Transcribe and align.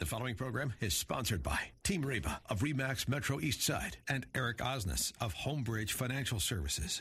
The 0.00 0.06
following 0.06 0.34
program 0.34 0.74
is 0.80 0.92
sponsored 0.92 1.40
by 1.40 1.56
Team 1.84 2.04
Reba 2.04 2.40
of 2.50 2.62
Remax 2.62 3.06
Metro 3.06 3.38
East 3.38 3.62
Side 3.62 3.96
and 4.08 4.26
Eric 4.34 4.58
Osnes 4.58 5.12
of 5.20 5.32
Homebridge 5.32 5.92
Financial 5.92 6.40
Services. 6.40 7.00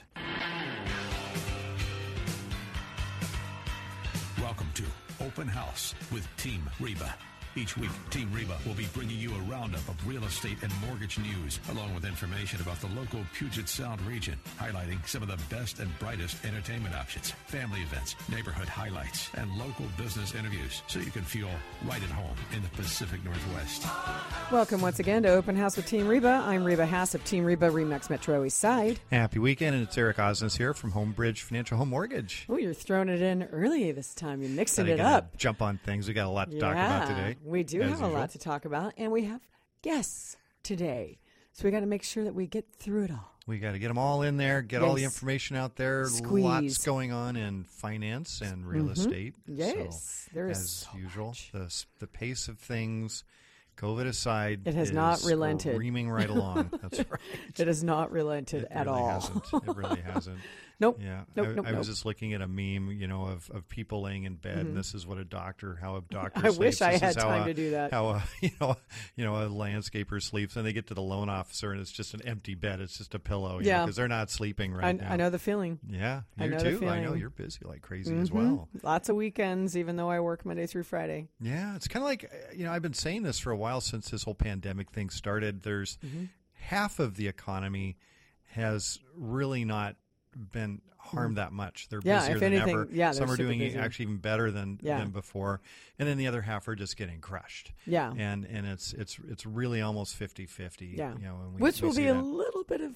Welcome 4.39 4.69
to 4.75 4.83
Open 5.25 5.47
House 5.47 5.95
with 6.11 6.27
Team 6.37 6.69
Reba. 6.79 7.15
Each 7.55 7.77
week, 7.77 7.91
Team 8.09 8.31
Reba 8.33 8.57
will 8.65 8.73
be 8.73 8.87
bringing 8.95 9.19
you 9.19 9.29
a 9.29 9.39
roundup 9.41 9.87
of 9.87 10.07
real 10.07 10.23
estate 10.23 10.57
and 10.63 10.73
mortgage 10.87 11.19
news, 11.19 11.59
along 11.69 11.93
with 11.93 12.03
information 12.03 12.59
about 12.59 12.81
the 12.81 12.87
local 12.87 13.19
Puget 13.35 13.69
Sound 13.69 14.01
region, 14.07 14.39
highlighting 14.59 15.07
some 15.07 15.21
of 15.21 15.27
the 15.27 15.37
best 15.55 15.77
and 15.77 15.87
brightest 15.99 16.43
entertainment 16.43 16.95
options, 16.95 17.29
family 17.45 17.81
events, 17.81 18.15
neighborhood 18.27 18.67
highlights, 18.67 19.29
and 19.35 19.55
local 19.55 19.85
business 19.97 20.33
interviews, 20.33 20.81
so 20.87 20.97
you 20.97 21.11
can 21.11 21.21
feel 21.21 21.47
right 21.85 22.01
at 22.01 22.09
home 22.09 22.35
in 22.55 22.63
the 22.63 22.69
Pacific 22.69 23.23
Northwest. 23.23 23.85
Welcome 24.51 24.81
once 24.81 24.97
again 24.97 25.21
to 25.21 25.29
Open 25.29 25.55
House 25.55 25.77
with 25.77 25.85
Team 25.85 26.07
Reba. 26.07 26.43
I'm 26.47 26.63
Reba 26.63 26.87
Haas 26.87 27.13
of 27.13 27.23
Team 27.23 27.45
Reba 27.45 27.69
Remax 27.69 28.09
Metro 28.09 28.43
East 28.43 28.57
Side. 28.57 28.99
Happy 29.11 29.37
weekend, 29.37 29.75
and 29.75 29.87
it's 29.87 29.95
Eric 29.95 30.17
Osnes 30.17 30.57
here 30.57 30.73
from 30.73 30.91
Homebridge 30.91 31.41
Financial 31.41 31.77
Home 31.77 31.89
Mortgage. 31.89 32.47
Oh, 32.49 32.57
you're 32.57 32.73
throwing 32.73 33.09
it 33.09 33.21
in 33.21 33.43
early 33.43 33.91
this 33.91 34.15
time. 34.15 34.41
You're 34.41 34.49
mixing 34.49 34.87
it 34.87 34.99
up. 34.99 35.37
Jump 35.37 35.61
on 35.61 35.77
things. 35.77 36.07
We 36.07 36.15
got 36.15 36.25
a 36.25 36.31
lot 36.31 36.49
to 36.49 36.59
talk 36.59 36.73
about 36.73 37.07
today. 37.07 37.35
We 37.43 37.63
do 37.63 37.81
have 37.81 37.89
a 37.89 38.05
usual. 38.05 38.09
lot 38.09 38.31
to 38.31 38.39
talk 38.39 38.65
about, 38.65 38.93
and 38.97 39.11
we 39.11 39.25
have 39.25 39.41
guests 39.81 40.37
today. 40.63 41.19
So 41.51 41.65
we 41.65 41.71
got 41.71 41.81
to 41.81 41.85
make 41.85 42.03
sure 42.03 42.23
that 42.23 42.33
we 42.33 42.47
get 42.47 42.65
through 42.79 43.03
it 43.03 43.11
all. 43.11 43.33
We 43.45 43.59
got 43.59 43.73
to 43.73 43.79
get 43.79 43.89
them 43.89 43.97
all 43.97 44.21
in 44.21 44.37
there, 44.37 44.61
get 44.61 44.81
all 44.81 44.93
the 44.93 45.03
information 45.03 45.57
out 45.57 45.75
there. 45.75 46.05
Squeeze. 46.05 46.43
Lots 46.45 46.85
going 46.85 47.11
on 47.11 47.35
in 47.35 47.65
finance 47.65 48.39
and 48.39 48.65
real 48.65 48.83
mm-hmm. 48.83 48.93
estate. 48.93 49.35
Yes, 49.45 50.27
so, 50.27 50.31
there 50.33 50.49
is 50.49 50.59
as 50.59 50.69
so 50.69 50.97
usual. 50.97 51.27
much. 51.27 51.51
The 51.51 51.85
the 51.99 52.07
pace 52.07 52.47
of 52.47 52.57
things, 52.57 53.25
COVID 53.77 54.05
aside, 54.05 54.61
It 54.65 54.75
has 54.75 54.93
not 54.93 55.21
relented. 55.23 55.75
Screaming 55.75 56.09
right 56.09 56.29
along. 56.29 56.71
That's 56.81 56.99
right. 56.99 57.19
It 57.57 57.67
has 57.67 57.83
not 57.83 58.13
relented 58.13 58.63
It 58.63 58.71
at 58.71 58.85
really 58.85 58.99
all. 58.99 59.09
Hasn't. 59.09 59.45
It 59.53 59.75
really 59.75 60.01
hasn't. 60.01 60.39
Nope. 60.79 60.99
Yeah, 61.01 61.21
Nope, 61.35 61.47
I, 61.47 61.51
nope, 61.53 61.65
I 61.67 61.69
nope. 61.71 61.77
was 61.79 61.87
just 61.87 62.05
looking 62.05 62.33
at 62.33 62.41
a 62.41 62.47
meme, 62.47 62.91
you 62.91 63.07
know, 63.07 63.25
of, 63.27 63.49
of 63.51 63.69
people 63.69 64.01
laying 64.01 64.23
in 64.25 64.35
bed, 64.35 64.57
and 64.57 64.75
this 64.75 64.93
is 64.93 65.05
what 65.07 65.17
a 65.17 65.23
doctor, 65.23 65.77
how 65.81 65.95
a 65.97 66.01
doctor. 66.09 66.39
I 66.39 66.49
sleeps. 66.49 66.57
wish 66.57 66.81
I 66.81 66.91
This 66.93 67.01
had 67.01 67.17
time 67.17 67.43
a- 67.43 67.45
to 67.45 67.53
do 67.53 67.71
that. 67.71 67.91
How 67.91 68.07
a 68.07 68.23
you 68.41 68.49
know, 68.59 68.75
you 69.15 69.23
know, 69.23 69.35
a 69.35 69.49
landscaper 69.49 70.21
sleeps, 70.21 70.55
and 70.55 70.65
they 70.65 70.73
get 70.73 70.87
to 70.87 70.93
the 70.93 71.01
loan 71.01 71.29
officer, 71.29 71.71
and 71.71 71.79
it's 71.79 71.91
just 71.91 72.13
an 72.15 72.21
empty 72.25 72.55
bed. 72.55 72.81
It's 72.81 72.97
just 72.97 73.13
a 73.15 73.19
pillow, 73.19 73.59
you 73.59 73.67
Yeah. 73.67 73.83
because 73.85 73.95
they're 73.95 74.07
not 74.07 74.29
sleeping 74.31 74.73
right 74.73 74.85
I, 74.85 74.91
now. 74.93 75.11
I 75.11 75.15
know 75.15 75.29
the 75.29 75.39
feeling. 75.39 75.79
Yeah, 75.87 76.21
I 76.39 76.45
you 76.45 76.49
know 76.51 76.57
the 76.59 76.77
too. 76.79 76.89
I 76.89 76.99
know 77.01 77.13
you're 77.13 77.29
busy 77.29 77.59
like 77.63 77.81
crazy 77.81 78.13
as 78.17 78.29
Mhm. 78.31 78.33
well. 78.33 78.69
Lots 78.81 79.09
of 79.09 79.15
weekends, 79.15 79.77
even 79.77 79.95
though 79.95 80.09
I 80.09 80.19
work 80.21 80.43
Monday 80.45 80.65
through 80.65 80.83
Friday. 80.83 81.27
Yeah, 81.39 81.75
it's 81.75 81.87
kind 81.87 82.03
of 82.03 82.07
like 82.07 82.25
uh, 82.25 82.53
you 82.55 82.65
know 82.65 82.71
I've 82.73 82.81
been 82.81 82.93
saying 82.93 83.23
this 83.23 83.39
for 83.39 83.51
a 83.51 83.57
while 83.57 83.79
since 83.79 84.09
this 84.09 84.23
whole 84.23 84.35
pandemic 84.35 84.91
thing 84.91 85.09
started. 85.11 85.61
There's 85.63 85.97
Mm-hmm. 86.03 86.25
half 86.53 86.99
of 86.99 87.15
the 87.15 87.27
economy 87.27 87.97
has 88.55 88.99
really 89.15 89.65
not 89.65 89.95
been 90.51 90.81
harmed 90.97 91.37
that 91.37 91.51
much. 91.51 91.87
They're 91.89 91.99
Mm-hmm. 91.99 92.07
Yeah, 92.07 92.19
busier 92.21 92.39
than 92.39 92.53
anything, 92.53 92.73
ever. 92.75 92.87
yeah, 92.91 93.11
Some 93.11 93.27
they're 93.27 93.37
doing 93.37 93.59
busy. 93.59 93.77
actually 93.77 94.03
even 94.03 94.17
better 94.17 94.51
than 94.51 94.79
Yeah. 94.81 94.99
than 94.99 95.11
before, 95.11 95.61
and 95.99 96.07
then 96.07 96.17
the 96.17 96.27
other 96.27 96.41
half 96.41 96.67
are 96.67 96.75
just 96.75 96.95
getting 96.97 97.19
crushed. 97.19 97.71
Yeah. 97.85 98.13
and 98.17 98.45
and 98.45 98.65
it's 98.65 98.93
it's 98.93 99.19
it's 99.27 99.45
really 99.45 99.81
almost 99.81 100.17
50-50, 100.19 100.95
Yeah. 100.97 101.13
You 101.15 101.25
know, 101.25 101.35
and 101.43 101.53
we, 101.55 101.61
Which 101.61 101.81
we 101.81 101.87
will 101.89 101.95
be 101.95 102.07
a 102.07 102.13
little 102.13 102.63
bit 102.63 102.81
of 102.81 102.95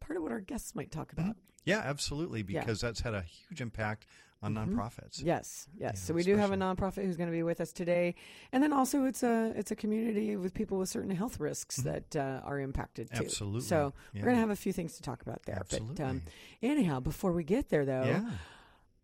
part 0.00 0.16
of 0.16 0.22
what 0.22 0.32
our 0.32 0.40
guests 0.40 0.74
might 0.74 0.90
talk 0.90 1.12
about. 1.12 1.36
yeah, 1.64 1.78
absolutely, 1.84 2.44
Yeah. 2.46 2.60
because 2.60 2.80
that's 2.80 3.00
had 3.00 3.14
a 3.14 3.22
huge 3.22 3.60
impact 3.60 4.06
on 4.42 4.54
nonprofits. 4.54 5.22
Yes, 5.24 5.66
yes. 5.78 6.00
So 6.00 6.12
we 6.14 6.22
do 6.22 6.36
have 6.36 6.52
a 6.52 6.56
nonprofit 6.56 7.04
who's 7.04 7.16
going 7.16 7.28
to 7.28 7.32
be 7.36 7.42
with 7.42 7.60
us 7.60 7.72
today, 7.72 8.14
and 8.52 8.62
then 8.62 8.72
also 8.72 9.04
it's 9.04 9.22
a 9.22 9.52
it's 9.56 9.70
a 9.70 9.76
community 9.76 10.36
with 10.36 10.52
people 10.54 10.78
with 10.78 10.88
certain 10.88 11.10
health 11.10 11.40
risks 11.40 11.76
that 11.78 12.14
uh, 12.14 12.40
are 12.44 12.60
impacted 12.60 13.08
too. 13.08 13.14
Mm-hmm. 13.16 13.24
Absolutely, 13.24 13.60
So 13.62 13.92
yeah. 14.12 14.20
we're 14.20 14.24
going 14.26 14.36
to 14.36 14.40
have 14.40 14.50
a 14.50 14.56
few 14.56 14.72
things 14.72 14.96
to 14.96 15.02
talk 15.02 15.22
about 15.22 15.42
there. 15.44 15.62
But 15.70 15.80
um, 15.80 15.88
Absolutely. 15.90 16.20
anyhow, 16.62 17.00
before 17.00 17.32
we 17.32 17.44
get 17.44 17.70
there, 17.70 17.84
though, 17.84 18.04
Yeah. 18.04 18.30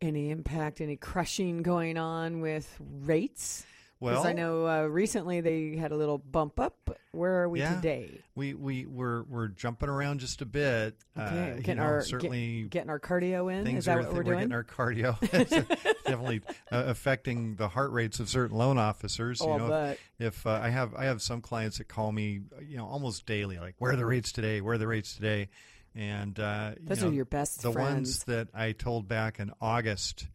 any 0.01 0.31
impact, 0.31 0.81
any 0.81 0.97
crushing 0.97 1.63
going 1.63 1.97
on 1.97 2.41
with 2.41 2.77
rates? 2.81 3.65
Well, 4.03 4.27
I 4.27 4.33
know 4.33 4.67
uh, 4.67 4.83
recently 4.87 5.41
they 5.41 5.77
had 5.77 5.93
a 5.93 5.97
little 5.97 6.19
bump 6.19 6.59
up. 6.59 6.99
Where 7.13 7.43
are 7.43 7.49
we 7.49 7.61
Yeah. 7.61 7.77
today? 7.77 8.21
we 8.35 8.55
we 8.55 8.85
we're 8.87 9.23
we're 9.25 9.49
jumping 9.49 9.89
around 9.89 10.21
just 10.21 10.43
a 10.43 10.47
bit. 10.47 10.97
Okay, 11.17 11.53
uh, 11.53 11.55
you 11.57 11.61
getting 11.63 11.77
know, 11.77 11.83
our 11.85 11.99
get- 12.01 12.07
certainly 12.09 12.63
getting 12.65 12.91
our 12.91 12.99
cardio 12.99 13.53
in. 13.53 13.65
things 13.65 13.79
Is 13.81 13.85
that 13.85 13.99
are 13.99 14.03
what 14.03 14.11
we're 14.11 14.17
we're 14.19 14.23
doing? 14.25 14.39
getting 14.39 14.53
our 14.55 14.65
cardio. 14.65 15.19
Definitely 16.05 16.41
uh, 16.73 16.85
affecting 16.87 17.55
the 17.57 17.69
heart 17.69 17.93
rates 17.93 18.19
of 18.21 18.29
certain 18.29 18.57
loan 18.57 18.77
officers. 18.79 19.41
Oh, 19.41 19.53
you 19.53 19.59
know, 19.59 19.69
bet. 19.69 19.99
if, 20.19 20.27
if 20.39 20.47
uh, 20.47 20.59
I 20.63 20.71
have 20.71 20.95
I 20.95 21.05
have 21.05 21.23
some 21.23 21.41
clients 21.41 21.79
that 21.79 21.89
call 21.89 22.11
me, 22.11 22.41
you 22.67 22.77
know, 22.79 22.87
almost 22.87 23.25
daily, 23.27 23.59
like, 23.59 23.77
"Where 23.79 23.93
are 23.93 23.97
the 23.97 24.07
rates 24.07 24.33
today? 24.33 24.61
Where 24.61 24.75
are 24.75 24.79
the 24.79 24.89
rates 24.89 25.15
today?" 25.15 25.49
And 25.95 26.39
uh, 26.41 26.73
you 26.81 26.87
Those 26.89 27.03
know, 27.03 27.09
are 27.11 27.13
your 27.13 27.25
best 27.27 27.63
the 27.63 27.71
friends. 27.73 27.93
ones 27.93 28.25
that 28.25 28.49
I 28.55 28.73
told 28.73 29.07
back 29.07 29.39
in 29.39 29.53
August, 29.61 30.27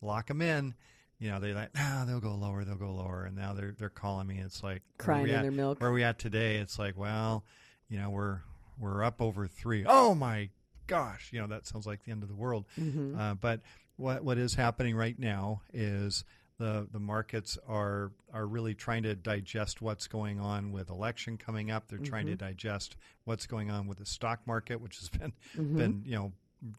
lock 0.00 0.26
them 0.28 0.40
in. 0.42 0.74
You 1.22 1.30
know, 1.30 1.38
they're 1.38 1.54
like, 1.54 1.70
ah, 1.76 2.04
they'll 2.06 2.20
go 2.20 2.34
lower, 2.34 2.64
they'll 2.64 2.74
go 2.74 2.92
lower, 2.92 3.24
and 3.26 3.36
now 3.36 3.52
they're 3.52 3.74
they're 3.78 3.88
calling 3.88 4.26
me. 4.26 4.38
It's 4.38 4.62
like 4.62 4.82
Crying 4.98 5.28
in 5.28 5.34
at- 5.36 5.42
their 5.42 5.52
milk. 5.52 5.80
Where 5.80 5.90
are 5.90 5.92
we 5.92 6.02
at 6.02 6.18
today? 6.18 6.56
It's 6.56 6.78
like, 6.78 6.98
well, 6.98 7.44
you 7.88 7.98
know, 8.00 8.10
we're 8.10 8.40
we're 8.78 9.04
up 9.04 9.22
over 9.22 9.46
three. 9.46 9.84
Oh 9.86 10.14
my 10.16 10.50
gosh, 10.88 11.28
you 11.32 11.40
know 11.40 11.46
that 11.46 11.66
sounds 11.66 11.86
like 11.86 12.04
the 12.04 12.10
end 12.10 12.22
of 12.24 12.28
the 12.28 12.34
world. 12.34 12.64
Mm-hmm. 12.78 13.16
Uh, 13.18 13.34
but 13.34 13.60
what 13.96 14.24
what 14.24 14.36
is 14.36 14.54
happening 14.54 14.96
right 14.96 15.16
now 15.16 15.62
is 15.72 16.24
the 16.58 16.88
the 16.92 16.98
markets 16.98 17.56
are 17.68 18.10
are 18.32 18.46
really 18.46 18.74
trying 18.74 19.04
to 19.04 19.14
digest 19.14 19.80
what's 19.80 20.08
going 20.08 20.40
on 20.40 20.72
with 20.72 20.90
election 20.90 21.36
coming 21.38 21.70
up. 21.70 21.86
They're 21.88 21.98
trying 21.98 22.26
Mm-hmm. 22.26 22.32
to 22.38 22.44
digest 22.46 22.96
what's 23.24 23.46
going 23.46 23.70
on 23.70 23.86
with 23.86 23.98
the 23.98 24.06
stock 24.06 24.40
market, 24.46 24.80
which 24.80 24.98
has 24.98 25.08
been 25.20 25.32
Mm-hmm. 25.56 25.76
been 25.78 26.02
you 26.04 26.16
know 26.16 26.32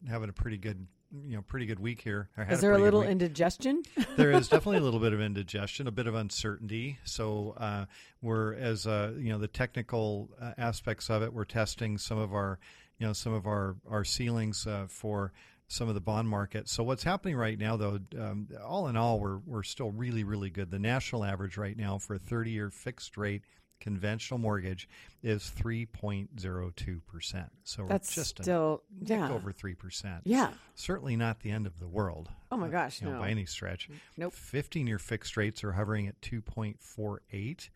having 0.08 0.28
a 0.28 0.32
pretty 0.34 0.58
good 0.58 0.86
you 1.26 1.36
know 1.36 1.42
pretty 1.42 1.66
good 1.66 1.78
week 1.78 2.00
here. 2.00 2.28
Is 2.50 2.60
there 2.60 2.72
a 2.72 2.76
good 2.76 2.84
little 2.84 3.02
indigestion? 3.02 3.82
there 4.16 4.32
is 4.32 4.48
definitely 4.48 4.78
a 4.78 4.80
little 4.88 5.00
bit 5.00 5.12
of 5.12 5.20
indigestion, 5.20 5.86
a 5.86 5.92
bit 5.92 6.06
of 6.06 6.14
uncertainty. 6.14 6.98
So 7.04 7.54
uh, 7.56 7.86
we're 8.22 8.54
as 8.54 8.86
uh, 8.86 9.12
you 9.16 9.30
know 9.30 9.38
the 9.38 9.48
technical 9.48 10.30
uh, 10.40 10.52
aspects 10.58 11.10
of 11.10 11.22
it. 11.22 11.32
We're 11.32 11.44
testing 11.44 11.98
some 11.98 12.18
of 12.18 12.32
our 12.32 12.58
you 12.98 13.06
know 13.06 13.12
some 13.12 13.32
of 13.32 13.46
our 13.46 13.76
our 13.88 14.04
ceilings 14.04 14.66
uh, 14.66 14.86
for 14.88 15.32
some 15.68 15.88
of 15.88 15.94
the 15.94 16.00
bond 16.00 16.28
market. 16.28 16.68
So 16.68 16.82
what's 16.82 17.04
happening 17.04 17.36
right 17.36 17.58
now, 17.58 17.76
though, 17.76 17.98
um, 18.18 18.48
all 18.64 18.88
in 18.88 18.96
all, 18.96 19.18
we're 19.18 19.38
we're 19.46 19.62
still 19.62 19.90
really 19.90 20.24
really 20.24 20.50
good. 20.50 20.70
The 20.70 20.78
national 20.78 21.24
average 21.24 21.56
right 21.56 21.76
now 21.76 21.98
for 21.98 22.14
a 22.14 22.18
30 22.18 22.50
year 22.50 22.70
fixed 22.70 23.16
rate 23.16 23.42
conventional 23.80 24.38
mortgage 24.38 24.88
is 25.22 25.52
3.02 25.58 27.00
percent. 27.06 27.50
So 27.64 27.82
we're 27.82 27.88
That's 27.88 28.14
just 28.14 28.40
a 28.40 28.42
still 28.42 28.82
yeah. 29.00 29.32
over 29.32 29.52
three 29.52 29.74
percent. 29.74 30.22
Yeah. 30.24 30.50
Certainly 30.74 31.16
not 31.16 31.40
the 31.40 31.50
end 31.50 31.66
of 31.66 31.78
the 31.78 31.88
world. 31.88 32.28
Oh 32.50 32.56
my 32.56 32.68
uh, 32.68 32.70
gosh, 32.70 33.00
you 33.00 33.08
know, 33.08 33.14
no. 33.14 33.20
by 33.20 33.30
any 33.30 33.46
stretch. 33.46 33.88
Nope. 34.16 34.32
15 34.32 34.86
year 34.86 34.98
fixed 34.98 35.36
rates 35.36 35.64
are 35.64 35.72
hovering 35.72 36.08
at 36.08 36.20
2.48. 36.20 37.68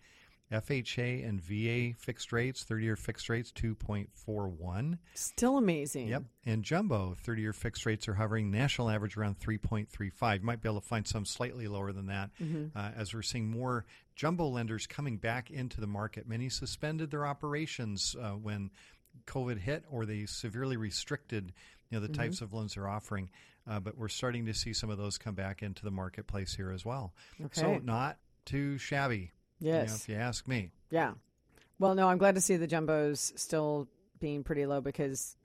FHA 0.53 1.28
and 1.28 1.41
VA 1.41 1.94
fixed 1.98 2.32
rates, 2.32 2.64
30 2.64 2.84
year 2.84 2.97
fixed 2.97 3.28
rates, 3.28 3.53
2.41. 3.53 4.98
Still 5.14 5.59
amazing. 5.59 6.09
Yep. 6.09 6.22
And 6.47 6.62
jumbo, 6.62 7.14
30 7.22 7.42
year 7.42 7.53
fixed 7.53 7.84
rates 7.86 8.09
are 8.09 8.14
hovering 8.14 8.50
national 8.50 8.91
average 8.91 9.16
around 9.16 9.38
3.35. 9.41 10.41
You 10.41 10.44
might 10.47 10.62
be 10.62 10.69
able 10.69 10.81
to 10.81 10.87
find 10.87 11.06
some 11.06 11.25
slightly 11.25 11.69
lower 11.69 11.92
than 11.92 12.06
that 12.06 12.31
Mm-hmm. 12.42 12.76
uh, 12.78 12.91
as 12.97 13.12
we're 13.14 13.22
seeing 13.22 13.50
more 13.50 13.84
jumbo 14.16 14.47
lenders 14.48 14.87
coming 14.87 15.16
back 15.19 15.50
into 15.50 15.81
the 15.81 15.87
market. 15.87 16.28
Many 16.28 16.48
suspended 16.48 17.10
their 17.10 17.26
operations 17.26 18.14
uh, 18.20 18.31
when 18.31 18.70
COVID 19.26 19.58
hit 19.58 19.84
or 19.91 20.06
they 20.06 20.26
severely 20.26 20.76
restricted 20.76 21.53
you 21.91 21.97
know 21.98 22.00
the 22.00 22.08
Mm-hmm. 22.12 22.20
types 22.22 22.41
of 22.41 22.53
loans 22.53 22.75
they're 22.75 22.88
offering. 22.88 23.31
Uh, 23.69 23.81
but 23.81 23.98
we're 23.98 24.08
starting 24.08 24.47
to 24.47 24.54
see 24.54 24.72
some 24.72 24.88
of 24.88 24.97
those 24.97 25.19
come 25.19 25.34
back 25.34 25.62
into 25.62 25.84
the 25.84 25.91
marketplace 25.91 26.54
here 26.54 26.70
as 26.70 26.87
well. 26.87 27.12
Okay. 27.38 27.60
So 27.60 27.78
not 27.84 28.16
too 28.47 28.78
shabby, 28.78 29.32
you 29.60 29.72
know, 29.72 29.78
Yes. 29.78 30.02
if 30.02 30.08
you 30.08 30.14
ask 30.16 30.46
me. 30.48 30.70
Yeah. 30.91 31.14
Well, 31.78 31.94
no, 31.94 32.08
I'm 32.08 32.19
glad 32.19 32.34
to 32.34 32.40
see 32.40 32.56
the 32.56 32.66
jumbos 32.69 33.38
still 33.38 33.88
being 34.20 34.43
pretty 34.43 34.66
low 34.66 34.81
because 34.81 35.37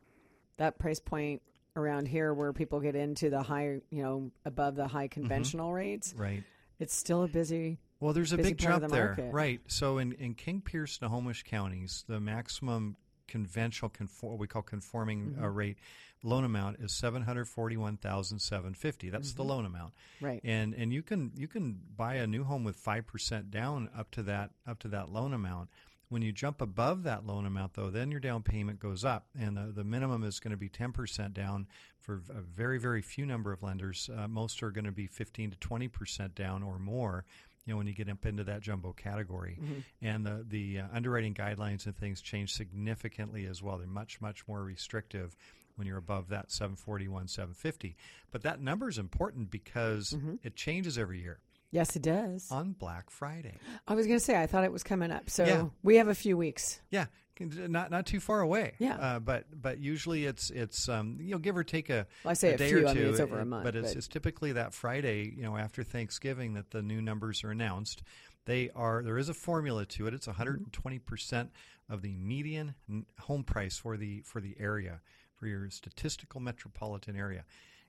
that 0.57 0.79
price 0.79 0.99
point 0.99 1.41
around 1.75 2.07
here 2.07 2.33
where 2.33 2.53
people 2.53 2.79
get 2.79 2.95
into 2.95 3.29
the 3.29 3.41
high, 3.41 3.81
you 3.89 4.03
know, 4.03 4.31
above 4.45 4.75
the 4.75 4.83
Mm-hmm. 4.83 4.91
high 4.97 5.07
conventional 5.07 5.73
rates, 5.73 6.13
Right. 6.17 6.43
it's 6.79 6.93
still 6.95 7.23
a 7.23 7.27
busy. 7.27 7.79
Well, 7.99 8.13
there's 8.13 8.33
a 8.33 8.37
big 8.37 8.57
jump 8.57 8.81
the 8.81 8.87
there, 8.89 9.07
market. 9.07 9.33
right? 9.33 9.61
So 9.67 9.97
in, 9.97 10.11
in 10.13 10.33
King 10.33 10.61
Pierce, 10.61 10.93
Snohomish 10.99 11.43
counties, 11.43 12.03
the 12.07 12.19
maximum 12.19 12.97
conventional 13.27 13.89
conform, 13.89 14.33
what 14.33 14.39
we 14.39 14.47
call 14.47 14.61
conforming 14.61 15.37
uh, 15.41 15.47
rate 15.47 15.77
loan 16.23 16.43
amount 16.45 16.79
is 16.79 16.91
seven 16.93 17.21
hundred 17.23 17.45
forty 17.45 17.77
one 17.77 17.97
thousand 17.97 18.39
seven 18.39 18.73
fifty. 18.73 19.09
That's 19.09 19.33
the 19.33 19.43
loan 19.43 19.65
amount, 19.65 19.93
Right. 20.21 20.41
and 20.43 20.73
and 20.73 20.91
you 20.93 21.03
can 21.03 21.31
you 21.35 21.47
can 21.47 21.79
buy 21.95 22.15
a 22.15 22.25
new 22.27 22.43
home 22.43 22.63
with 22.63 22.75
five 22.77 23.05
percent 23.05 23.51
down 23.51 23.89
up 23.95 24.09
to 24.11 24.23
that 24.23 24.51
up 24.65 24.79
to 24.79 24.87
that 24.89 25.11
loan 25.11 25.33
amount. 25.33 25.69
When 26.09 26.21
you 26.21 26.31
jump 26.31 26.61
above 26.61 27.03
that 27.03 27.25
loan 27.25 27.45
amount, 27.47 27.73
though, 27.73 27.89
then 27.89 28.11
your 28.11 28.19
down 28.19 28.43
payment 28.43 28.79
goes 28.79 29.03
up, 29.03 29.25
and 29.39 29.57
the, 29.57 29.71
the 29.73 29.83
minimum 29.83 30.23
is 30.23 30.39
going 30.39 30.51
to 30.51 30.57
be 30.57 30.69
ten 30.69 30.91
percent 30.91 31.33
down 31.33 31.67
for 31.99 32.21
a 32.29 32.41
very 32.41 32.79
very 32.79 33.01
few 33.01 33.25
number 33.25 33.51
of 33.51 33.63
lenders. 33.63 34.09
Uh, 34.15 34.27
most 34.27 34.61
are 34.63 34.71
going 34.71 34.85
to 34.85 34.91
be 34.91 35.07
fifteen 35.07 35.49
to 35.51 35.57
twenty 35.57 35.87
percent 35.87 36.35
down 36.35 36.61
or 36.63 36.77
more 36.77 37.25
You 37.65 37.73
know, 37.73 37.77
when 37.77 37.87
you 37.87 37.93
get 37.93 38.09
up 38.09 38.25
into 38.27 38.43
that 38.43 38.61
jumbo 38.61 38.93
category, 38.93 39.57
and 40.01 40.23
the 40.25 40.45
the 40.47 40.81
uh, 40.81 40.87
underwriting 40.93 41.33
guidelines 41.33 41.85
and 41.87 41.97
things 41.97 42.21
change 42.21 42.53
significantly 42.53 43.45
as 43.47 43.63
well. 43.63 43.77
They're 43.79 43.87
much 43.87 44.21
much 44.21 44.47
more 44.47 44.61
restrictive 44.63 45.35
when 45.75 45.87
you're 45.87 45.97
above 45.97 46.29
that 46.29 46.51
741 46.51 47.27
750 47.27 47.95
but 48.31 48.43
that 48.43 48.61
number 48.61 48.89
is 48.89 48.97
important 48.97 49.49
because 49.51 50.15
it 50.43 50.55
changes 50.55 50.97
every 50.97 51.21
year 51.21 51.39
Yes, 51.71 51.95
it 51.95 52.03
does. 52.03 52.51
on 52.51 52.73
black 52.73 53.09
friday 53.09 53.57
I 53.87 53.95
was 53.95 54.05
going 54.05 54.19
to 54.19 54.23
say 54.23 54.39
I 54.41 54.45
thought 54.45 54.63
it 54.63 54.71
was 54.71 54.83
coming 54.83 55.11
up, 55.11 55.29
so 55.29 55.45
Yeah. 55.45 55.65
we 55.81 55.95
have 55.97 56.07
a 56.07 56.15
few 56.15 56.37
weeks. 56.37 56.79
Yeah, 56.91 57.05
not 57.39 57.89
not 57.89 58.05
too 58.05 58.19
far 58.19 58.41
away. 58.41 58.73
Yeah. 58.77 58.95
uh, 58.95 59.19
but 59.19 59.45
but 59.59 59.79
usually 59.79 60.25
it's 60.27 60.51
it's 60.51 60.87
um, 60.87 61.17
you 61.19 61.31
know 61.31 61.39
give 61.39 61.57
or 61.57 61.63
take 61.63 61.89
a, 61.89 62.05
Well, 62.23 62.29
I 62.29 62.33
say 62.35 62.53
a 62.53 62.57
day 62.57 62.69
few, 62.69 62.85
or 62.85 62.89
I 62.89 62.93
two. 62.93 62.99
mean, 62.99 63.09
it's 63.09 63.19
over 63.19 63.39
a 63.39 63.45
month, 63.45 63.63
But 63.63 63.75
it's 63.75 63.89
but- 63.89 63.97
it's 63.97 64.07
typically 64.07 64.51
that 64.51 64.73
Friday 64.75 65.33
you 65.35 65.41
know 65.41 65.57
after 65.57 65.83
Thanksgiving 65.83 66.53
that 66.53 66.69
the 66.69 66.83
new 66.83 67.01
numbers 67.01 67.43
are 67.43 67.49
announced. 67.49 68.03
They 68.45 68.69
are 68.75 69.01
there 69.01 69.17
is 69.17 69.29
a 69.29 69.33
formula 69.33 69.85
to 69.87 70.05
it. 70.05 70.13
It's 70.13 70.27
120 70.27 70.99
percent 70.99 71.49
of 71.89 72.01
the 72.03 72.15
median 72.17 72.75
home 73.19 73.43
price 73.43 73.77
for 73.77 73.97
the 73.97 74.21
for 74.21 74.39
the 74.41 74.55
area 74.59 75.01
your 75.45 75.69
statistical 75.69 76.39
metropolitan 76.39 77.15
area. 77.15 77.45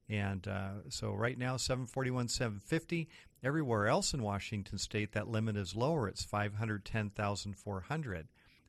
And 0.08 0.46
uh, 0.46 0.70
so 0.90 1.12
right 1.12 1.38
now, 1.38 1.56
741, 1.56 2.28
750. 2.28 3.08
Everywhere 3.42 3.86
else 3.88 4.12
in 4.14 4.22
Washington 4.22 4.78
State, 4.78 5.12
that 5.12 5.28
limit 5.28 5.56
is 5.56 5.74
lower. 5.74 6.08
It's 6.08 6.24
510,400. 7.14 8.28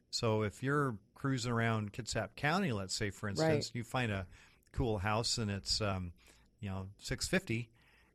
So 0.10 0.44
if 0.44 0.64
you're 0.64 0.98
cruising 1.14 1.52
around 1.52 1.94
Kitsap 1.94 2.36
County, 2.36 2.72
let's 2.72 2.96
say, 2.96 3.10
for 3.10 3.28
instance, 3.30 3.68
Right. 3.70 3.76
you 3.76 3.84
find 3.84 4.12
a 4.12 4.28
cool 4.72 4.98
house 5.00 5.38
and 5.38 5.50
it's, 5.52 5.82
um, 5.82 6.14
you 6.60 6.70
know, 6.70 6.88
650, 7.00 7.70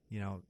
you 0.08 0.20
know, 0.20 0.43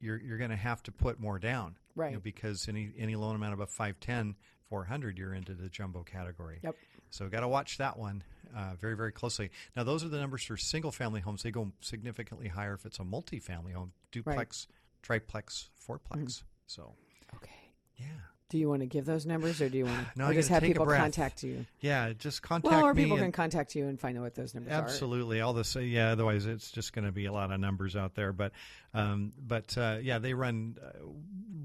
you're, 0.00 0.20
you're 0.20 0.38
going 0.38 0.50
to 0.50 0.56
have 0.56 0.82
to 0.84 0.92
put 0.92 1.18
more 1.18 1.38
down. 1.38 1.76
you 1.96 2.02
know, 2.02 2.08
Right. 2.10 2.22
because 2.22 2.68
any, 2.68 2.92
any 2.98 3.14
loan 3.16 3.36
amount 3.36 3.54
above 3.54 3.70
510, 3.70 4.34
400, 4.68 5.16
you're 5.18 5.34
into 5.34 5.54
the 5.54 5.68
jumbo 5.68 6.02
category. 6.02 6.58
Yep. 6.62 6.74
So 7.10 7.28
got 7.28 7.40
to 7.40 7.48
watch 7.48 7.78
that 7.78 7.96
one 7.98 8.24
uh, 8.54 8.74
very, 8.80 8.96
very 8.96 9.12
closely. 9.12 9.50
Now, 9.76 9.84
those 9.84 10.04
are 10.04 10.08
the 10.08 10.18
numbers 10.18 10.44
for 10.44 10.56
single 10.56 10.92
family 10.92 11.20
homes. 11.20 11.42
They 11.42 11.50
go 11.50 11.72
significantly 11.80 12.48
higher 12.48 12.74
if 12.74 12.86
it's 12.86 12.98
a 12.98 13.04
multi-family 13.04 13.72
home, 13.72 13.92
duplex, 14.12 14.66
triplex, 15.02 15.70
fourplex. 15.86 16.18
Mm-hmm. 16.18 16.46
So, 16.66 16.94
Okay. 17.36 17.50
yeah. 17.96 18.06
Do 18.50 18.58
you 18.58 18.68
want 18.68 18.82
to 18.82 18.86
give 18.86 19.04
those 19.04 19.26
numbers, 19.26 19.60
or 19.60 19.68
do 19.68 19.78
you 19.78 19.86
want 19.86 19.98
to 19.98 20.06
No, 20.18 20.26
I 20.26 20.34
just 20.34 20.48
have 20.50 20.62
people 20.62 20.86
contact 20.86 21.42
you? 21.42 21.66
Yeah, 21.80 22.12
just 22.12 22.42
contact 22.42 22.72
Well, 22.72 22.86
or 22.86 22.94
people 22.94 23.16
can 23.16 23.32
contact 23.32 23.74
you 23.74 23.86
and 23.88 23.98
find 23.98 24.16
out 24.16 24.22
what 24.22 24.34
those 24.34 24.54
numbers 24.54 24.72
are. 24.72 24.76
Absolutely, 24.82 25.40
all 25.40 25.54
this. 25.54 25.74
Yeah, 25.74 26.12
otherwise 26.12 26.46
it's 26.46 26.70
just 26.70 26.92
going 26.92 27.06
to 27.06 27.10
be 27.10 27.26
a 27.26 27.32
lot 27.32 27.50
of 27.50 27.58
numbers 27.58 27.96
out 27.96 28.14
there. 28.14 28.32
But, 28.32 28.52
um, 28.92 29.32
but 29.44 29.76
uh, 29.76 29.98
yeah, 30.02 30.18
they 30.18 30.34
run 30.34 30.76
uh, 30.80 31.04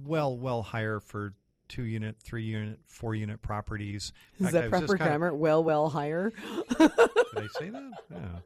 well, 0.03 0.35
well 0.35 0.63
higher 0.63 0.99
for 0.99 1.33
two 1.69 1.83
unit, 1.83 2.17
three 2.19 2.43
unit, 2.43 2.79
four 2.85 3.15
unit 3.15 3.41
properties. 3.41 4.11
Is 4.39 4.41
fact, 4.47 4.53
that 4.53 4.69
proper 4.69 4.87
just 4.87 4.97
kinda- 4.97 5.05
grammar? 5.11 5.33
Well, 5.33 5.63
well, 5.63 5.89
higher. 5.89 6.31
Did 6.77 6.91
I 7.37 7.47
say 7.57 7.69
that? 7.69 7.91
Yeah. 8.11 8.39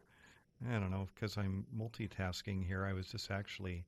I 0.70 0.80
don't 0.80 0.92
know 0.92 1.08
because 1.16 1.38
I'm 1.38 1.66
multitasking 1.75 2.66
here. 2.66 2.86
I 2.86 2.94
was 2.94 3.08
just 3.08 3.31
actually. 3.31 3.86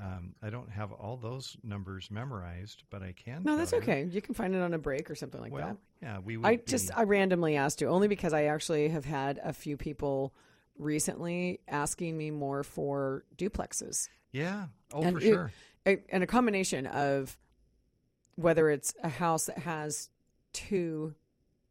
Um, 0.00 0.34
I 0.42 0.48
don't 0.48 0.70
have 0.70 0.90
all 0.92 1.18
those 1.18 1.54
numbers 1.62 2.10
memorized, 2.10 2.84
but 2.88 3.02
I 3.02 3.12
can. 3.12 3.42
No, 3.44 3.56
that's 3.58 3.72
you. 3.72 3.78
okay. 3.78 4.04
You 4.04 4.22
can 4.22 4.32
find 4.34 4.54
it 4.54 4.62
on 4.62 4.72
a 4.72 4.78
break 4.78 5.10
or 5.10 5.14
something 5.14 5.38
like 5.40 5.52
Well, 5.52 5.66
that. 5.66 5.76
yeah, 6.00 6.18
we. 6.18 6.36
Would 6.38 6.46
I 6.46 6.56
be- 6.56 6.62
just 6.66 6.96
I 6.96 7.02
randomly 7.02 7.56
asked 7.56 7.80
you 7.82 7.88
only 7.88 8.08
because 8.08 8.32
I 8.32 8.44
actually 8.44 8.88
have 8.88 9.04
had 9.04 9.38
a 9.44 9.52
few 9.52 9.76
people 9.76 10.32
recently 10.78 11.60
asking 11.68 12.16
me 12.16 12.30
more 12.30 12.62
for 12.62 13.24
duplexes. 13.36 14.08
yeah. 14.32 14.66
Oh, 14.94 15.02
and 15.02 15.16
for 15.18 15.22
it- 15.22 15.28
sure. 15.28 15.52
a- 15.86 16.02
and 16.10 16.22
a 16.22 16.26
combination 16.26 16.86
of 16.86 17.36
whether 18.36 18.70
it's 18.70 18.94
a 19.02 19.08
house 19.08 19.46
that 19.46 19.58
has 19.58 20.08
two 20.52 21.14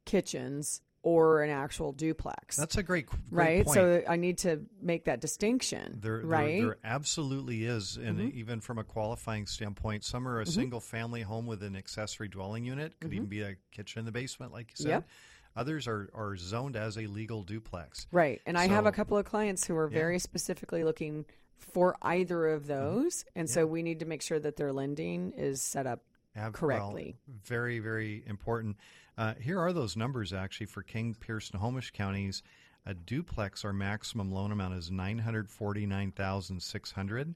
kitchens 0.05 0.81
or 1.03 1.41
an 1.41 1.49
actual 1.49 1.91
duplex. 1.93 2.55
That's 2.57 2.77
a 2.77 2.83
great, 2.83 3.07
great 3.07 3.19
right. 3.31 3.65
point. 3.65 3.73
So 3.73 4.03
I 4.07 4.17
need 4.17 4.37
to 4.39 4.61
make 4.81 5.05
that 5.05 5.19
distinction. 5.19 5.97
There, 5.99 6.17
there- 6.19 6.25
right. 6.27 6.49
Mm-hmm. 6.59 6.65
there, 6.67 6.77
absolutely 6.83 7.65
is, 7.65 7.97
and 7.97 8.33
even 8.33 8.61
from 8.61 8.77
a 8.77 8.83
qualifying 8.83 9.47
standpoint, 9.47 10.03
some 10.03 10.27
are 10.27 10.41
a 10.41 10.45
single 10.45 10.79
family 10.79 11.21
home 11.23 11.47
with 11.47 11.63
an 11.63 11.75
accessory 11.75 12.27
dwelling 12.27 12.65
unit. 12.65 12.99
Could 12.99 13.13
even 13.13 13.25
be 13.25 13.41
a 13.41 13.55
kitchen 13.71 13.99
in 13.99 14.05
the 14.05 14.11
basement, 14.11 14.51
like 14.53 14.67
you 14.71 14.75
said. 14.77 14.85
Mm-hmm. 14.85 14.91
Yep. 14.91 15.07
Others 15.55 15.87
are, 15.87 16.09
are 16.13 16.35
zoned 16.37 16.75
as 16.77 16.97
a 16.97 17.07
legal 17.07 17.41
duplex. 17.43 18.05
Right. 18.11 18.39
And 18.45 18.57
I 18.57 18.67
have 18.67 18.85
a 18.85 18.91
couple 18.91 19.17
of 19.17 19.25
clients 19.25 19.65
who 19.65 19.75
are 19.75 19.89
Yeah. 19.91 19.97
very 19.99 20.19
specifically 20.19 20.83
looking 20.83 21.25
for 21.57 21.95
either 22.03 22.47
of 22.49 22.63
Mm-hmm. 22.63 22.69
those. 22.73 23.25
And 23.35 23.49
so 23.49 23.65
we 23.65 23.81
need 23.81 23.99
to 24.01 24.05
make 24.05 24.21
sure 24.21 24.39
that 24.39 24.55
their 24.55 24.71
lending 24.71 25.33
is 25.35 25.63
set 25.63 25.87
up 25.87 26.03
Ab- 26.35 26.53
correctly. 26.53 27.15
Well, 27.27 27.37
very, 27.43 27.79
very 27.79 28.23
important. 28.25 28.77
Uh, 29.17 29.33
here 29.35 29.59
are 29.59 29.73
those 29.73 29.97
numbers 29.97 30.33
actually 30.33 30.67
for 30.67 30.81
King, 30.81 31.15
Pierce, 31.19 31.49
and 31.49 31.61
Homish 31.61 31.91
counties. 31.91 32.41
A 32.85 32.93
duplex, 32.93 33.63
our 33.63 33.73
maximum 33.73 34.31
loan 34.31 34.51
amount 34.51 34.73
is 34.73 34.89
nine 34.89 35.19
hundred 35.19 35.49
forty 35.49 35.85
nine 35.85 36.11
thousand 36.11 36.61
six 36.63 36.91
hundred. 36.91 37.35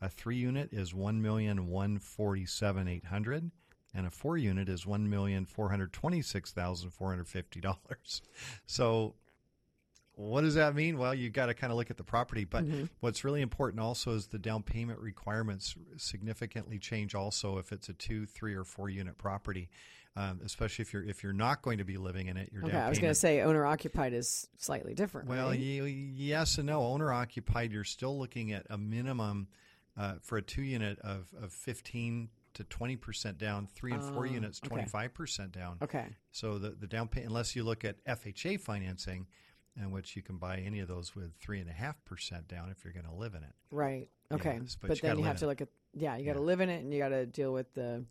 A 0.00 0.08
three 0.08 0.36
unit 0.36 0.72
is 0.72 0.94
one 0.94 1.20
million 1.20 1.66
one 1.68 1.98
forty 1.98 2.46
seven 2.46 2.86
eight 2.86 3.06
hundred, 3.06 3.50
and 3.94 4.06
a 4.06 4.10
four 4.10 4.36
unit 4.36 4.68
is 4.68 4.86
one 4.86 5.08
million 5.10 5.46
four 5.46 5.70
hundred 5.70 5.92
twenty 5.92 6.22
six 6.22 6.52
thousand 6.52 6.90
four 6.90 7.10
hundred 7.10 7.26
fifty 7.28 7.60
dollars. 7.60 8.22
So, 8.66 9.14
what 10.16 10.42
does 10.42 10.54
that 10.54 10.74
mean? 10.74 10.96
Well, 10.98 11.14
you've 11.14 11.32
got 11.32 11.46
to 11.46 11.54
kind 11.54 11.70
of 11.72 11.76
look 11.76 11.90
at 11.90 11.96
the 11.96 12.04
property, 12.04 12.44
but 12.44 12.64
what's 13.00 13.24
really 13.24 13.42
important 13.42 13.80
also 13.80 14.12
is 14.12 14.28
the 14.28 14.38
down 14.38 14.62
payment 14.62 15.00
requirements 15.00 15.74
significantly 15.96 16.78
change. 16.78 17.14
Also, 17.14 17.58
if 17.58 17.72
it's 17.72 17.88
a 17.88 17.92
two, 17.94 18.26
three, 18.26 18.54
or 18.54 18.64
four 18.64 18.88
unit 18.88 19.18
property, 19.18 19.68
um, 20.16 20.40
especially 20.44 20.82
if 20.84 20.92
you're 20.92 21.02
if 21.04 21.22
you're 21.24 21.32
not 21.32 21.62
going 21.62 21.78
to 21.78 21.84
be 21.84 21.96
living 21.96 22.28
in 22.28 22.36
it, 22.36 22.50
your 22.52 22.62
Okay. 22.62 22.72
down 22.72 22.82
I 22.86 22.88
was 22.88 23.00
going 23.00 23.10
to 23.10 23.14
say 23.18 23.40
owner 23.40 23.66
occupied 23.66 24.12
is 24.12 24.48
slightly 24.58 24.94
different. 24.94 25.28
well, 25.28 25.48
right? 25.48 25.58
y- 25.58 26.10
yes 26.14 26.58
and 26.58 26.66
no. 26.68 26.82
Owner 26.84 27.12
occupied, 27.12 27.72
you're 27.72 27.82
still 27.82 28.16
looking 28.16 28.52
at 28.52 28.64
a 28.70 28.78
minimum 28.78 29.48
uh, 29.96 30.14
for 30.22 30.38
a 30.38 30.42
two 30.42 30.62
unit 30.62 30.98
of, 31.00 31.32
of 31.40 31.52
15 31.52 32.28
to 32.54 32.62
20% 32.64 33.36
down, 33.38 33.66
three 33.66 33.92
and 33.92 34.04
four 34.04 34.26
Ah, 34.26 34.30
units, 34.30 34.60
25% 34.60 35.50
down. 35.50 35.78
okay. 35.82 36.06
So 36.30 36.58
the, 36.58 36.70
the 36.70 36.86
down 36.86 37.08
payment, 37.08 37.30
unless 37.30 37.56
you 37.56 37.64
look 37.64 37.84
at 37.84 38.04
FHA 38.04 38.60
financing, 38.60 39.26
in 39.80 39.90
which 39.90 40.16
you 40.16 40.22
can 40.22 40.36
buy 40.38 40.58
any 40.58 40.80
of 40.80 40.88
those 40.88 41.14
with 41.14 41.34
three 41.40 41.60
and 41.60 41.68
a 41.68 41.72
half 41.72 42.02
percent 42.04 42.48
down 42.48 42.70
if 42.70 42.84
you're 42.84 42.92
going 42.92 43.06
to 43.06 43.12
live 43.14 43.34
in 43.34 43.42
it. 43.42 43.52
Right. 43.70 44.08
Okay. 44.32 44.58
Yes, 44.62 44.76
but 44.80 44.88
but 44.88 44.96
you 45.02 45.08
then 45.08 45.18
you 45.18 45.24
have 45.24 45.38
to 45.38 45.44
it. 45.44 45.48
look 45.48 45.60
at 45.60 45.68
yeah, 45.92 46.16
you 46.16 46.24
got 46.24 46.34
to 46.34 46.38
Yeah. 46.40 46.44
live 46.46 46.60
in 46.60 46.68
it 46.70 46.82
and 46.82 46.92
you 46.92 46.98
got 46.98 47.08
to 47.10 47.26
deal 47.26 47.52
with 47.52 47.72
the 47.74 48.04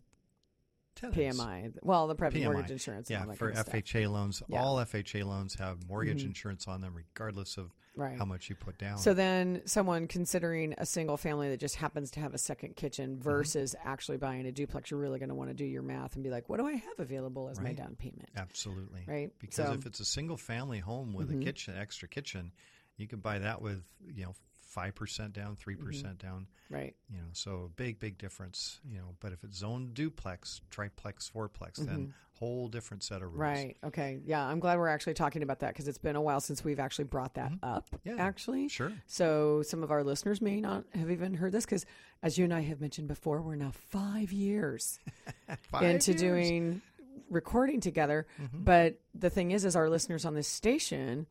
Tenants. 0.94 1.18
PMI. 1.40 1.72
Well, 1.82 2.06
the 2.06 2.14
private 2.14 2.40
PMI. 2.40 2.44
mortgage 2.52 2.70
insurance. 2.70 3.10
Yeah, 3.10 3.24
for 3.34 3.48
kind 3.48 3.58
of 3.58 3.66
stuff. 3.66 3.74
FHA 3.74 4.06
loans, 4.10 4.42
Yeah. 4.48 4.56
Mm-hmm. 4.58 4.64
all 4.66 4.76
FHA 4.78 5.24
loans 5.24 5.54
have 5.54 5.86
mortgage 5.88 6.24
insurance 6.24 6.66
on 6.68 6.80
them, 6.80 6.94
regardless 6.94 7.56
of 7.56 7.70
Right. 7.96 8.18
how 8.18 8.24
much 8.24 8.48
you 8.50 8.56
put 8.56 8.76
down. 8.76 8.98
So 8.98 9.14
then, 9.14 9.62
someone 9.66 10.08
considering 10.08 10.74
a 10.78 10.84
single 10.86 11.16
family 11.16 11.48
that 11.50 11.60
just 11.60 11.76
happens 11.76 12.10
to 12.12 12.20
have 12.20 12.34
a 12.34 12.38
second 12.38 12.74
kitchen 12.74 13.12
Mm-hmm. 13.14 13.22
versus 13.22 13.76
actually 13.84 14.16
buying 14.16 14.46
a 14.46 14.52
duplex, 14.52 14.90
you're 14.90 14.98
really 14.98 15.18
going 15.20 15.28
to 15.28 15.34
want 15.36 15.50
to 15.50 15.54
do 15.54 15.64
your 15.64 15.82
math 15.82 16.14
and 16.16 16.24
be 16.24 16.30
like, 16.30 16.48
"What 16.48 16.58
do 16.58 16.66
I 16.66 16.72
have 16.72 16.98
available 16.98 17.48
as 17.48 17.60
my 17.60 17.72
down 17.72 17.94
payment?" 17.96 18.28
Absolutely. 18.36 19.04
Right? 19.06 19.30
Because 19.38 19.56
So- 19.56 19.64
Mm-hmm. 19.64 19.78
if 19.78 19.86
it's 19.86 20.00
a 20.00 20.04
single 20.04 20.36
family 20.36 20.80
home 20.80 21.12
with 21.14 21.30
a 21.30 21.36
kitchen, 21.36 21.76
extra 21.76 22.08
kitchen, 22.08 22.50
you 22.96 23.06
can 23.06 23.20
buy 23.20 23.38
that 23.40 23.60
with, 23.62 23.84
you 24.12 24.24
know, 24.24 24.34
5% 24.74 25.32
down, 25.32 25.56
3% 25.56 25.76
Mm-hmm. 25.76 25.84
percent 25.86 26.18
down, 26.18 26.46
Right. 26.70 26.94
you 27.10 27.18
know, 27.18 27.24
so 27.32 27.70
big, 27.76 27.98
big 28.00 28.18
difference, 28.18 28.80
you 28.88 28.98
know. 28.98 29.14
But 29.20 29.32
if 29.32 29.44
it's 29.44 29.58
zoned 29.58 29.94
duplex, 29.94 30.60
triplex, 30.70 31.30
fourplex, 31.34 31.76
then 31.76 32.14
whole 32.38 32.66
different 32.68 33.02
set 33.04 33.22
of 33.22 33.32
rules. 33.34 33.34
Mm-hmm. 33.34 33.40
Right. 33.42 33.76
Okay. 33.84 34.18
Yeah, 34.24 34.44
I'm 34.44 34.58
glad 34.58 34.78
we're 34.78 34.88
actually 34.88 35.14
talking 35.14 35.42
about 35.42 35.60
that 35.60 35.68
because 35.68 35.86
it's 35.86 35.98
been 35.98 36.16
a 36.16 36.20
while 36.22 36.40
since 36.40 36.64
we've 36.64 36.80
actually 36.80 37.04
brought 37.04 37.34
that 37.34 37.52
up. 37.62 37.86
Mm-hmm. 37.90 38.16
Yeah, 38.18 38.24
Actually, 38.24 38.68
Sure. 38.68 38.92
So 39.06 39.62
some 39.62 39.82
of 39.84 39.90
our 39.92 40.02
listeners 40.02 40.40
may 40.40 40.60
not 40.60 40.84
have 40.94 41.10
even 41.10 41.34
heard 41.34 41.52
this 41.52 41.64
because, 41.64 41.86
as 42.22 42.36
you 42.36 42.44
and 42.44 42.52
I 42.52 42.62
have 42.62 42.80
mentioned 42.80 43.06
before, 43.08 43.40
we're 43.40 43.54
now 43.54 43.70
five 43.90 44.32
years 44.32 44.98
Five 45.70 45.82
into 45.84 46.10
years. 46.12 46.20
Mm-hmm. 46.22 46.26
doing 46.28 46.82
recording 47.30 47.80
together. 47.80 48.26
But 48.52 48.98
the 49.14 49.30
thing 49.30 49.50
is, 49.52 49.64
is 49.64 49.76
our 49.76 49.88
listeners 49.88 50.24
on 50.24 50.34
this 50.34 50.48
station, 50.48 51.26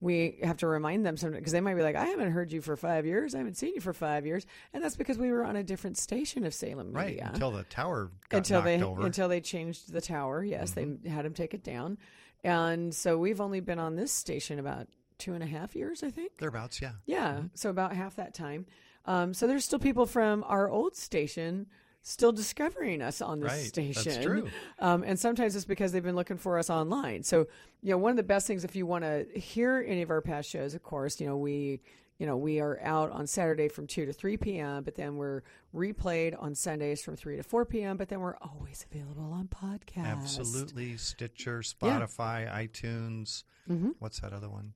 we 0.00 0.38
have 0.42 0.58
to 0.58 0.66
remind 0.66 1.04
them 1.04 1.16
sometimes 1.16 1.40
because 1.40 1.52
they 1.52 1.60
might 1.60 1.74
be 1.74 1.82
like, 1.82 1.96
"I 1.96 2.06
haven't 2.06 2.30
heard 2.30 2.52
you 2.52 2.60
for 2.60 2.76
five 2.76 3.04
years. 3.06 3.34
I 3.34 3.38
haven't 3.38 3.56
seen 3.56 3.74
you 3.74 3.80
for 3.80 3.92
five 3.92 4.24
years," 4.26 4.46
and 4.72 4.82
that's 4.82 4.96
because 4.96 5.18
we 5.18 5.30
were 5.32 5.44
on 5.44 5.56
a 5.56 5.62
different 5.64 5.98
station 5.98 6.44
of 6.44 6.54
Salem 6.54 6.92
Media. 6.92 7.24
Right. 7.24 7.32
Until 7.34 7.50
the 7.50 7.64
tower 7.64 8.10
got 8.28 8.38
until 8.38 8.62
they 8.62 8.76
over. 8.82 8.96
Mm-hmm. 8.98 9.06
until 9.06 9.28
they 9.28 9.40
changed 9.40 9.92
the 9.92 10.00
tower. 10.00 10.42
Yes, 10.44 10.70
they 10.72 10.86
had 11.08 11.24
them 11.24 11.34
take 11.34 11.52
it 11.54 11.64
down, 11.64 11.98
and 12.44 12.94
so 12.94 13.18
we've 13.18 13.40
only 13.40 13.60
been 13.60 13.78
on 13.78 13.96
this 13.96 14.12
station 14.12 14.58
about 14.58 14.86
two 15.18 15.34
and 15.34 15.42
a 15.42 15.46
half 15.46 15.74
years, 15.74 16.04
I 16.04 16.10
think. 16.10 16.38
Thereabouts, 16.38 16.80
yeah. 16.80 16.92
Yeah, 17.06 17.32
Mm-hmm. 17.32 17.46
so 17.54 17.70
about 17.70 17.92
half 17.92 18.14
that 18.16 18.34
time. 18.34 18.66
Um, 19.04 19.34
so 19.34 19.46
there's 19.48 19.64
still 19.64 19.80
people 19.80 20.06
from 20.06 20.44
our 20.46 20.68
old 20.70 20.94
station 20.94 21.66
still 22.02 22.32
discovering 22.32 23.02
us 23.02 23.20
on 23.20 23.40
this 23.40 23.50
Right, 23.52 23.72
that's 23.74 24.00
station. 24.00 24.22
true. 24.22 24.48
Um, 24.78 25.02
and 25.02 25.18
sometimes 25.18 25.54
it's 25.56 25.64
because 25.64 25.92
they've 25.92 26.02
been 26.02 26.16
looking 26.16 26.38
for 26.38 26.58
us 26.58 26.70
online. 26.70 27.22
So, 27.22 27.46
you 27.82 27.90
know, 27.90 27.98
one 27.98 28.10
of 28.10 28.16
the 28.16 28.22
best 28.22 28.46
things 28.46 28.64
if 28.64 28.74
you 28.74 28.86
want 28.86 29.04
to 29.04 29.26
hear 29.38 29.84
any 29.86 30.02
of 30.02 30.10
our 30.10 30.20
past 30.22 30.48
shows, 30.48 30.74
of 30.74 30.82
course, 30.82 31.20
you 31.20 31.26
know, 31.26 31.36
we 31.36 31.80
you 32.18 32.26
know, 32.26 32.36
we 32.36 32.58
are 32.58 32.80
out 32.82 33.12
on 33.12 33.28
Saturday 33.28 33.68
from 33.68 33.86
2 33.86 34.06
to 34.06 34.12
3 34.12 34.36
p.m., 34.38 34.82
but 34.82 34.96
then 34.96 35.16
we're 35.16 35.42
replayed 35.72 36.34
on 36.42 36.52
Sundays 36.52 37.00
from 37.00 37.14
3 37.14 37.36
to 37.36 37.44
4 37.44 37.64
p.m., 37.64 37.96
but 37.96 38.08
then 38.08 38.18
we're 38.18 38.36
always 38.38 38.84
available 38.90 39.32
on 39.32 39.46
podcast. 39.46 40.04
Absolutely. 40.04 40.96
Stitcher, 40.96 41.60
Spotify, 41.60 42.52
iTunes. 42.52 43.44
Mm-hmm. 43.70 43.90
What's 44.00 44.18
that 44.18 44.32
other 44.32 44.48
one? 44.50 44.72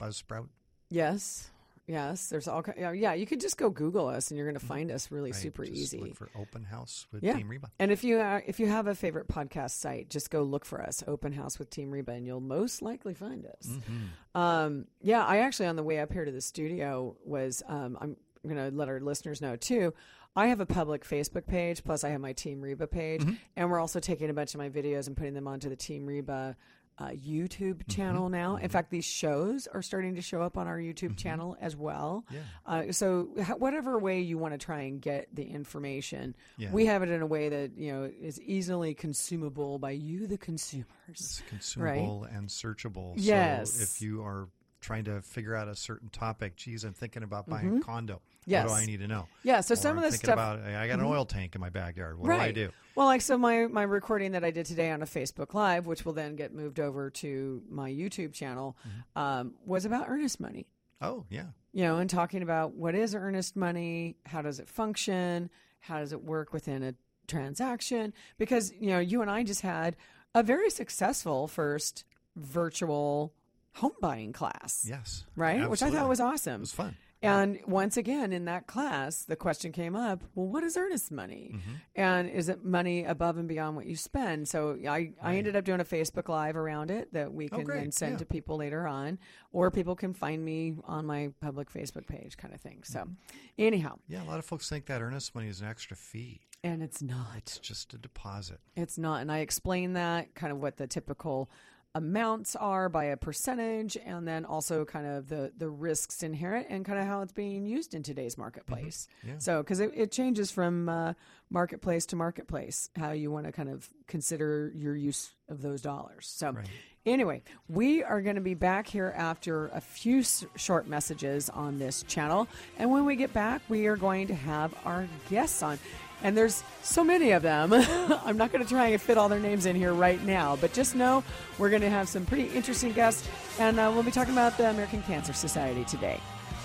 Buzzsprout. 0.00 0.48
Yes. 0.88 1.50
Yes, 1.90 2.28
there's 2.28 2.46
all 2.46 2.62
kind. 2.62 2.96
Yeah, 2.98 3.14
you 3.14 3.26
could 3.26 3.40
just 3.40 3.56
go 3.56 3.68
Google 3.68 4.06
us, 4.06 4.30
and 4.30 4.38
you're 4.38 4.46
going 4.46 4.58
to 4.60 4.64
find 4.64 4.90
us 4.92 5.10
really 5.10 5.32
Right, 5.32 5.40
super 5.40 5.64
just 5.64 5.76
easy. 5.76 5.98
Look 5.98 6.14
for 6.14 6.28
Open 6.38 6.62
House 6.62 7.06
with 7.12 7.22
Yeah. 7.24 7.34
Team 7.36 7.48
Reba. 7.48 7.68
And 7.80 7.90
if 7.90 8.04
you 8.04 8.18
uh, 8.20 8.40
if 8.46 8.60
you 8.60 8.68
have 8.68 8.86
a 8.86 8.94
favorite 8.94 9.26
podcast 9.28 9.72
site, 9.72 10.08
just 10.08 10.30
go 10.30 10.42
look 10.42 10.64
for 10.64 10.80
us, 10.80 11.02
Open 11.08 11.32
House 11.32 11.58
with 11.58 11.68
Team 11.70 11.90
Reba, 11.90 12.12
and 12.12 12.24
you'll 12.26 12.40
most 12.40 12.80
likely 12.80 13.14
find 13.14 13.44
us. 13.44 13.66
Mm-hmm. 13.66 14.40
Um, 14.40 14.86
yeah, 15.00 15.24
I 15.24 15.38
actually 15.38 15.66
on 15.66 15.76
the 15.76 15.82
way 15.82 15.98
up 15.98 16.12
here 16.12 16.24
to 16.24 16.30
the 16.32 16.40
studio 16.40 17.16
was 17.24 17.62
um, 17.66 17.98
I'm 18.00 18.16
going 18.46 18.56
to 18.70 18.76
let 18.76 18.88
our 18.88 19.00
listeners 19.00 19.40
know 19.42 19.56
too. 19.56 19.92
I 20.36 20.46
have 20.46 20.60
a 20.60 20.66
public 20.66 21.04
Facebook 21.04 21.46
page, 21.48 21.82
plus 21.82 22.04
I 22.04 22.10
have 22.10 22.20
my 22.20 22.32
Team 22.34 22.60
Reba 22.60 22.86
page, 22.86 23.22
Mm-hmm. 23.22 23.34
and 23.56 23.68
we're 23.68 23.80
also 23.80 23.98
taking 23.98 24.30
a 24.30 24.32
bunch 24.34 24.54
of 24.54 24.58
my 24.58 24.68
videos 24.68 25.08
and 25.08 25.16
putting 25.16 25.34
them 25.34 25.48
onto 25.48 25.68
the 25.68 25.74
Team 25.76 26.06
Reba. 26.06 26.56
Uh, 27.00 27.08
YouTube 27.12 27.76
Mm-hmm. 27.78 27.90
channel 27.92 28.28
now. 28.28 28.56
In 28.56 28.68
fact, 28.68 28.90
these 28.90 29.06
shows 29.06 29.66
are 29.66 29.80
starting 29.80 30.16
to 30.16 30.20
show 30.20 30.42
up 30.42 30.58
on 30.58 30.66
our 30.68 30.76
YouTube 30.76 31.16
channel 31.16 31.56
as 31.58 31.74
well. 31.74 32.26
Yeah. 32.30 32.40
Uh, 32.66 32.92
so, 32.92 33.28
h- 33.38 33.46
whatever 33.56 33.98
way 33.98 34.20
you 34.20 34.36
want 34.36 34.52
to 34.52 34.58
try 34.58 34.82
and 34.82 35.00
get 35.00 35.34
the 35.34 35.44
information, 35.44 36.36
Yeah. 36.58 36.70
we 36.72 36.84
have 36.86 37.02
it 37.02 37.08
in 37.08 37.22
a 37.22 37.26
way 37.26 37.48
that 37.48 37.70
you 37.78 37.90
know 37.90 38.04
is 38.20 38.38
easily 38.42 38.92
consumable 38.92 39.78
by 39.78 39.92
you, 39.92 40.26
the 40.26 40.36
consumers. 40.36 40.86
It's 41.08 41.42
consumable 41.48 42.24
and 42.24 42.48
searchable. 42.48 43.14
Yes. 43.16 43.72
So 43.72 43.82
if 43.82 44.02
you 44.02 44.22
are 44.22 44.48
trying 44.80 45.04
to 45.04 45.20
figure 45.22 45.54
out 45.54 45.68
a 45.68 45.74
certain 45.76 46.08
topic, 46.08 46.56
geez, 46.56 46.84
I'm 46.84 46.94
thinking 46.94 47.22
about 47.22 47.48
buying 47.48 47.78
a 47.78 47.80
condo. 47.80 48.14
Mm-hmm. 48.14 48.50
Yes. 48.50 48.68
What 48.68 48.76
do 48.76 48.82
I 48.82 48.86
need 48.86 49.00
to 49.00 49.06
know? 49.08 49.28
Yeah, 49.42 49.60
so 49.60 49.74
Or 49.74 49.76
some 49.76 49.92
I'm 49.92 49.98
of 49.98 50.04
the 50.04 50.10
thinking 50.12 50.26
stuff- 50.28 50.38
Mm-hmm. 50.38 50.60
about 50.68 50.74
I 50.82 50.86
got 50.88 50.98
an 50.98 51.04
oil 51.04 51.24
tank 51.26 51.54
in 51.54 51.60
my 51.60 51.68
backyard. 51.70 52.18
What 52.18 52.28
do 52.28 52.32
I 52.34 52.50
do? 52.52 52.70
Well, 52.94 53.06
like 53.06 53.20
so 53.20 53.36
my 53.38 53.66
my 53.66 53.82
recording 53.82 54.32
that 54.32 54.44
I 54.44 54.50
did 54.50 54.66
today 54.66 54.90
on 54.90 55.02
a 55.02 55.06
Facebook 55.06 55.54
Live, 55.54 55.86
which 55.86 56.04
will 56.04 56.12
then 56.14 56.34
get 56.36 56.52
moved 56.54 56.80
over 56.80 57.10
to 57.10 57.62
my 57.70 57.90
YouTube 57.90 58.32
channel, 58.32 58.76
Mm-hmm. 58.86 59.18
um, 59.22 59.54
was 59.64 59.84
about 59.84 60.08
earnest 60.08 60.40
money. 60.40 60.66
Oh 61.00 61.24
yeah. 61.30 61.46
You 61.72 61.84
know, 61.84 61.98
and 61.98 62.10
talking 62.10 62.42
about 62.42 62.74
what 62.74 62.94
is 62.94 63.14
earnest 63.14 63.54
money, 63.56 64.16
how 64.26 64.42
does 64.42 64.58
it 64.58 64.68
function, 64.68 65.50
how 65.80 65.98
does 66.00 66.12
it 66.12 66.22
work 66.24 66.52
within 66.52 66.82
a 66.82 66.94
transaction? 67.28 68.12
Because 68.38 68.72
you 68.80 68.88
know, 68.88 68.98
you 68.98 69.22
and 69.22 69.30
I 69.30 69.44
just 69.44 69.60
had 69.60 69.96
a 70.34 70.42
very 70.42 70.70
successful 70.70 71.46
first 71.46 72.04
virtual 72.36 73.34
home 73.74 73.92
buying 74.00 74.32
class, 74.32 74.84
Yes. 74.88 75.24
right? 75.36 75.68
Which 75.68 75.82
I 75.82 75.90
thought 75.90 76.08
was 76.08 76.20
awesome. 76.20 76.56
It 76.56 76.60
was 76.60 76.72
fun. 76.72 76.96
And 77.22 77.60
once 77.66 77.98
again, 77.98 78.32
in 78.32 78.46
that 78.46 78.66
class, 78.66 79.24
the 79.24 79.36
question 79.36 79.72
came 79.72 79.94
up 79.94 80.24
well, 80.34 80.46
what 80.46 80.64
is 80.64 80.74
earnest 80.78 81.12
money? 81.12 81.50
Mm-hmm. 81.54 81.72
And 81.94 82.30
is 82.30 82.48
it 82.48 82.64
money 82.64 83.04
above 83.04 83.36
and 83.36 83.46
beyond 83.46 83.76
what 83.76 83.84
you 83.84 83.94
spend? 83.94 84.48
So 84.48 84.78
I, 84.88 85.12
I 85.22 85.36
ended 85.36 85.54
up 85.54 85.64
doing 85.64 85.80
a 85.80 85.84
Facebook 85.84 86.30
Live 86.30 86.56
around 86.56 86.90
it 86.90 87.12
that 87.12 87.30
we 87.34 87.50
Oh, 87.52 87.56
can 87.56 87.64
great. 87.64 87.80
then 87.80 87.92
send 87.92 88.12
Yeah. 88.12 88.18
to 88.18 88.24
people 88.24 88.56
later 88.56 88.86
on, 88.88 89.18
or 89.52 89.70
people 89.70 89.94
can 89.96 90.14
find 90.14 90.42
me 90.42 90.76
on 90.84 91.04
my 91.04 91.30
public 91.42 91.70
Facebook 91.70 92.06
page, 92.06 92.38
kind 92.38 92.54
of 92.54 92.60
thing. 92.62 92.84
So, 92.84 93.00
Mm-hmm. 93.00 93.12
anyhow, 93.58 93.98
Yeah, 94.08 94.22
a 94.22 94.24
lot 94.24 94.38
of 94.38 94.46
folks 94.46 94.70
think 94.70 94.86
that 94.86 95.02
earnest 95.02 95.34
money 95.34 95.48
is 95.48 95.60
an 95.60 95.66
extra 95.68 95.98
fee. 95.98 96.40
and 96.64 96.82
it's 96.82 97.02
not. 97.02 97.36
It's 97.36 97.58
just 97.58 97.92
a 97.92 97.98
deposit. 97.98 98.60
It's 98.76 98.96
not. 98.96 99.20
And 99.20 99.30
I 99.30 99.38
explain 99.38 99.92
that 99.92 100.34
kind 100.34 100.52
of 100.52 100.58
what 100.60 100.76
the 100.78 100.86
typical 100.86 101.50
amounts 101.94 102.54
are 102.54 102.88
by 102.88 103.04
a 103.06 103.16
percentage 103.16 103.96
and 104.04 104.26
then 104.26 104.44
also 104.44 104.84
kind 104.84 105.06
of 105.06 105.28
the 105.28 105.50
the 105.58 105.68
risks 105.68 106.22
inherent 106.22 106.66
and 106.70 106.84
kind 106.84 106.98
of 107.00 107.04
how 107.04 107.20
it's 107.20 107.32
being 107.32 107.66
used 107.66 107.94
in 107.94 108.02
today's 108.02 108.38
marketplace 108.38 109.08
Yeah. 109.26 109.34
so 109.38 109.60
because 109.62 109.80
it, 109.80 109.90
it 109.96 110.12
changes 110.12 110.52
from 110.52 110.88
uh, 110.88 111.14
marketplace 111.50 112.06
to 112.06 112.16
marketplace 112.16 112.90
how 112.96 113.10
you 113.10 113.32
want 113.32 113.46
to 113.46 113.52
kind 113.52 113.68
of 113.68 113.88
consider 114.06 114.70
your 114.74 114.94
use 114.94 115.30
of 115.48 115.62
those 115.62 115.82
dollars 115.82 116.26
so 116.32 116.52
Right. 116.52 116.66
Anyway, 117.06 117.42
we 117.66 118.02
are 118.04 118.20
going 118.20 118.34
to 118.34 118.42
be 118.42 118.52
back 118.52 118.86
here 118.86 119.14
after 119.16 119.68
a 119.68 119.80
few 119.80 120.18
s- 120.18 120.44
short 120.56 120.86
messages 120.86 121.48
on 121.48 121.78
this 121.78 122.02
channel. 122.02 122.46
And 122.78 122.90
when 122.90 123.06
we 123.06 123.16
get 123.16 123.32
back, 123.32 123.62
we 123.70 123.86
are 123.86 123.96
going 123.96 124.26
to 124.26 124.34
have 124.34 124.74
our 124.84 125.08
guests 125.30 125.62
on. 125.62 125.78
And 126.22 126.36
there's 126.36 126.62
so 126.82 127.02
many 127.02 127.30
of 127.32 127.42
them. 127.42 127.72
I'm 128.24 128.36
not 128.36 128.52
going 128.52 128.64
to 128.64 128.68
try 128.68 128.88
and 128.88 129.00
fit 129.00 129.16
all 129.16 129.28
their 129.28 129.40
names 129.40 129.66
in 129.66 129.76
here 129.76 129.94
right 129.94 130.22
now, 130.24 130.56
but 130.56 130.72
just 130.72 130.94
know 130.94 131.24
we're 131.58 131.70
going 131.70 131.82
to 131.82 131.90
have 131.90 132.08
some 132.08 132.26
pretty 132.26 132.48
interesting 132.54 132.92
guests. 132.92 133.28
And 133.58 133.78
uh, 133.80 133.90
we'll 133.92 134.02
be 134.02 134.10
talking 134.10 134.34
about 134.34 134.56
the 134.56 134.70
American 134.70 135.02
Cancer 135.02 135.32
Society 135.32 135.84
today. 135.84 136.20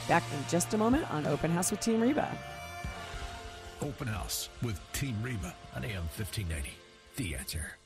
Back 0.07 0.23
in 0.33 0.39
just 0.49 0.73
a 0.73 0.77
moment 0.77 1.11
on 1.11 1.25
Open 1.25 1.51
House 1.51 1.71
with 1.71 1.79
Team 1.79 2.01
Reba. 2.01 2.29
Open 3.81 4.07
House 4.07 4.49
with 4.61 4.79
Team 4.93 5.15
Reba 5.21 5.53
on 5.75 5.83
AM 5.83 6.03
1590. 6.15 6.69
The 7.17 7.35
answer. 7.35 7.77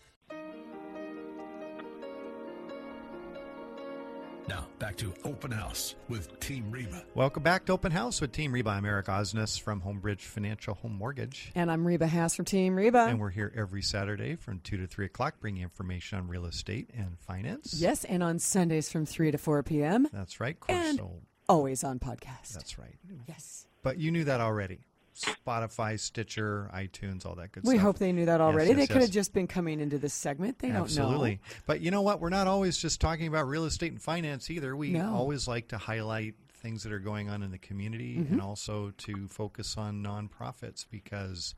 Now, 4.49 4.65
back 4.79 4.97
to 4.97 5.13
Open 5.25 5.51
House 5.51 5.93
with 6.07 6.39
Team 6.39 6.71
Reba. 6.71 7.03
Welcome 7.13 7.43
back 7.43 7.65
to 7.65 7.73
Open 7.73 7.91
House 7.91 8.19
with 8.19 8.31
Team 8.31 8.51
Reba. 8.51 8.71
I'm 8.71 8.83
Eric 8.83 9.05
Osnes 9.05 9.61
from 9.61 9.79
Homebridge 9.79 10.21
Financial 10.21 10.73
Home 10.73 10.97
Mortgage. 10.97 11.51
And 11.53 11.69
I'm 11.71 11.85
Reba 11.85 12.07
Haas 12.07 12.35
from 12.35 12.45
Team 12.45 12.75
Reba. 12.75 13.05
And 13.05 13.19
we're 13.19 13.29
here 13.29 13.53
every 13.55 13.83
Saturday 13.83 14.35
from 14.35 14.59
2 14.61 14.77
to 14.77 14.87
3 14.87 15.05
o'clock 15.05 15.35
bringing 15.39 15.61
information 15.61 16.17
on 16.17 16.27
real 16.27 16.47
estate 16.47 16.89
and 16.97 17.19
finance. 17.19 17.75
yes, 17.77 18.03
and 18.05 18.23
on 18.23 18.39
Sundays 18.39 18.91
from 18.91 19.05
3 19.05 19.29
to 19.31 19.37
4 19.37 19.61
p.m. 19.61 20.07
That's 20.11 20.39
right. 20.39 20.57
And- 20.67 20.97
Coastal. 20.97 21.21
Always 21.47 21.83
on 21.83 21.99
podcast. 21.99 22.53
That's 22.53 22.77
right. 22.79 22.95
yes. 23.27 23.67
But 23.83 23.97
you 23.97 24.11
knew 24.11 24.23
that 24.25 24.39
already. 24.41 24.79
Spotify, 25.19 25.99
Stitcher, 25.99 26.69
iTunes, 26.73 27.25
all 27.25 27.35
that 27.35 27.51
good 27.51 27.63
We 27.63 27.69
stuff. 27.69 27.73
We 27.73 27.77
hope 27.77 27.97
they 27.99 28.11
knew 28.11 28.25
that 28.25 28.41
already. 28.41 28.69
yes, 28.69 28.77
they 28.77 28.87
could 28.87 29.01
have 29.01 29.11
just 29.11 29.33
been 29.33 29.47
coming 29.47 29.79
into 29.79 29.97
this 29.97 30.13
segment. 30.13 30.59
They 30.59 30.71
Absolutely. 30.71 31.35
don't 31.35 31.49
know. 31.49 31.55
But 31.65 31.81
you 31.81 31.91
know 31.91 32.01
what? 32.01 32.19
We're 32.21 32.29
not 32.29 32.47
always 32.47 32.77
just 32.77 33.01
talking 33.01 33.27
about 33.27 33.47
real 33.47 33.65
estate 33.65 33.91
and 33.91 34.01
finance 34.01 34.49
either. 34.49 34.75
We 34.75 34.91
No. 34.91 35.13
always 35.13 35.47
like 35.47 35.67
to 35.69 35.77
highlight 35.77 36.35
things 36.53 36.83
that 36.83 36.91
are 36.91 36.99
going 36.99 37.29
on 37.29 37.41
in 37.43 37.51
the 37.51 37.57
community 37.57 38.17
Mm-hmm. 38.17 38.33
and 38.33 38.41
also 38.41 38.91
to 38.97 39.27
focus 39.27 39.77
on 39.77 40.03
nonprofits 40.03 40.85
because 40.89 41.55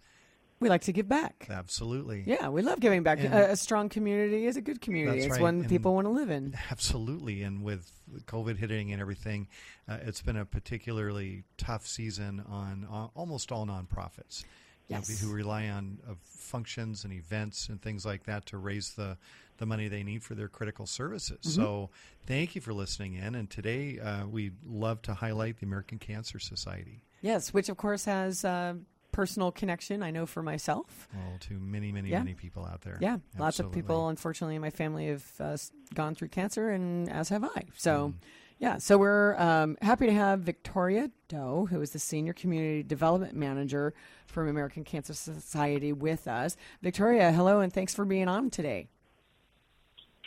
We 0.61 0.69
like 0.69 0.83
to 0.83 0.93
give 0.93 1.09
back. 1.09 1.47
absolutely. 1.49 2.23
Yeah, 2.25 2.47
we 2.49 2.61
love 2.61 2.79
giving 2.79 3.03
back. 3.03 3.19
A, 3.23 3.51
a 3.51 3.55
strong 3.57 3.89
community 3.89 4.45
is 4.45 4.55
a 4.55 4.61
good 4.61 4.79
community. 4.79 5.19
It's 5.21 5.31
right. 5.31 5.41
one 5.41 5.59
And- 5.61 5.69
people 5.69 5.93
want 5.95 6.05
to 6.05 6.11
live 6.11 6.29
in. 6.29 6.55
Absolutely. 6.71 7.41
And 7.43 7.63
with 7.63 7.91
COVID 8.27 8.57
hitting 8.57 8.91
and 8.93 9.01
everything, 9.01 9.47
uh, 9.89 9.97
it's 10.03 10.21
been 10.21 10.37
a 10.37 10.45
particularly 10.45 11.43
tough 11.57 11.85
season 11.87 12.43
on 12.47 12.87
uh, 12.89 13.07
almost 13.15 13.51
all 13.51 13.65
nonprofits. 13.65 14.45
you 14.87 14.95
know, 14.97 15.01
who 15.01 15.31
rely 15.33 15.67
on 15.69 15.97
uh, 16.09 16.13
functions 16.23 17.03
and 17.05 17.13
events 17.13 17.67
and 17.69 17.81
things 17.81 18.05
like 18.05 18.23
that 18.25 18.45
to 18.47 18.57
raise 18.57 18.93
the, 18.93 19.17
the 19.57 19.65
money 19.65 19.87
they 19.87 20.03
need 20.03 20.21
for 20.21 20.35
their 20.35 20.49
critical 20.49 20.85
services. 20.85 21.37
Mm-hmm. 21.41 21.61
So, 21.61 21.89
thank 22.27 22.55
you 22.55 22.61
for 22.61 22.73
listening 22.73 23.13
in. 23.15 23.33
And 23.35 23.49
today, 23.49 23.99
uh, 23.99 24.27
we'd 24.27 24.55
love 24.65 25.01
to 25.03 25.13
highlight 25.13 25.59
the 25.59 25.65
American 25.65 25.97
Cancer 25.97 26.39
Society. 26.39 27.03
Yes, 27.21 27.53
which 27.53 27.69
of 27.69 27.77
course 27.77 28.03
has 28.05 28.43
uh, 28.43 28.73
personal 29.11 29.51
connection. 29.51 30.01
I 30.03 30.11
know 30.11 30.25
for 30.25 30.41
myself. 30.43 31.07
Well, 31.13 31.37
to 31.41 31.53
many, 31.59 31.91
many, 31.91 32.09
Yeah. 32.09 32.19
many 32.19 32.33
people 32.33 32.65
out 32.65 32.81
there. 32.81 32.97
Yeah, 33.01 33.17
lots 33.37 33.59
of 33.59 33.71
people, 33.71 34.09
unfortunately, 34.09 34.55
in 34.55 34.61
my 34.61 34.69
family 34.69 35.07
have 35.07 35.25
uh, 35.39 35.57
gone 35.93 36.15
through 36.15 36.29
cancer, 36.29 36.69
and 36.69 37.09
as 37.09 37.29
have 37.29 37.43
I. 37.43 37.63
So, 37.75 38.09
Mm-hmm. 38.09 38.17
yeah, 38.59 38.77
so 38.77 38.97
we're 38.97 39.35
um, 39.37 39.77
happy 39.81 40.05
to 40.05 40.13
have 40.13 40.39
Victoria 40.41 41.09
Doe, 41.27 41.67
who 41.69 41.81
is 41.81 41.91
the 41.91 41.99
Senior 41.99 42.33
Community 42.33 42.83
Development 42.83 43.33
Manager 43.35 43.93
from 44.27 44.47
American 44.47 44.83
Cancer 44.83 45.13
Society, 45.13 45.91
with 45.93 46.27
us. 46.27 46.55
Victoria, 46.81 47.31
hello, 47.31 47.59
and 47.59 47.71
thanks 47.73 47.93
for 47.93 48.05
being 48.05 48.27
on 48.27 48.49
today. 48.49 48.87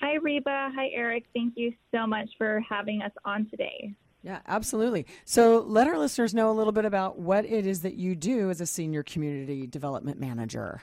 Hi, 0.00 0.14
Reba. 0.16 0.70
Hi, 0.74 0.88
Eric. 0.92 1.24
Thank 1.32 1.54
you 1.56 1.72
so 1.94 2.06
much 2.06 2.28
for 2.36 2.60
having 2.68 3.00
us 3.00 3.12
on 3.24 3.46
today. 3.48 3.94
Yeah, 4.24 4.40
absolutely. 4.46 5.04
So, 5.26 5.60
let 5.60 5.86
our 5.86 5.98
listeners 5.98 6.32
know 6.32 6.50
a 6.50 6.56
little 6.56 6.72
bit 6.72 6.86
about 6.86 7.18
what 7.18 7.44
it 7.44 7.66
is 7.66 7.82
that 7.82 7.96
you 7.96 8.14
do 8.14 8.48
as 8.48 8.62
a 8.62 8.66
Senior 8.66 9.02
Community 9.02 9.66
Development 9.66 10.18
Manager. 10.18 10.80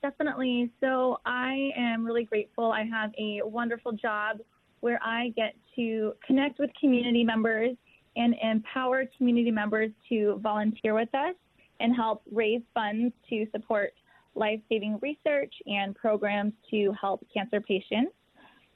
Definitely. 0.00 0.72
So, 0.80 1.20
I 1.26 1.68
am 1.76 2.02
really 2.02 2.24
grateful. 2.24 2.72
I 2.72 2.84
have 2.84 3.12
a 3.18 3.42
wonderful 3.44 3.92
job 3.92 4.38
where 4.80 4.98
I 5.02 5.34
get 5.36 5.54
to 5.76 6.14
connect 6.26 6.58
with 6.58 6.70
community 6.80 7.24
members 7.24 7.76
and 8.16 8.34
empower 8.42 9.04
community 9.18 9.50
members 9.50 9.90
to 10.08 10.40
volunteer 10.42 10.94
with 10.94 11.14
us 11.14 11.34
and 11.78 11.94
help 11.94 12.22
raise 12.32 12.62
funds 12.72 13.12
to 13.28 13.46
support 13.52 13.92
life 14.34 14.60
saving 14.70 14.98
research 15.02 15.52
and 15.66 15.94
programs 15.94 16.54
to 16.70 16.94
help 16.98 17.22
cancer 17.34 17.60
patients. 17.60 18.12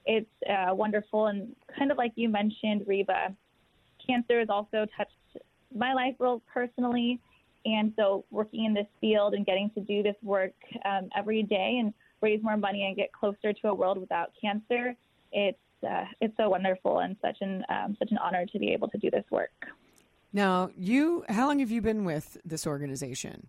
It's 0.06 0.30
uh, 0.48 0.74
wonderful. 0.74 1.26
And 1.26 1.54
kind 1.76 1.90
of 1.90 1.98
like 1.98 2.12
you 2.14 2.28
mentioned, 2.28 2.84
Reba, 2.86 3.34
cancer 4.06 4.38
has 4.38 4.48
also 4.48 4.86
touched 4.96 5.12
my 5.74 5.92
life 5.92 6.14
real 6.18 6.42
personally. 6.52 7.20
And 7.64 7.92
so, 7.96 8.24
working 8.30 8.64
in 8.64 8.74
this 8.74 8.86
field 9.00 9.34
and 9.34 9.44
getting 9.44 9.70
to 9.70 9.80
do 9.80 10.02
this 10.02 10.14
work 10.22 10.54
um, 10.84 11.08
every 11.16 11.42
day 11.42 11.78
and 11.80 11.92
raise 12.20 12.40
more 12.42 12.56
money 12.56 12.86
and 12.86 12.96
get 12.96 13.12
closer 13.12 13.52
to 13.52 13.68
a 13.68 13.74
world 13.74 13.98
without 13.98 14.30
cancer, 14.40 14.94
it's 15.32 15.58
uh, 15.88 16.04
it's 16.20 16.36
so 16.36 16.48
wonderful 16.48 17.00
and 17.00 17.16
such 17.20 17.38
an 17.40 17.64
um, 17.68 17.96
such 17.98 18.12
an 18.12 18.18
honor 18.18 18.46
to 18.46 18.58
be 18.60 18.72
able 18.72 18.88
to 18.88 18.98
do 18.98 19.10
this 19.10 19.24
work. 19.30 19.50
Now, 20.32 20.70
you, 20.76 21.24
how 21.28 21.46
long 21.46 21.60
have 21.60 21.70
you 21.70 21.80
been 21.80 22.04
with 22.04 22.36
this 22.44 22.66
organization? 22.66 23.48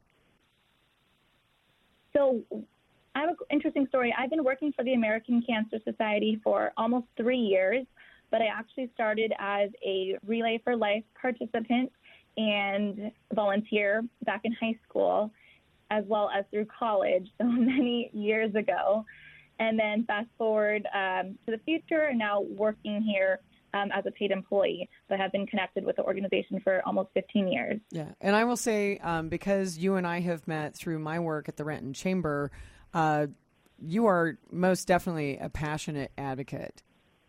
So, 2.14 2.44
I 3.18 3.22
have 3.22 3.30
an 3.30 3.36
interesting 3.50 3.88
story. 3.88 4.14
I've 4.16 4.30
been 4.30 4.44
working 4.44 4.72
for 4.74 4.84
the 4.84 4.94
American 4.94 5.42
Cancer 5.42 5.80
Society 5.84 6.40
for 6.44 6.72
almost 6.78 7.08
three 7.18 7.40
years, 7.40 7.84
but 8.30 8.44
I 8.44 8.46
actually 8.46 8.92
started 8.94 9.34
as 9.40 9.72
a 9.84 10.20
Relay 10.24 10.62
for 10.64 10.76
Life 10.76 11.04
participant 11.20 11.92
and 12.38 13.12
volunteer 13.34 14.04
back 14.24 14.42
in 14.44 14.54
high 14.62 14.78
school, 14.88 15.32
as 15.90 16.04
well 16.08 16.30
as 16.30 16.46
through 16.52 16.66
college, 16.66 17.28
so 17.42 17.48
many 17.48 18.12
years 18.14 18.54
ago. 18.54 19.04
And 19.58 19.80
then 19.80 20.06
fast 20.06 20.28
forward 20.38 20.88
um, 20.94 21.40
to 21.48 21.54
the 21.54 21.60
future, 21.66 22.04
and 22.04 22.20
now 22.20 22.42
working 22.42 23.02
here 23.02 23.40
um, 23.74 23.90
as 23.92 24.06
a 24.06 24.12
paid 24.12 24.30
employee, 24.30 24.88
but 25.10 25.20
have 25.20 25.32
been 25.32 25.48
connected 25.48 25.84
with 25.84 25.96
the 25.96 26.04
organization 26.04 26.60
for 26.64 26.84
almost 26.86 27.10
15 27.16 27.48
years. 27.48 27.80
Yeah, 27.90 28.10
and 28.22 28.36
I 28.36 28.44
will 28.44 28.58
say 28.58 29.00
um, 29.00 29.30
because 29.30 29.76
you 29.76 29.96
and 29.96 30.06
I 30.06 30.20
have 30.20 30.48
met 30.48 30.76
through 30.76 31.00
my 31.00 31.18
work 31.20 31.50
at 31.50 31.58
the 31.58 31.66
Renton 31.66 31.94
Chamber, 31.94 32.52
uh, 32.94 33.28
you 33.80 34.08
are 34.08 34.38
most 34.52 34.88
definitely 34.88 35.38
a 35.38 35.50
passionate 35.50 36.12
advocate. 36.18 36.82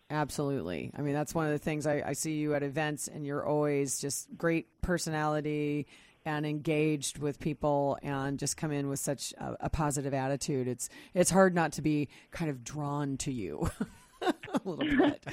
Absolutely. 0.09 0.91
I 0.97 1.01
mean, 1.01 1.13
that's 1.13 1.35
one 1.35 1.45
of 1.45 1.51
the 1.51 1.59
things 1.59 1.85
I, 1.85 2.01
I 2.05 2.13
see 2.13 2.33
you 2.33 2.55
at 2.55 2.63
events, 2.63 3.07
and 3.07 3.25
you're 3.25 3.45
always 3.45 3.99
just 3.99 4.27
great 4.35 4.67
personality 4.81 5.85
and 6.25 6.45
engaged 6.45 7.19
with 7.19 7.39
people 7.39 7.97
and 8.01 8.39
just 8.39 8.57
come 8.57 8.71
in 8.71 8.89
with 8.89 8.99
such 8.99 9.33
a, 9.33 9.57
a 9.61 9.69
positive 9.69 10.13
attitude. 10.13 10.67
It's 10.67 10.89
it's 11.13 11.29
hard 11.29 11.53
not 11.53 11.73
to 11.73 11.81
be 11.81 12.09
kind 12.31 12.49
of 12.49 12.63
drawn 12.63 13.17
to 13.17 13.31
you. 13.31 13.69
a 14.21 14.33
little 14.65 14.97
bit. 14.97 15.23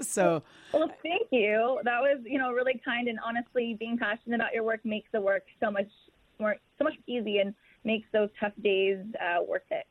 so, 0.04 0.42
well, 0.72 0.90
thank 1.02 1.28
you. 1.30 1.80
That 1.84 2.00
was, 2.00 2.20
you 2.24 2.38
know, 2.38 2.50
really 2.50 2.80
kind. 2.84 3.08
And 3.08 3.18
honestly, 3.24 3.76
being 3.78 3.98
passionate 3.98 4.34
about 4.34 4.52
your 4.52 4.64
work 4.64 4.80
makes 4.84 5.08
the 5.12 5.20
work 5.20 5.44
so 5.62 5.70
much 5.70 5.88
more, 6.38 6.56
so 6.78 6.84
much 6.84 6.94
easy, 7.06 7.38
and 7.38 7.54
makes 7.84 8.06
those 8.12 8.28
tough 8.38 8.52
days 8.62 8.98
uh, 9.20 9.42
worth 9.42 9.62
it. 9.70 9.86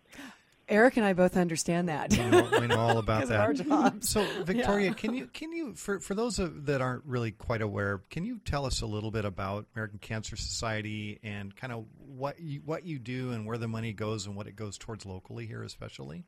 Eric 0.69 0.97
and 0.97 1.05
I 1.05 1.13
both 1.13 1.35
understand 1.35 1.89
that. 1.89 2.11
We 2.11 2.23
know, 2.25 2.49
we 2.59 2.67
know 2.67 2.79
all 2.79 2.97
about 2.99 3.27
that. 3.27 3.39
Our 3.39 3.53
jobs. 3.53 4.09
So, 4.09 4.23
Victoria, 4.43 4.89
yeah. 4.89 4.93
can 4.93 5.15
you 5.15 5.25
can 5.27 5.51
you 5.51 5.73
for 5.73 5.99
for 5.99 6.13
those 6.13 6.37
of, 6.37 6.67
that 6.67 6.79
aren't 6.79 7.03
really 7.05 7.31
quite 7.31 7.61
aware, 7.61 8.01
can 8.11 8.23
you 8.23 8.39
tell 8.45 8.65
us 8.65 8.81
a 8.81 8.85
little 8.85 9.09
bit 9.09 9.25
about 9.25 9.65
American 9.75 9.97
Cancer 9.99 10.35
Society 10.35 11.19
and 11.23 11.55
kind 11.55 11.73
of 11.73 11.85
what 11.97 12.39
you 12.39 12.61
what 12.63 12.85
you 12.85 12.99
do 12.99 13.31
and 13.31 13.47
where 13.47 13.57
the 13.57 13.67
money 13.67 13.93
goes 13.93 14.27
and 14.27 14.35
what 14.35 14.45
it 14.45 14.55
goes 14.55 14.77
towards 14.77 15.05
locally 15.05 15.47
here, 15.47 15.63
especially? 15.63 16.23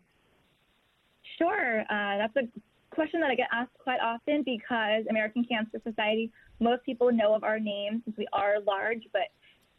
Sure, 1.38 1.82
uh, 1.82 2.18
that's 2.18 2.36
a 2.36 2.60
question 2.89 3.20
that 3.22 3.30
I 3.30 3.36
get 3.36 3.48
asked 3.51 3.77
quite 3.84 4.00
often 4.00 4.44
because 4.44 5.06
American 5.10 5.46
Cancer 5.46 5.80
Society. 5.84 6.32
Most 6.60 6.84
people 6.84 7.12
know 7.12 7.34
of 7.34 7.44
our 7.44 7.60
name 7.60 8.01
since 8.06 8.18
we 8.18 8.27
are 8.34 8.60
large, 8.60 9.03
but 9.13 9.30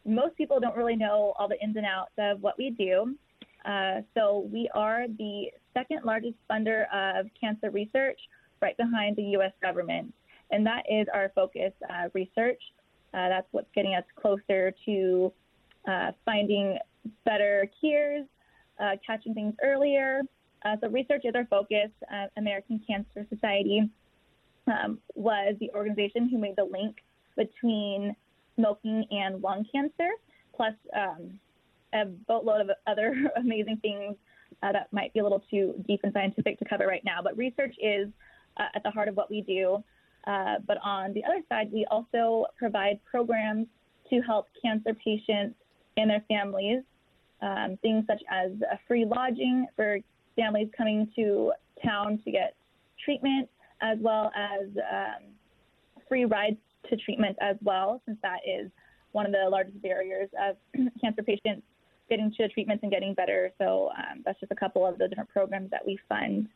most 0.05 0.35
people 0.35 0.59
don't 0.59 0.75
really 0.75 0.95
know 0.95 1.33
all 1.37 1.47
the 1.47 1.59
ins 1.61 1.75
and 1.77 1.85
outs 1.85 2.11
of 2.17 2.41
what 2.41 2.57
we 2.57 2.69
do. 2.71 3.15
Uh, 3.65 4.01
so 4.13 4.49
we 4.51 4.69
are 4.75 5.05
the 5.17 5.45
second 5.73 6.01
largest 6.03 6.35
funder 6.49 6.85
of 6.93 7.27
cancer 7.39 7.69
research, 7.71 8.19
right 8.61 8.75
behind 8.77 9.15
the 9.15 9.23
U.S. 9.37 9.53
government, 9.61 10.13
and 10.51 10.65
that 10.65 10.83
is 10.89 11.07
our 11.13 11.31
focus 11.33 11.71
uh, 11.89 12.09
research. 12.13 12.61
Uh, 13.13 13.29
that's 13.29 13.47
what's 13.51 13.69
getting 13.73 13.95
us 13.95 14.03
closer 14.19 14.73
to 14.85 15.31
uh, 15.87 16.11
finding 16.25 16.77
better 17.25 17.69
cures, 17.79 18.25
uh, 18.79 18.91
catching 19.05 19.33
things 19.33 19.53
earlier. 19.63 20.21
so 20.81 20.89
research 20.89 21.21
is 21.23 21.35
our 21.35 21.45
focus. 21.45 21.89
American 22.37 22.81
Cancer 22.85 23.25
Society 23.29 23.89
um, 24.67 24.99
was 25.15 25.55
the 25.59 25.69
organization 25.75 26.29
who 26.29 26.37
made 26.37 26.55
the 26.55 26.63
link 26.63 26.97
between 27.35 28.15
smoking 28.55 29.05
and 29.11 29.41
lung 29.41 29.65
cancer, 29.71 30.09
plus 30.55 30.73
um, 30.95 31.39
a 31.93 32.05
boatload 32.05 32.61
of 32.61 32.69
other 32.87 33.15
amazing 33.37 33.77
things 33.81 34.15
uh, 34.61 34.71
that 34.71 34.91
might 34.91 35.13
be 35.13 35.19
a 35.19 35.23
little 35.23 35.43
too 35.49 35.73
deep 35.87 36.01
and 36.03 36.13
scientific 36.13 36.59
to 36.59 36.65
cover 36.65 36.87
right 36.87 37.03
now. 37.03 37.19
But 37.23 37.37
research 37.37 37.75
is 37.81 38.09
uh, 38.57 38.65
at 38.75 38.83
the 38.83 38.91
heart 38.91 39.07
of 39.07 39.15
what 39.15 39.29
we 39.29 39.41
do. 39.41 39.83
Uh, 40.25 40.55
but 40.65 40.77
on 40.83 41.13
the 41.13 41.23
other 41.25 41.41
side, 41.49 41.71
we 41.71 41.85
also 41.91 42.45
provide 42.57 42.99
programs 43.03 43.67
to 44.09 44.21
help 44.21 44.47
cancer 44.61 44.93
patients 44.93 45.55
and 45.97 46.09
their 46.09 46.23
families. 46.27 46.83
Um, 47.41 47.77
things 47.81 48.05
such 48.07 48.21
as 48.31 48.51
free 48.87 49.03
lodging 49.03 49.67
for 49.75 49.97
families 50.37 50.69
coming 50.77 51.11
to 51.17 51.51
town 51.83 52.21
to 52.23 52.31
get 52.31 52.55
treatment, 53.03 53.49
as 53.81 53.97
well 53.99 54.31
as 54.33 54.67
um, 54.77 55.23
free 56.07 56.23
rides 56.23 56.57
to 56.89 56.97
treatment 56.97 57.37
as 57.41 57.55
well, 57.61 58.01
since 58.05 58.17
that 58.23 58.39
is 58.47 58.69
one 59.11 59.25
of 59.25 59.31
the 59.31 59.49
largest 59.49 59.81
barriers 59.81 60.29
of 60.41 60.55
cancer 61.01 61.23
patients 61.23 61.63
getting 62.09 62.31
to 62.37 62.49
treatments 62.49 62.83
and 62.83 62.91
getting 62.91 63.13
better. 63.13 63.51
So 63.57 63.89
um, 63.97 64.21
that's 64.25 64.39
just 64.39 64.51
a 64.51 64.55
couple 64.55 64.85
of 64.85 64.97
the 64.97 65.07
different 65.07 65.29
programs 65.29 65.71
that 65.71 65.85
we 65.85 65.97
fund. 66.09 66.47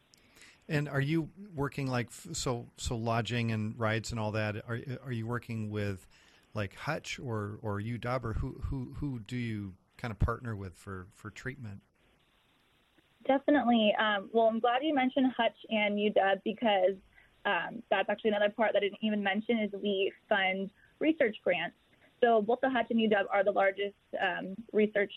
And 0.70 0.90
are 0.90 1.02
you 1.02 1.30
working 1.56 1.88
like 1.88 2.10
so 2.12 2.68
so 2.76 2.98
lodging 2.98 3.52
and 3.52 3.80
rides 3.80 4.12
and 4.12 4.20
all 4.20 4.32
that? 4.32 4.58
Are 4.68 4.80
are 5.06 5.14
you 5.14 5.26
working 5.26 5.70
with 5.70 6.06
like 6.54 6.76
Hutch 6.76 7.20
or 7.20 7.58
or 7.62 7.80
UW 7.80 8.24
or 8.24 8.34
who 8.34 8.60
who 8.64 8.94
who 9.00 9.20
do 9.20 9.38
you 9.38 9.74
kind 9.98 10.12
of 10.12 10.20
partner 10.20 10.56
with 10.56 10.76
for 10.76 11.08
for 11.14 11.30
treatment? 11.30 11.80
Definitely. 13.26 13.94
Um, 14.00 14.30
well, 14.34 14.48
I'm 14.48 14.60
glad 14.60 14.80
you 14.82 14.94
mentioned 14.94 15.32
Hutch 15.38 15.58
and 15.70 15.98
UW 15.98 16.42
because 16.44 16.96
um, 17.48 17.82
that's 17.90 18.10
actually 18.10 18.32
another 18.32 18.50
part 18.50 18.74
that 18.74 18.80
I 18.80 18.88
didn't 18.88 19.04
even 19.04 19.24
mention 19.24 19.60
is 19.60 19.72
we 19.82 20.12
fund 20.28 20.70
research 21.00 21.38
grants. 21.44 21.76
So 22.22 22.42
both 22.42 22.60
the 22.62 22.70
Hutch 22.70 22.88
and 22.90 23.00
UW 23.00 23.26
are 23.32 23.44
the 23.44 23.52
largest 23.52 23.96
um, 24.22 24.56
research 24.74 25.14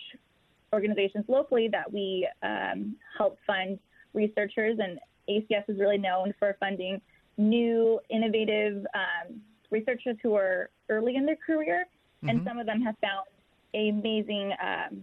organizations 0.72 1.24
locally 1.28 1.68
that 1.68 1.92
we 1.92 2.28
um, 2.42 2.94
help 3.18 3.36
fund 3.46 3.78
researchers, 4.14 4.78
and 4.78 4.98
ACS 5.28 5.68
is 5.68 5.78
really 5.80 5.98
known 5.98 6.32
for 6.38 6.56
funding 6.60 7.00
new, 7.36 7.98
innovative 8.10 8.86
um, 8.94 9.40
researchers 9.70 10.16
who 10.22 10.34
are 10.34 10.70
early 10.88 11.16
in 11.16 11.26
their 11.26 11.36
career, 11.36 11.86
mm-hmm. 12.18 12.28
and 12.28 12.46
some 12.46 12.58
of 12.58 12.66
them 12.66 12.80
have 12.82 12.94
found 13.00 13.26
amazing, 13.74 14.52
um, 14.62 15.02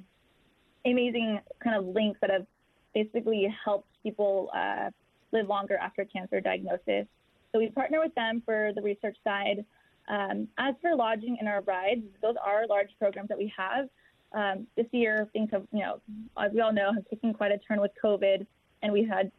amazing 0.85 1.39
kind 1.61 1.75
of 1.75 1.93
links 1.93 2.19
that 2.21 2.29
have 2.29 2.45
basically 2.93 3.53
helped 3.65 3.89
people 4.03 4.49
uh, 4.55 4.89
live 5.31 5.47
longer 5.47 5.77
after 5.77 6.05
cancer 6.05 6.39
diagnosis. 6.39 7.07
So 7.51 7.59
we 7.59 7.69
partner 7.69 7.99
with 7.99 8.13
them 8.15 8.41
for 8.45 8.71
the 8.75 8.81
research 8.81 9.17
side. 9.23 9.65
Um, 10.09 10.47
as 10.57 10.75
for 10.81 10.95
lodging 10.95 11.37
and 11.39 11.47
our 11.47 11.61
rides, 11.61 12.03
those 12.21 12.35
are 12.43 12.65
large 12.67 12.89
programs 12.99 13.29
that 13.29 13.37
we 13.37 13.51
have. 13.57 13.89
Um, 14.33 14.67
this 14.75 14.87
year, 14.91 15.27
things 15.33 15.49
have, 15.51 15.63
you 15.71 15.79
know, 15.79 16.01
as 16.37 16.51
we 16.53 16.61
all 16.61 16.73
know, 16.73 16.93
have 16.93 17.07
taken 17.09 17.33
quite 17.33 17.51
a 17.51 17.57
turn 17.57 17.79
with 17.79 17.91
COVID, 18.03 18.45
and 18.83 18.93
we 18.93 19.05
had 19.05 19.31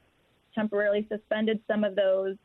temporarily 0.55 1.07
suspended 1.11 1.61
some 1.67 1.85
of 1.85 1.95
those 1.95 2.37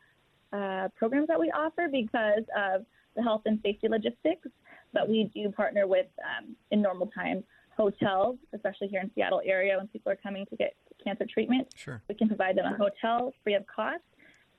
uh, 0.52 0.88
programs 0.96 1.28
that 1.28 1.40
we 1.40 1.50
offer 1.50 1.88
because 1.90 2.44
of 2.56 2.84
the 3.16 3.22
health 3.22 3.42
and 3.46 3.58
safety 3.62 3.88
logistics. 3.88 4.48
But 4.92 5.08
we 5.08 5.30
do 5.34 5.50
partner 5.50 5.86
with, 5.86 6.06
um, 6.22 6.54
in 6.70 6.80
normal 6.80 7.08
times, 7.08 7.42
hotels, 7.76 8.36
especially 8.52 8.88
here 8.88 9.00
in 9.00 9.10
Seattle 9.14 9.42
area 9.44 9.76
when 9.76 9.88
people 9.88 10.12
are 10.12 10.16
coming 10.16 10.46
to 10.46 10.56
get 10.56 10.74
cancer 11.02 11.26
treatment. 11.26 11.66
Sure. 11.74 12.00
We 12.08 12.14
can 12.14 12.28
provide 12.28 12.56
them 12.56 12.66
a 12.66 12.76
hotel 12.76 13.32
free 13.42 13.54
of 13.54 13.66
cost, 13.66 14.02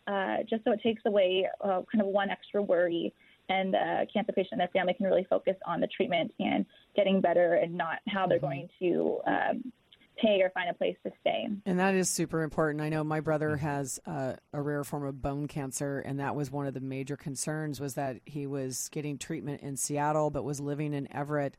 uh, 0.08 0.38
just 0.50 0.63
so 0.63 0.72
it 0.72 0.82
takes 0.82 1.02
away 1.06 1.48
uh, 1.63 1.82
kind 1.91 2.02
of 2.02 2.08
one 2.08 2.30
extra 2.30 2.62
worry 2.62 3.13
and 3.50 3.74
the 3.74 4.08
cancer 4.12 4.32
patient 4.32 4.54
and 4.54 4.62
their 4.62 4.68
family 4.70 4.94
can 4.94 5.06
really 5.06 5.26
focus 5.30 5.56
on 5.65 5.80
the 5.80 5.88
treatment 5.88 6.34
and 6.39 6.65
getting 6.96 7.22
better 7.22 7.56
and 7.56 7.76
not 7.76 8.00
how 8.08 8.26
they're 8.26 8.38
mm-hmm. 8.38 8.48
going 8.48 8.70
to 8.80 9.20
um, 9.28 9.72
pay 10.18 10.41
or 10.41 10.50
find 10.52 10.70
a 10.70 10.74
place 10.74 10.96
to 11.04 11.12
stay. 11.22 11.48
And 11.65 11.80
that 11.80 11.94
is 11.94 12.10
super 12.10 12.41
important. 12.41 12.82
I 12.82 12.89
know 12.89 13.04
my 13.04 13.20
brother 13.20 13.58
has 13.58 14.00
uh, 14.06 14.34
a 14.54 14.62
rare 14.62 14.84
form 14.84 15.06
of 15.06 15.22
bone 15.22 15.48
cancer, 15.48 16.00
and 16.00 16.20
that 16.20 16.36
was 16.36 16.52
one 16.52 16.68
of 16.68 16.74
the 16.74 16.80
major 16.80 17.18
concerns 17.18 17.80
was 17.80 17.96
that 17.96 18.18
he 18.26 18.48
was 18.48 18.89
getting 18.89 19.18
treatment 19.18 19.62
in 19.62 19.76
Seattle, 19.76 20.30
but 20.30 20.44
was 20.44 20.60
living 20.60 20.94
in 20.94 21.12
Everett 21.13 21.58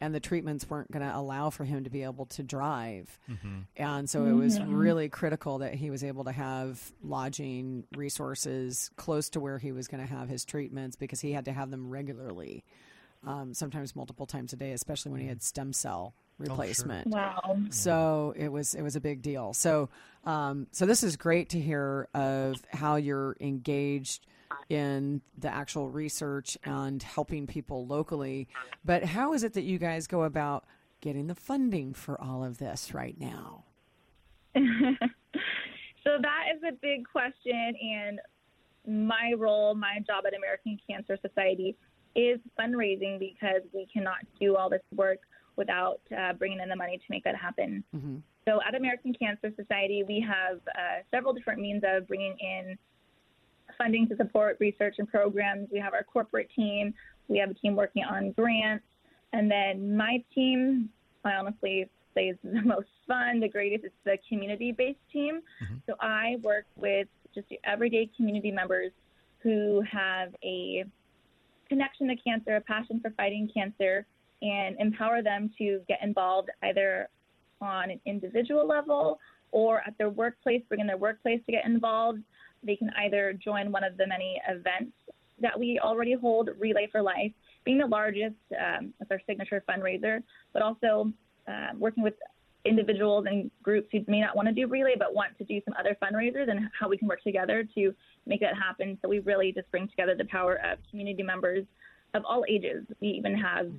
and 0.00 0.14
the 0.14 0.20
treatments 0.20 0.68
weren't 0.68 0.90
going 0.90 1.06
to 1.06 1.16
allow 1.16 1.50
for 1.50 1.64
him 1.64 1.84
to 1.84 1.90
be 1.90 2.02
able 2.02 2.26
to 2.26 2.42
drive. 2.42 3.18
Mm-hmm. 3.30 3.60
And 3.76 4.08
so 4.10 4.26
it 4.26 4.32
was 4.32 4.58
mm-hmm. 4.58 4.74
really 4.74 5.08
critical 5.08 5.58
that 5.58 5.74
he 5.74 5.90
was 5.90 6.04
able 6.04 6.24
to 6.24 6.32
have 6.32 6.92
lodging 7.02 7.84
resources 7.96 8.90
close 8.96 9.30
to 9.30 9.40
where 9.40 9.58
he 9.58 9.72
was 9.72 9.88
going 9.88 10.06
to 10.06 10.12
have 10.12 10.28
his 10.28 10.44
treatments 10.44 10.96
because 10.96 11.20
he 11.20 11.32
had 11.32 11.46
to 11.46 11.52
have 11.52 11.70
them 11.70 11.88
regularly, 11.88 12.64
um, 13.26 13.54
sometimes 13.54 13.96
multiple 13.96 14.26
times 14.26 14.52
a 14.52 14.56
day, 14.56 14.72
especially 14.72 15.12
when 15.12 15.20
he 15.20 15.28
had 15.28 15.42
stem 15.42 15.72
cell 15.72 16.14
replacement. 16.38 17.06
Oh, 17.08 17.10
sure. 17.10 17.20
Wow. 17.20 17.58
So 17.70 18.34
it 18.36 18.48
was 18.48 18.74
it 18.74 18.82
was 18.82 18.96
a 18.96 19.00
big 19.00 19.22
deal. 19.22 19.54
So 19.54 19.88
um, 20.24 20.66
so 20.72 20.84
this 20.84 21.02
is 21.02 21.16
great 21.16 21.50
to 21.50 21.60
hear 21.60 22.08
of 22.12 22.56
how 22.70 22.96
you're 22.96 23.36
engaged 23.40 24.26
in 24.68 25.20
the 25.38 25.52
actual 25.52 25.90
research 25.90 26.56
and 26.64 27.02
helping 27.02 27.46
people 27.46 27.86
locally. 27.86 28.48
But 28.84 29.04
how 29.04 29.32
is 29.32 29.44
it 29.44 29.54
that 29.54 29.62
you 29.62 29.78
guys 29.78 30.06
go 30.06 30.22
about 30.22 30.64
getting 31.00 31.26
the 31.26 31.34
funding 31.34 31.94
for 31.94 32.20
all 32.20 32.44
of 32.44 32.58
this 32.58 32.94
right 32.94 33.16
now? 33.18 33.64
So 36.06 36.12
that 36.22 36.44
is 36.54 36.62
a 36.62 36.72
big 36.80 37.04
question, 37.04 37.74
and 37.82 38.20
my 38.86 39.32
role, 39.36 39.74
my 39.74 39.98
job 40.06 40.22
at 40.24 40.34
American 40.36 40.78
Cancer 40.88 41.18
Society 41.20 41.76
is 42.14 42.38
fundraising 42.58 43.18
because 43.18 43.62
we 43.74 43.88
cannot 43.92 44.18
do 44.38 44.54
all 44.54 44.70
this 44.70 44.82
work 44.94 45.18
without 45.56 46.00
uh, 46.16 46.32
bringing 46.34 46.60
in 46.60 46.68
the 46.68 46.76
money 46.76 46.96
to 46.96 47.04
make 47.10 47.24
that 47.24 47.34
happen. 47.34 47.82
Mm-hmm. 47.94 48.18
So 48.48 48.60
at 48.66 48.76
American 48.76 49.14
Cancer 49.14 49.52
Society, 49.56 50.04
we 50.06 50.24
have 50.26 50.58
uh, 50.68 51.02
several 51.10 51.32
different 51.32 51.60
means 51.60 51.82
of 51.84 52.06
bringing 52.06 52.36
in 52.38 52.78
funding 53.78 54.08
to 54.08 54.16
support 54.16 54.56
research 54.60 54.96
and 54.98 55.08
programs. 55.08 55.68
We 55.72 55.78
have 55.78 55.94
our 55.94 56.04
corporate 56.04 56.50
team. 56.54 56.94
We 57.28 57.38
have 57.38 57.50
a 57.50 57.54
team 57.54 57.76
working 57.76 58.04
on 58.04 58.32
grants. 58.32 58.84
And 59.32 59.50
then 59.50 59.96
my 59.96 60.22
team, 60.34 60.88
I 61.24 61.32
honestly 61.32 61.88
say 62.14 62.28
is 62.28 62.38
the 62.44 62.62
most 62.62 62.88
fun, 63.06 63.40
the 63.40 63.48
greatest. 63.48 63.84
It's 63.84 63.94
the 64.04 64.18
community-based 64.28 64.98
team. 65.12 65.40
Mm-hmm. 65.62 65.74
So 65.86 65.94
I 66.00 66.36
work 66.42 66.66
with 66.76 67.08
just 67.34 67.48
everyday 67.64 68.10
community 68.16 68.50
members 68.50 68.92
who 69.42 69.82
have 69.90 70.34
a 70.42 70.84
connection 71.68 72.08
to 72.08 72.16
cancer, 72.16 72.56
a 72.56 72.60
passion 72.60 73.00
for 73.00 73.10
fighting 73.10 73.48
cancer, 73.52 74.06
and 74.42 74.76
empower 74.78 75.22
them 75.22 75.50
to 75.58 75.80
get 75.88 75.98
involved 76.02 76.50
either 76.62 77.08
on 77.60 77.90
an 77.90 78.00
individual 78.06 78.66
level 78.66 79.18
or 79.52 79.80
at 79.86 79.96
their 79.98 80.10
workplace, 80.10 80.62
bring 80.68 80.80
in 80.80 80.86
their 80.86 80.96
workplace 80.96 81.40
to 81.46 81.52
get 81.52 81.64
involved. 81.64 82.20
They 82.66 82.76
can 82.76 82.90
either 82.98 83.32
join 83.32 83.72
one 83.72 83.84
of 83.84 83.96
the 83.96 84.06
many 84.06 84.40
events 84.48 84.92
that 85.40 85.58
we 85.58 85.78
already 85.82 86.14
hold, 86.14 86.50
Relay 86.58 86.88
for 86.90 87.02
Life, 87.02 87.32
being 87.64 87.78
the 87.78 87.86
largest, 87.86 88.36
um, 88.58 88.92
as 89.00 89.06
our 89.10 89.20
signature 89.26 89.62
fundraiser, 89.68 90.22
but 90.52 90.62
also 90.62 91.12
uh, 91.46 91.68
working 91.78 92.02
with 92.02 92.14
individuals 92.64 93.26
and 93.28 93.50
groups 93.62 93.88
who 93.92 94.00
may 94.08 94.20
not 94.20 94.34
want 94.34 94.48
to 94.48 94.54
do 94.54 94.66
relay 94.66 94.94
but 94.98 95.14
want 95.14 95.36
to 95.38 95.44
do 95.44 95.60
some 95.64 95.74
other 95.78 95.96
fundraisers 96.02 96.50
and 96.50 96.68
how 96.78 96.88
we 96.88 96.98
can 96.98 97.06
work 97.06 97.22
together 97.22 97.64
to 97.74 97.94
make 98.26 98.40
that 98.40 98.54
happen. 98.56 98.98
So 99.00 99.08
we 99.08 99.20
really 99.20 99.52
just 99.52 99.70
bring 99.70 99.88
together 99.88 100.14
the 100.16 100.24
power 100.24 100.54
of 100.64 100.78
community 100.90 101.22
members 101.22 101.64
of 102.14 102.24
all 102.24 102.44
ages. 102.48 102.84
We 103.00 103.08
even 103.08 103.36
have 103.36 103.70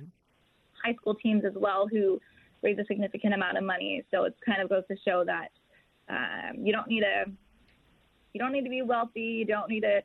high 0.82 0.94
school 0.94 1.14
teams 1.14 1.44
as 1.44 1.52
well 1.54 1.86
who 1.86 2.20
raise 2.62 2.78
a 2.78 2.84
significant 2.86 3.34
amount 3.34 3.58
of 3.58 3.64
money. 3.64 4.04
So 4.10 4.24
it 4.24 4.34
kind 4.44 4.62
of 4.62 4.68
goes 4.68 4.84
to 4.88 4.96
show 5.04 5.24
that 5.24 5.48
um, 6.08 6.64
you 6.64 6.72
don't 6.72 6.88
need 6.88 7.02
a 7.02 7.26
you 8.32 8.40
don't 8.40 8.52
need 8.52 8.64
to 8.64 8.70
be 8.70 8.82
wealthy. 8.82 9.20
You 9.20 9.44
don't 9.44 9.68
need 9.68 9.80
to 9.80 10.02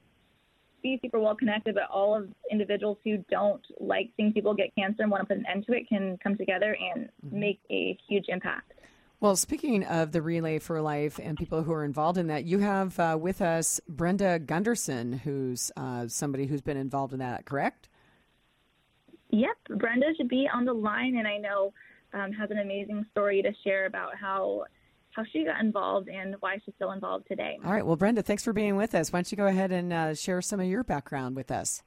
be 0.81 0.99
super 1.01 1.19
well 1.19 1.36
connected, 1.36 1.75
but 1.75 1.86
all 1.89 2.15
of 2.15 2.29
individuals 2.51 2.97
who 3.03 3.23
don't 3.29 3.65
like 3.79 4.12
seeing 4.17 4.33
people 4.33 4.53
get 4.53 4.75
cancer 4.75 5.03
and 5.03 5.12
want 5.12 5.21
to 5.21 5.27
put 5.27 5.38
an 5.38 5.45
end 5.51 5.65
to 5.65 5.73
it 5.73 5.88
can 5.88 6.17
come 6.21 6.38
together 6.38 6.77
and 6.93 7.09
mm-hmm. 7.25 7.39
make 7.39 7.59
a 7.71 7.97
huge 8.07 8.25
impact. 8.27 8.73
Well, 9.19 9.38
speaking 9.38 9.86
of 9.86 10.12
the 10.12 10.21
Relay 10.21 10.59
for 10.59 10.81
Life 10.81 11.17
and 11.17 11.38
people 11.38 11.63
who 11.63 11.71
are 11.71 11.86
involved 11.86 12.17
in 12.17 12.27
that, 12.27 12.43
you 12.43 12.59
have 12.59 12.99
uh, 12.99 13.17
with 13.19 13.41
us 13.41 13.79
Brenda 13.88 14.38
Gunderson, 14.38 15.13
who's 15.13 15.71
uh, 15.77 16.09
somebody 16.09 16.45
who's 16.45 16.59
been 16.59 16.75
involved 16.75 17.13
in 17.13 17.19
that, 17.19 17.45
correct? 17.45 17.88
Yep, 19.29 19.79
Brenda 19.79 20.07
should 20.17 20.27
be 20.27 20.49
on 20.53 20.65
the 20.65 20.73
line, 20.73 21.15
and 21.15 21.25
I 21.25 21.38
know 21.38 21.71
um, 22.13 22.33
has 22.33 22.51
an 22.51 22.59
amazing 22.59 23.05
story 23.12 23.41
to 23.41 23.51
share 23.63 23.86
about 23.86 24.15
how 24.15 24.65
how 25.15 25.23
she 25.32 25.43
got 25.43 25.62
involved 25.62 26.10
and 26.10 26.36
why 26.39 26.58
she's 26.63 26.73
still 26.76 26.91
involved 26.91 27.28
today. 27.28 27.60
All 27.63 27.71
right. 27.71 27.86
Well, 27.86 27.95
Brenda, 27.95 28.21
thanks 28.21 28.43
for 28.43 28.54
being 28.54 28.76
with 28.76 28.95
us. 28.95 29.12
Why 29.12 29.19
don't 29.19 29.32
you 29.32 29.38
go 29.38 29.47
ahead 29.47 29.71
and 29.71 29.93
uh, 29.93 30.13
share 30.15 30.41
some 30.41 30.60
of 30.60 30.65
your 30.65 30.84
background 30.84 31.36
with 31.36 31.52
us? 31.52 31.84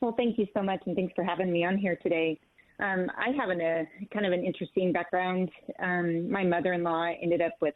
Well, 0.00 0.14
thank 0.16 0.38
you 0.38 0.46
so 0.54 0.62
much, 0.62 0.80
and 0.86 0.96
thanks 0.96 1.12
for 1.14 1.24
having 1.24 1.52
me 1.52 1.64
on 1.64 1.76
here 1.78 1.96
today. 2.02 2.38
Um, 2.80 3.06
I 3.16 3.30
have 3.38 3.50
an, 3.50 3.60
a 3.60 3.86
kind 4.12 4.26
of 4.26 4.32
an 4.32 4.44
interesting 4.44 4.92
background. 4.92 5.50
Um, 5.78 6.30
my 6.30 6.42
mother-in-law 6.42 7.12
ended 7.22 7.40
up 7.40 7.52
with 7.60 7.74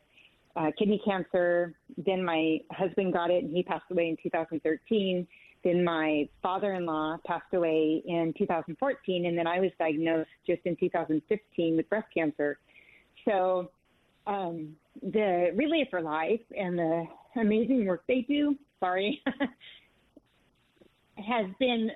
uh, 0.57 0.71
kidney 0.79 1.01
cancer. 1.05 1.75
Then 1.97 2.25
my 2.25 2.59
husband 2.73 3.13
got 3.13 3.31
it, 3.31 3.45
and 3.45 3.55
he 3.55 3.63
passed 3.63 3.85
away 3.91 4.09
in 4.09 4.17
2013. 4.23 5.27
Then 5.63 5.85
my 5.85 6.29
father-in-law 6.43 7.19
passed 7.27 7.53
away 7.53 8.03
in 8.07 8.35
2014, 8.39 9.27
and 9.27 9.39
then 9.39 9.47
I 9.47 9.61
was 9.61 9.71
diagnosed 9.79 10.31
just 10.47 10.63
in 10.65 10.77
2015 10.77 11.77
with 11.77 11.89
breast 11.89 12.07
cancer. 12.13 12.59
So 13.25 13.71
um, 14.27 14.75
the 15.03 15.51
Relay 15.55 15.87
for 15.91 16.01
Life 16.01 16.41
and 16.57 16.79
the 16.79 17.05
amazing 17.37 17.87
work 17.87 18.03
they 18.09 18.23
do, 18.29 18.57
sorry, 18.81 19.23
has 21.17 21.47
been 21.59 21.91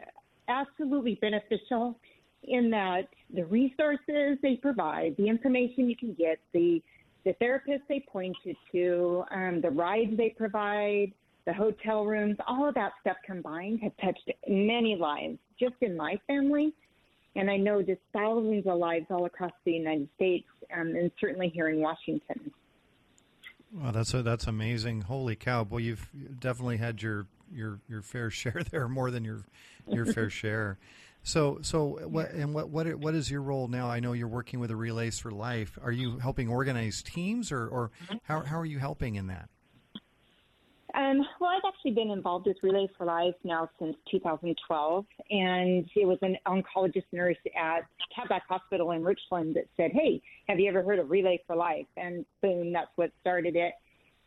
absolutely 0.49 1.16
beneficial 1.21 1.99
in 2.45 2.71
that 2.71 3.09
the 3.35 3.45
resources 3.45 4.38
they 4.43 4.57
provide, 4.57 5.14
the 5.16 5.29
information 5.29 5.88
you 5.88 5.97
can 5.97 6.14
get, 6.14 6.38
the 6.53 6.83
the 7.25 7.35
therapists 7.35 7.83
they 7.87 8.03
point 8.11 8.35
you 8.45 8.55
to, 8.73 9.25
um, 9.31 9.61
the 9.61 9.69
rides 9.69 10.16
they 10.16 10.31
provide, 10.31 11.12
the 11.45 11.53
hotel 11.53 12.07
rooms, 12.07 12.37
all 12.47 12.66
of 12.66 12.75
that 12.75 12.93
stuff 13.01 13.16
combined 13.27 13.81
have 13.83 13.93
touched 14.03 14.31
many 14.49 14.97
lives 14.97 15.38
just 15.59 15.75
in 15.83 15.97
my 15.97 16.19
family. 16.27 16.73
And 17.37 17.51
I 17.51 17.57
know 17.57 17.81
just 17.81 18.01
thousands 18.12 18.66
of 18.66 18.79
lives 18.79 19.07
all 19.11 19.25
across 19.25 19.53
the 19.64 19.73
United 19.73 20.09
States 20.16 20.47
um, 20.77 20.88
and 20.88 21.11
certainly 21.21 21.49
here 21.49 21.69
in 21.69 21.81
Washington. 21.81 22.51
Well, 23.73 23.93
that's 23.93 24.12
a, 24.14 24.23
that's 24.23 24.47
amazing. 24.47 25.03
Holy 25.03 25.37
cow! 25.37 25.66
Well, 25.69 25.81
you've 25.81 26.09
definitely 26.40 26.79
had 26.79 27.03
your 27.03 27.27
your 27.53 27.81
your 27.88 28.03
fair 28.03 28.31
share 28.31 28.62
there, 28.71 28.88
more 28.88 29.11
than 29.11 29.25
your 29.25 29.45
your 29.88 30.07
fair 30.07 30.31
share. 30.31 30.79
So 31.23 31.59
so 31.62 32.01
what 32.09 32.31
and 32.33 32.55
what 32.55 32.71
what 32.71 32.93
what 32.97 33.14
is 33.14 33.31
your 33.31 33.43
role 33.43 33.69
now? 33.69 33.88
I 33.88 34.01
know 34.01 34.12
you're 34.12 34.27
working 34.27 34.59
with 34.59 34.71
a 34.71 34.77
Relays 34.77 35.19
for 35.19 35.31
Life. 35.31 35.79
Are 35.83 35.93
you 35.93 36.19
helping 36.19 36.49
organize 36.49 37.03
teams, 37.03 37.53
or 37.53 37.69
or 37.69 37.90
how 38.23 38.40
how 38.40 38.59
are 38.59 38.66
you 38.66 38.79
helping 38.79 39.14
in 39.14 39.29
that? 39.29 39.49
Um, 40.94 41.26
well, 41.40 41.50
I've 41.50 41.62
actually 41.66 41.92
been 41.92 42.11
involved 42.11 42.46
with 42.46 42.57
Relay 42.62 42.88
for 42.96 43.05
Life 43.05 43.35
now 43.44 43.68
since 43.79 43.96
2012, 44.11 45.05
and 45.31 45.88
it 45.94 46.07
was 46.07 46.18
an 46.22 46.37
oncologist 46.46 47.05
nurse 47.12 47.37
at 47.57 47.83
Kadlec 48.16 48.40
Hospital 48.48 48.90
in 48.92 49.05
Richland 49.05 49.57
that 49.57 49.66
said, 49.76 49.92
"Hey, 49.92 50.20
have 50.48 50.59
you 50.59 50.68
ever 50.68 50.83
heard 50.83 50.98
of 50.98 51.11
Relay 51.11 51.42
for 51.46 51.55
Life?" 51.55 51.87
And 51.96 52.24
boom, 52.42 52.72
that's 52.72 52.90
what 52.96 53.12
started 53.20 53.57
it. 53.57 53.74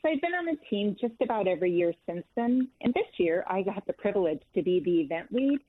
So 0.01 0.09
I've 0.09 0.21
been 0.21 0.35
on 0.35 0.45
the 0.45 0.57
team 0.69 0.95
just 0.99 1.15
about 1.21 1.47
every 1.47 1.71
year 1.71 1.93
since 2.05 2.25
then, 2.35 2.69
and 2.81 2.93
this 2.93 3.07
year 3.17 3.43
I 3.47 3.61
got 3.61 3.85
the 3.87 3.93
privilege 3.93 4.41
to 4.53 4.61
be 4.61 4.79
the 4.81 5.01
event 5.01 5.31
lead 5.31 5.59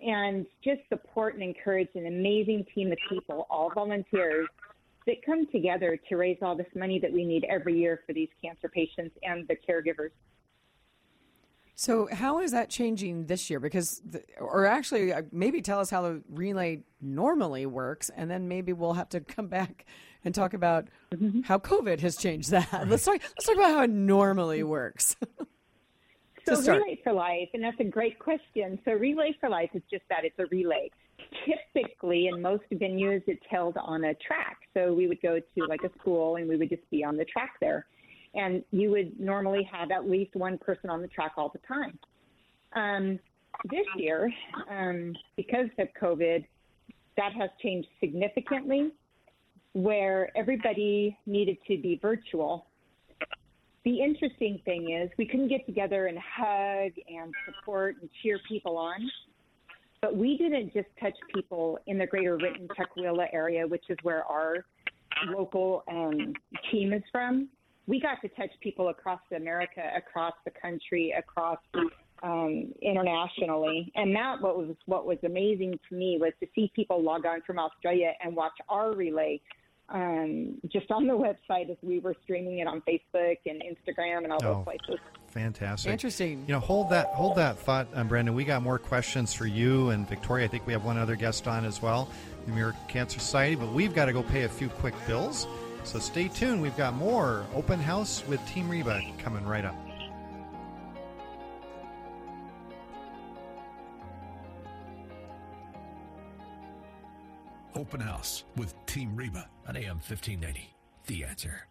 and 0.00 0.46
just 0.64 0.80
support 0.88 1.34
and 1.34 1.42
encourage 1.42 1.90
an 1.94 2.06
amazing 2.06 2.66
team 2.74 2.90
of 2.90 2.98
people, 3.08 3.46
all 3.48 3.70
volunteers, 3.70 4.48
that 5.06 5.16
come 5.24 5.46
together 5.48 5.98
to 6.08 6.16
raise 6.16 6.38
all 6.42 6.56
this 6.56 6.66
money 6.74 6.98
that 6.98 7.12
we 7.12 7.24
need 7.24 7.44
every 7.44 7.78
year 7.78 8.00
for 8.06 8.12
these 8.12 8.28
cancer 8.42 8.68
patients 8.68 9.16
and 9.22 9.46
the 9.48 9.56
caregivers. 9.56 10.10
So, 11.74 12.08
how 12.12 12.40
is 12.40 12.52
that 12.52 12.68
changing 12.68 13.26
this 13.26 13.48
year? 13.48 13.58
Because, 13.58 14.02
the, 14.04 14.22
or 14.38 14.66
actually, 14.66 15.12
uh, 15.12 15.22
maybe 15.32 15.62
tell 15.62 15.80
us 15.80 15.88
how 15.88 16.02
the 16.02 16.22
relay 16.28 16.82
normally 17.00 17.66
works, 17.66 18.10
and 18.14 18.30
then 18.30 18.46
maybe 18.46 18.72
we'll 18.72 18.92
have 18.92 19.08
to 19.10 19.20
come 19.36 19.48
back 19.48 19.86
and 20.24 20.34
talk 20.34 20.54
about 20.54 20.86
mm-hmm. 21.12 21.40
how 21.40 21.58
COVID 21.58 22.00
has 22.00 22.16
changed 22.16 22.50
that. 22.50 22.70
Right. 22.72 22.86
Let's 22.86 23.04
talk. 23.04 23.20
Let's 23.20 23.46
talk 23.46 23.56
about 23.56 23.70
how 23.70 23.82
it 23.82 23.90
normally 23.90 24.62
works. 24.62 25.16
so, 26.46 26.60
Relay 26.60 27.00
for 27.02 27.12
Life, 27.12 27.48
and 27.54 27.64
that's 27.64 27.80
a 27.80 27.84
great 27.84 28.18
question. 28.18 28.78
So, 28.84 28.92
Relay 28.92 29.34
for 29.40 29.48
Life 29.48 29.70
is 29.74 29.82
just 29.90 30.04
that; 30.10 30.24
it's 30.24 30.38
a 30.38 30.46
relay. 30.50 30.90
Typically, 31.74 32.26
in 32.26 32.42
most 32.42 32.64
venues, 32.72 33.22
it's 33.26 33.44
held 33.48 33.78
on 33.78 34.04
a 34.04 34.14
track. 34.14 34.58
So, 34.74 34.92
we 34.92 35.08
would 35.08 35.22
go 35.22 35.38
to 35.40 35.66
like 35.66 35.82
a 35.84 35.90
school, 35.98 36.36
and 36.36 36.46
we 36.46 36.56
would 36.56 36.68
just 36.68 36.88
be 36.90 37.02
on 37.02 37.16
the 37.16 37.24
track 37.24 37.54
there 37.60 37.86
and 38.34 38.62
you 38.70 38.90
would 38.90 39.18
normally 39.20 39.68
have 39.70 39.90
at 39.90 40.08
least 40.08 40.34
one 40.34 40.58
person 40.58 40.90
on 40.90 41.02
the 41.02 41.08
track 41.08 41.32
all 41.36 41.50
the 41.50 41.60
time. 41.66 41.98
Um, 42.74 43.18
this 43.70 43.86
year, 43.96 44.32
um, 44.70 45.14
because 45.36 45.68
of 45.78 45.88
COVID, 46.00 46.44
that 47.16 47.32
has 47.38 47.50
changed 47.62 47.88
significantly, 48.00 48.90
where 49.74 50.30
everybody 50.36 51.16
needed 51.26 51.58
to 51.68 51.76
be 51.78 51.98
virtual. 52.00 52.66
The 53.84 54.00
interesting 54.00 54.60
thing 54.64 54.90
is, 54.90 55.10
we 55.18 55.26
couldn't 55.26 55.48
get 55.48 55.66
together 55.66 56.06
and 56.06 56.18
hug 56.18 56.92
and 57.08 57.32
support 57.46 57.96
and 58.00 58.08
cheer 58.22 58.38
people 58.48 58.76
on. 58.76 59.10
But 60.00 60.16
we 60.16 60.36
didn't 60.36 60.72
just 60.72 60.88
touch 61.00 61.14
people 61.34 61.78
in 61.86 61.98
the 61.98 62.06
greater 62.06 62.36
Renton 62.36 62.68
Tukwila 62.68 63.26
area, 63.32 63.66
which 63.66 63.84
is 63.88 63.96
where 64.02 64.24
our 64.24 64.64
local 65.28 65.84
um, 65.88 66.32
team 66.70 66.92
is 66.92 67.02
from 67.12 67.48
we 67.86 68.00
got 68.00 68.20
to 68.22 68.28
touch 68.28 68.50
people 68.60 68.88
across 68.88 69.20
America, 69.34 69.82
across 69.96 70.34
the 70.44 70.50
country, 70.50 71.14
across 71.16 71.58
um, 72.22 72.72
internationally. 72.80 73.92
And 73.96 74.14
that 74.14 74.40
what 74.40 74.56
was 74.56 74.76
what 74.86 75.06
was 75.06 75.18
amazing 75.24 75.78
to 75.88 75.94
me 75.94 76.18
was 76.20 76.32
to 76.40 76.46
see 76.54 76.70
people 76.74 77.02
log 77.02 77.26
on 77.26 77.42
from 77.42 77.58
Australia 77.58 78.12
and 78.22 78.36
watch 78.36 78.52
our 78.68 78.92
relay 78.92 79.40
um, 79.88 80.58
just 80.68 80.90
on 80.90 81.06
the 81.06 81.12
website 81.12 81.70
as 81.70 81.76
we 81.82 81.98
were 81.98 82.14
streaming 82.22 82.60
it 82.60 82.66
on 82.66 82.82
Facebook 82.82 83.36
and 83.46 83.62
Instagram 83.62 84.24
and 84.24 84.32
all 84.32 84.38
oh, 84.42 84.54
those 84.54 84.64
places. 84.64 85.00
Fantastic, 85.28 85.90
interesting. 85.90 86.44
You 86.46 86.54
know, 86.54 86.60
hold 86.60 86.90
that 86.90 87.08
hold 87.08 87.36
that 87.36 87.58
thought, 87.58 87.88
um, 87.94 88.08
Brandon. 88.08 88.34
We 88.34 88.44
got 88.44 88.62
more 88.62 88.78
questions 88.78 89.34
for 89.34 89.46
you 89.46 89.90
and 89.90 90.08
Victoria. 90.08 90.44
I 90.44 90.48
think 90.48 90.66
we 90.66 90.72
have 90.72 90.84
one 90.84 90.98
other 90.98 91.16
guest 91.16 91.48
on 91.48 91.64
as 91.64 91.82
well, 91.82 92.08
the 92.46 92.52
American 92.52 92.80
Cancer 92.88 93.18
Society. 93.18 93.54
But 93.54 93.72
we've 93.72 93.94
got 93.94 94.06
to 94.06 94.12
go 94.12 94.22
pay 94.22 94.42
a 94.42 94.48
few 94.48 94.68
quick 94.68 94.94
bills. 95.06 95.46
So 95.84 95.98
stay 95.98 96.28
tuned. 96.28 96.62
We've 96.62 96.76
got 96.76 96.94
more 96.94 97.44
Open 97.54 97.78
House 97.78 98.24
with 98.26 98.44
Team 98.46 98.68
Reba 98.68 99.02
coming 99.18 99.44
right 99.44 99.64
up. 99.64 99.74
Open 107.74 108.00
House 108.00 108.44
with 108.56 108.74
Team 108.86 109.16
Reba 109.16 109.48
on 109.66 109.76
AM 109.76 109.96
1590. 109.96 110.70
The 111.06 111.24
answer. 111.24 111.66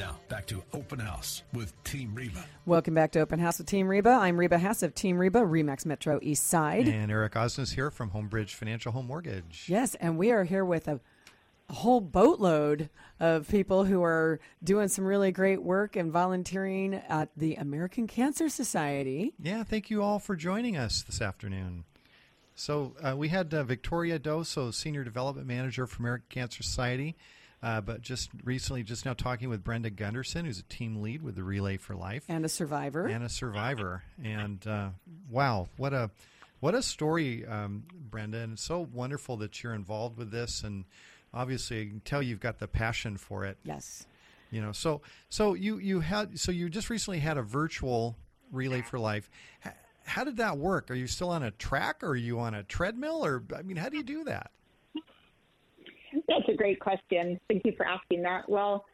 Now, 0.00 0.18
back 0.30 0.46
to 0.46 0.62
Open 0.72 0.98
House 0.98 1.42
with 1.52 1.74
Team 1.84 2.14
Reba. 2.14 2.42
Welcome 2.64 2.94
back 2.94 3.12
to 3.12 3.20
Open 3.20 3.38
House 3.38 3.58
with 3.58 3.66
Team 3.66 3.86
Reba. 3.86 4.08
I'm 4.08 4.40
Reba 4.40 4.58
Haas 4.58 4.82
of 4.82 4.94
Team 4.94 5.18
Reba, 5.18 5.40
Remax 5.40 5.84
Metro 5.84 6.18
East 6.22 6.46
Side. 6.46 6.88
And 6.88 7.10
Eric 7.10 7.34
Osnes 7.34 7.74
here 7.74 7.90
from 7.90 8.12
Homebridge 8.12 8.54
Financial 8.54 8.92
Home 8.92 9.08
Mortgage. 9.08 9.66
Yes, 9.68 9.96
and 9.96 10.16
we 10.16 10.30
are 10.30 10.44
here 10.44 10.64
with 10.64 10.88
a, 10.88 11.00
a 11.68 11.72
whole 11.74 12.00
boatload 12.00 12.88
of 13.20 13.46
people 13.46 13.84
who 13.84 14.02
are 14.02 14.40
doing 14.64 14.88
some 14.88 15.04
really 15.04 15.32
great 15.32 15.62
work 15.62 15.96
and 15.96 16.10
volunteering 16.10 16.94
at 16.94 17.28
the 17.36 17.56
American 17.56 18.06
Cancer 18.06 18.48
Society. 18.48 19.34
Yeah, 19.38 19.64
thank 19.64 19.90
you 19.90 20.02
all 20.02 20.18
for 20.18 20.34
joining 20.34 20.78
us 20.78 21.02
this 21.02 21.20
afternoon. 21.20 21.84
So 22.54 22.94
uh, 23.02 23.16
we 23.18 23.28
had 23.28 23.52
uh, 23.52 23.64
Victoria 23.64 24.18
Doso, 24.18 24.72
Senior 24.72 25.04
Development 25.04 25.46
Manager 25.46 25.86
for 25.86 25.98
American 25.98 26.28
Cancer 26.30 26.62
Society. 26.62 27.16
Uh, 27.62 27.80
but 27.80 28.00
just 28.00 28.30
recently, 28.42 28.82
just 28.82 29.04
now 29.04 29.12
talking 29.12 29.50
with 29.50 29.62
Brenda 29.62 29.90
Gunderson, 29.90 30.46
who's 30.46 30.58
a 30.58 30.64
team 30.64 31.02
lead 31.02 31.22
with 31.22 31.36
the 31.36 31.42
Relay 31.42 31.76
for 31.76 31.94
Life, 31.94 32.24
and 32.28 32.44
a 32.44 32.48
survivor, 32.48 33.06
and 33.06 33.22
a 33.22 33.28
survivor. 33.28 34.02
And 34.22 34.66
uh, 34.66 34.88
wow, 35.28 35.68
what 35.76 35.92
a 35.92 36.10
what 36.60 36.74
a 36.74 36.82
story, 36.82 37.44
um, 37.46 37.84
Brenda! 37.92 38.38
And 38.38 38.54
it's 38.54 38.62
so 38.62 38.88
wonderful 38.92 39.36
that 39.38 39.62
you're 39.62 39.74
involved 39.74 40.16
with 40.16 40.30
this, 40.30 40.62
and 40.62 40.86
obviously, 41.34 41.82
I 41.82 41.84
can 41.84 42.00
tell 42.00 42.22
you've 42.22 42.40
got 42.40 42.58
the 42.58 42.68
passion 42.68 43.18
for 43.18 43.44
it. 43.44 43.58
Yes. 43.62 44.06
You 44.50 44.62
know, 44.62 44.72
so 44.72 45.02
so 45.28 45.52
you 45.52 45.78
you 45.78 46.00
had 46.00 46.40
so 46.40 46.52
you 46.52 46.70
just 46.70 46.88
recently 46.88 47.18
had 47.18 47.36
a 47.36 47.42
virtual 47.42 48.16
Relay 48.50 48.80
for 48.80 48.98
Life. 48.98 49.30
How 50.04 50.24
did 50.24 50.38
that 50.38 50.56
work? 50.56 50.90
Are 50.90 50.94
you 50.94 51.06
still 51.06 51.28
on 51.28 51.42
a 51.42 51.50
track, 51.50 52.02
or 52.02 52.08
are 52.08 52.16
you 52.16 52.40
on 52.40 52.54
a 52.54 52.62
treadmill, 52.62 53.24
or 53.24 53.44
I 53.54 53.62
mean, 53.62 53.76
how 53.76 53.90
do 53.90 53.98
you 53.98 54.02
do 54.02 54.24
that? 54.24 54.50
That's 56.28 56.48
a 56.48 56.54
great 56.54 56.80
question. 56.80 57.38
Thank 57.48 57.62
you 57.64 57.72
for 57.76 57.86
asking 57.86 58.22
that. 58.22 58.48
Well, 58.48 58.84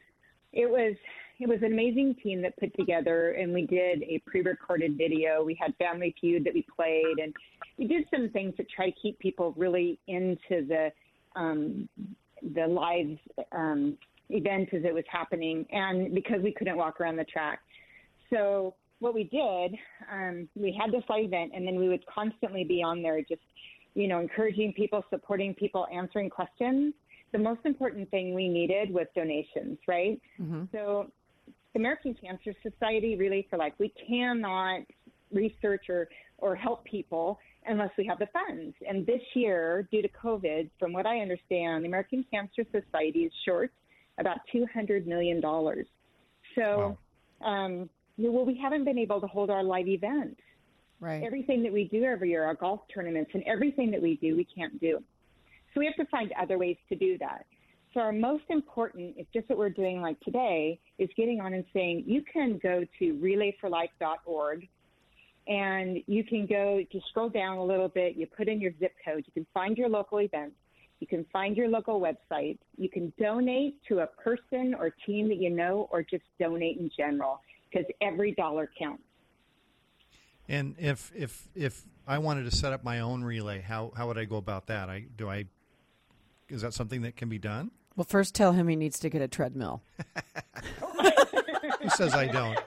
it 0.53 0.69
was 0.69 0.95
it 1.39 1.49
was 1.49 1.59
an 1.61 1.73
amazing 1.73 2.17
team 2.23 2.41
that 2.43 2.57
put 2.59 2.75
together, 2.77 3.33
and 3.33 3.53
we 3.53 3.67
did 3.67 4.03
a 4.05 4.23
pre-recorded 4.27 4.97
video. 4.97 5.45
We 5.45 5.55
had 5.61 5.75
Family 5.77 6.15
Feud 6.19 6.45
that 6.45 6.55
we 6.55 6.65
played, 6.75 7.19
and 7.23 7.35
we 7.77 7.87
did 7.87 8.05
some 8.15 8.31
things 8.31 8.55
to 8.57 8.65
try 8.65 8.91
to 8.91 8.97
keep 9.01 9.19
people 9.19 9.53
really 9.57 9.99
into 10.09 10.67
the 10.67 10.91
um, 11.35 11.89
the 12.55 12.67
live 12.67 13.19
um, 13.53 13.99
event 14.31 14.71
as 14.73 14.83
it 14.85 14.95
was 14.95 15.05
happening, 15.11 15.67
and 15.71 16.15
because 16.15 16.41
we 16.43 16.53
couldn't 16.53 16.77
walk 16.77 17.01
around 17.01 17.17
the 17.17 17.25
track, 17.25 17.61
so 18.31 18.75
what 18.99 19.15
we 19.15 19.25
did, 19.25 19.79
um, 20.11 20.49
we 20.55 20.73
had 20.79 20.91
this 20.91 21.05
live 21.11 21.27
event, 21.27 21.53
and 21.55 21.67
then 21.67 21.77
we 21.79 21.89
would 21.89 22.05
constantly 22.07 22.65
be 22.65 22.83
on 22.83 23.03
there, 23.03 23.21
just 23.21 23.43
you 23.97 24.07
know, 24.07 24.21
encouraging 24.21 24.73
people, 24.75 25.05
supporting 25.11 25.55
people, 25.55 25.87
answering 25.93 26.31
questions 26.31 26.95
the 27.33 27.39
most 27.39 27.61
important 27.65 28.11
thing 28.11 28.35
we 28.35 28.49
needed 28.49 28.91
was 28.91 29.07
donations, 29.15 29.79
right? 29.87 30.21
Mm-hmm. 30.41 30.65
So, 30.73 31.11
the 31.75 31.81
American 31.81 32.15
Cancer 32.15 32.55
Society, 32.63 33.17
really 33.17 33.47
for 33.51 33.59
like 33.59 33.75
we 33.79 33.93
cannot 34.09 34.81
research 35.31 35.91
or, 35.91 36.09
or 36.39 36.57
help 36.57 36.85
people 36.85 37.39
unless 37.67 37.91
we 37.99 38.07
have 38.07 38.19
the 38.19 38.29
funds. 38.33 38.75
And 38.89 39.05
this 39.05 39.21
year, 39.35 39.87
due 39.91 40.01
to 40.01 40.09
COVID, 40.09 40.71
from 40.79 40.95
what 40.95 41.05
I 41.05 41.19
understand, 41.19 41.85
the 41.85 41.89
American 41.89 42.25
Cancer 42.33 42.63
Society 42.73 43.21
is 43.21 43.33
short 43.45 43.71
about 44.19 44.39
$200 44.55 45.07
million. 45.07 45.43
So, 45.43 46.97
wow. 47.43 47.47
um, 47.47 47.91
well, 48.17 48.47
we 48.47 48.59
haven't 48.63 48.85
been 48.85 48.99
able 48.99 49.21
to 49.21 49.27
hold 49.27 49.51
our 49.51 49.63
live 49.63 49.89
events. 49.89 50.41
Right. 51.01 51.23
Everything 51.23 51.63
that 51.63 51.73
we 51.73 51.85
do 51.85 52.05
every 52.05 52.31
year, 52.31 52.45
our 52.45 52.55
golf 52.55 52.81
tournaments, 52.93 53.31
and 53.35 53.43
everything 53.45 53.91
that 53.91 54.01
we 54.01 54.17
do, 54.17 54.37
we 54.37 54.45
can't 54.45 54.81
do. 54.81 55.03
So 55.75 55.81
we 55.81 55.87
have 55.87 55.97
to 55.97 56.07
find 56.11 56.33
other 56.41 56.59
ways 56.59 56.77
to 56.89 56.97
do 56.97 57.19
that. 57.19 57.45
So 57.93 58.01
our 58.01 58.13
most 58.13 58.45
important, 58.51 59.17
is 59.19 59.27
just 59.33 59.49
what 59.49 59.59
we're 59.59 59.71
doing 59.71 60.01
like 60.01 60.21
today, 60.21 60.79
is 60.99 61.09
getting 61.17 61.41
on 61.41 61.55
and 61.55 61.65
saying 61.73 62.05
you 62.07 62.23
can 62.31 62.59
go 62.63 62.85
to 62.99 63.15
relayforlife.org 63.15 64.69
and 65.49 65.99
you 66.07 66.25
can 66.25 66.47
go, 66.47 66.79
you 66.79 67.01
scroll 67.09 67.29
down 67.29 67.57
a 67.57 67.65
little 67.65 67.89
bit, 67.89 68.17
you 68.17 68.27
put 68.27 68.49
in 68.49 68.61
your 68.61 68.73
zip 68.81 68.93
code, 69.05 69.25
you 69.27 69.33
can 69.33 69.47
find 69.55 69.79
your 69.79 69.89
local 69.89 70.19
events, 70.19 70.57
you 71.01 71.07
can 71.07 71.25
find 71.33 71.57
your 71.57 71.69
local 71.69 72.01
website, 72.01 72.59
you 72.77 72.89
can 72.89 73.13
donate 73.19 73.77
to 73.89 74.01
a 74.01 74.07
person 74.07 74.75
or 74.79 74.91
team 75.07 75.29
that 75.29 75.37
you 75.37 75.51
know, 75.51 75.89
or 75.91 76.03
just 76.03 76.25
donate 76.39 76.79
in 76.79 76.91
general, 76.97 77.41
because 77.71 77.87
every 78.03 78.33
dollar 78.33 78.71
counts. 78.79 79.03
And 80.49 80.77
if 80.79 81.13
if 81.15 81.49
if 81.55 81.83
I 82.07 82.19
wanted 82.19 82.45
to 82.45 82.57
set 82.57 82.73
up 82.73 82.85
my 82.85 83.01
own 83.01 83.25
relay, 83.25 83.61
how 83.61 83.93
how 83.97 84.07
would 84.07 84.19
I 84.19 84.25
go 84.25 84.37
about 84.37 84.67
that? 84.69 84.89
I 84.89 85.07
do 85.17 85.29
I 85.29 85.47
is 86.49 86.63
that 86.63 86.75
something 86.75 87.03
that 87.03 87.17
can 87.17 87.29
be 87.29 87.39
done? 87.39 87.71
Well, 87.97 88.05
first 88.05 88.35
tell 88.35 88.53
him 88.53 88.69
he 88.69 88.77
needs 88.77 88.99
to 89.01 89.09
get 89.09 89.23
a 89.23 89.29
treadmill. 89.29 89.83
Who 91.83 91.89
says 91.91 92.15
I 92.15 92.27
don't? 92.27 92.59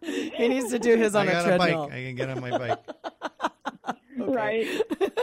He 0.00 0.48
needs 0.48 0.70
to 0.70 0.78
do 0.78 0.96
his 0.96 1.14
on 1.14 1.28
I 1.28 1.32
a 1.32 1.42
treadmill. 1.44 1.84
A 1.84 1.86
bike. 1.86 1.92
I 1.92 2.02
can 2.02 2.14
get 2.16 2.30
on 2.30 2.40
my 2.40 2.58
bike. 2.58 2.78
Right. 4.18 4.66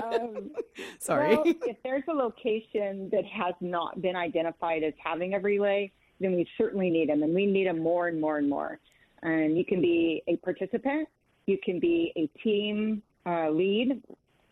Um, 0.04 0.52
Sorry. 1.00 1.36
Well, 1.36 1.44
if 1.46 1.78
there's 1.84 2.04
a 2.10 2.14
location 2.14 3.10
that 3.12 3.26
has 3.26 3.54
not 3.62 4.02
been 4.02 4.16
identified 4.16 4.84
as 4.84 4.94
having 5.04 5.36
a 5.36 5.40
relay, 5.40 5.92
then 6.20 6.36
we 6.36 6.46
certainly 6.58 6.90
need 6.90 7.10
them, 7.10 7.24
and 7.24 7.34
we 7.34 7.46
need 7.46 7.68
them 7.68 7.80
more 7.80 8.08
and 8.08 8.20
more 8.20 8.38
and 8.38 8.50
more. 8.50 8.80
And 9.22 9.58
you 9.58 9.64
can 9.64 9.82
be 9.82 10.24
a 10.28 10.36
participant, 10.38 11.08
you 11.50 11.58
can 11.64 11.80
be 11.80 12.14
a 12.16 12.28
team 12.44 13.02
uh, 13.26 13.50
lead 13.50 14.02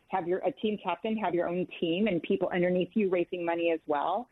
have 0.09 0.27
your 0.27 0.39
a 0.39 0.51
team 0.51 0.77
captain, 0.81 1.17
have 1.17 1.33
your 1.33 1.47
own 1.47 1.67
team 1.79 2.07
and 2.07 2.21
people 2.21 2.49
underneath 2.53 2.89
you 2.93 3.09
raising 3.09 3.45
money 3.45 3.71
as 3.73 3.79
well. 3.87 4.29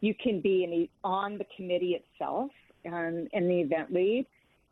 You 0.00 0.14
can 0.22 0.40
be 0.40 0.66
the, 0.66 1.08
on 1.08 1.38
the 1.38 1.46
committee 1.56 1.98
itself 2.00 2.50
um, 2.86 3.26
and 3.32 3.48
the 3.48 3.60
event 3.60 3.92
lead. 3.92 4.26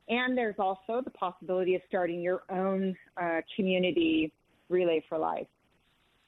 And 0.09 0.37
there's 0.37 0.57
also 0.59 1.01
the 1.03 1.11
possibility 1.11 1.75
of 1.75 1.83
starting 1.89 2.21
your 2.21 2.43
own 2.51 2.95
uh, 3.21 3.41
community 3.57 4.33
relay 4.69 5.03
for 5.09 5.17
life. 5.17 5.47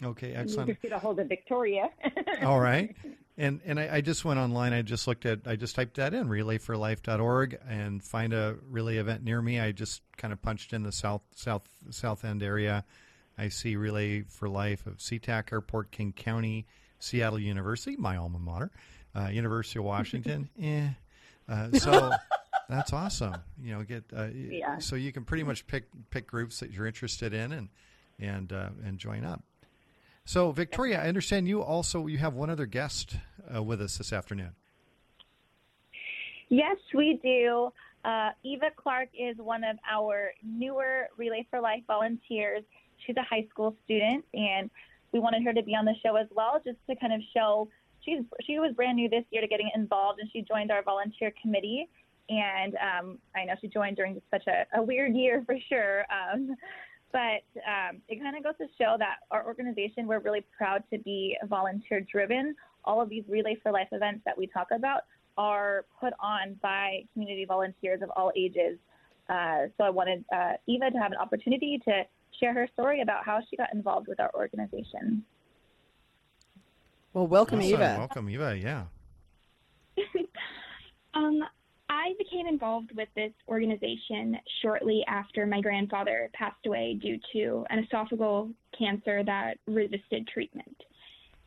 Okay, 0.04 0.34
excellent. 0.34 0.68
You 0.68 0.74
just 0.74 0.82
get 0.82 0.92
a 0.92 0.98
hold 0.98 1.18
of 1.18 1.28
Victoria. 1.28 1.90
All 2.42 2.60
right. 2.60 2.94
And 3.36 3.60
and 3.64 3.80
I, 3.80 3.96
I, 3.96 4.00
just 4.00 4.24
went 4.24 4.38
online. 4.38 4.72
I 4.72 4.82
just 4.82 5.08
looked 5.08 5.26
at. 5.26 5.40
I 5.46 5.56
just 5.56 5.74
typed 5.74 5.96
that 5.96 6.14
in 6.14 6.28
relayforlife.org 6.28 7.58
and 7.68 8.02
find 8.02 8.32
a 8.32 8.56
relay 8.70 8.98
event 8.98 9.24
near 9.24 9.42
me. 9.42 9.58
I 9.58 9.72
just 9.72 10.02
kind 10.16 10.32
of 10.32 10.40
punched 10.40 10.72
in 10.72 10.84
the 10.84 10.92
south 10.92 11.22
south 11.34 11.68
south 11.90 12.24
end 12.24 12.42
area 12.42 12.84
I 13.36 13.48
see 13.48 13.76
Relay 13.76 14.22
for 14.22 14.48
Life 14.48 14.86
of 14.86 14.98
SeaTac 14.98 15.52
Airport, 15.52 15.90
King 15.90 16.12
County, 16.12 16.66
Seattle 16.98 17.38
University, 17.38 17.96
my 17.96 18.16
alma 18.16 18.38
mater, 18.38 18.70
uh, 19.14 19.28
University 19.28 19.78
of 19.78 19.84
Washington. 19.84 20.48
eh. 20.62 20.88
Uh, 21.48 21.72
so 21.72 22.10
that's 22.68 22.92
awesome. 22.92 23.34
You 23.60 23.74
know, 23.74 23.82
get 23.82 24.04
uh, 24.16 24.28
yeah. 24.32 24.78
so 24.78 24.96
you 24.96 25.12
can 25.12 25.24
pretty 25.24 25.44
much 25.44 25.66
pick 25.66 25.84
pick 26.10 26.26
groups 26.26 26.60
that 26.60 26.70
you're 26.70 26.86
interested 26.86 27.34
in 27.34 27.52
and 27.52 27.68
and 28.18 28.52
uh, 28.52 28.70
and 28.84 28.98
join 28.98 29.24
up. 29.24 29.42
So 30.24 30.52
Victoria, 30.52 31.02
I 31.02 31.08
understand 31.08 31.46
you 31.48 31.62
also 31.62 32.06
you 32.06 32.18
have 32.18 32.34
one 32.34 32.50
other 32.50 32.66
guest 32.66 33.16
uh, 33.54 33.62
with 33.62 33.80
us 33.80 33.98
this 33.98 34.12
afternoon. 34.12 34.52
Yes, 36.48 36.76
we 36.94 37.18
do. 37.22 37.70
Uh, 38.04 38.30
Eva 38.42 38.70
Clark 38.76 39.08
is 39.18 39.36
one 39.38 39.64
of 39.64 39.76
our 39.90 40.32
newer 40.42 41.08
Relay 41.16 41.46
for 41.50 41.60
Life 41.60 41.82
volunteers 41.86 42.62
she's 43.06 43.16
a 43.16 43.22
high 43.22 43.46
school 43.50 43.76
student, 43.84 44.24
and 44.34 44.70
we 45.12 45.20
wanted 45.20 45.42
her 45.44 45.52
to 45.52 45.62
be 45.62 45.74
on 45.74 45.84
the 45.84 45.94
show 46.02 46.16
as 46.16 46.26
well, 46.34 46.60
just 46.64 46.78
to 46.88 46.96
kind 46.96 47.12
of 47.12 47.20
show 47.34 47.68
she's 48.04 48.20
she 48.42 48.58
was 48.58 48.72
brand 48.74 48.96
new 48.96 49.08
this 49.08 49.24
year 49.30 49.42
to 49.42 49.48
getting 49.48 49.70
involved, 49.74 50.20
and 50.20 50.28
she 50.32 50.42
joined 50.42 50.70
our 50.70 50.82
volunteer 50.82 51.32
committee. 51.40 51.88
And 52.28 52.74
um, 52.76 53.18
I 53.36 53.44
know 53.44 53.54
she 53.60 53.68
joined 53.68 53.96
during 53.96 54.20
such 54.30 54.46
a, 54.46 54.78
a 54.78 54.82
weird 54.82 55.14
year 55.14 55.42
for 55.44 55.56
sure. 55.68 56.04
Um, 56.10 56.56
but 57.14 57.46
um, 57.64 58.02
it 58.08 58.20
kind 58.20 58.36
of 58.36 58.42
goes 58.42 58.54
to 58.58 58.66
show 58.76 58.96
that 58.98 59.18
our 59.30 59.46
organization, 59.46 60.08
we're 60.08 60.18
really 60.18 60.44
proud 60.58 60.82
to 60.92 60.98
be 60.98 61.36
volunteer 61.44 62.00
driven. 62.00 62.56
All 62.84 63.00
of 63.00 63.08
these 63.08 63.22
Relay 63.28 63.56
for 63.62 63.70
Life 63.70 63.86
events 63.92 64.22
that 64.26 64.36
we 64.36 64.48
talk 64.48 64.66
about 64.74 65.02
are 65.38 65.84
put 66.00 66.12
on 66.18 66.58
by 66.60 67.04
community 67.12 67.44
volunteers 67.44 68.02
of 68.02 68.10
all 68.16 68.32
ages. 68.36 68.78
Uh, 69.28 69.66
so 69.78 69.84
I 69.84 69.90
wanted 69.90 70.24
uh, 70.34 70.54
Eva 70.66 70.90
to 70.90 70.98
have 70.98 71.12
an 71.12 71.18
opportunity 71.18 71.80
to 71.84 72.02
share 72.40 72.52
her 72.52 72.68
story 72.72 73.00
about 73.00 73.24
how 73.24 73.38
she 73.48 73.56
got 73.56 73.72
involved 73.72 74.08
with 74.08 74.18
our 74.18 74.32
organization. 74.34 75.22
Well, 77.12 77.28
welcome, 77.28 77.60
awesome. 77.60 77.74
Eva. 77.74 77.96
Welcome, 77.96 78.28
Eva. 78.28 78.58
Yeah. 78.58 78.84
um, 81.14 81.44
I 81.94 82.14
became 82.18 82.46
involved 82.46 82.90
with 82.96 83.08
this 83.14 83.32
organization 83.48 84.36
shortly 84.60 85.04
after 85.06 85.46
my 85.46 85.60
grandfather 85.60 86.28
passed 86.34 86.66
away 86.66 86.98
due 87.00 87.18
to 87.32 87.64
an 87.70 87.86
esophageal 87.86 88.52
cancer 88.76 89.22
that 89.22 89.58
resisted 89.68 90.26
treatment. 90.26 90.76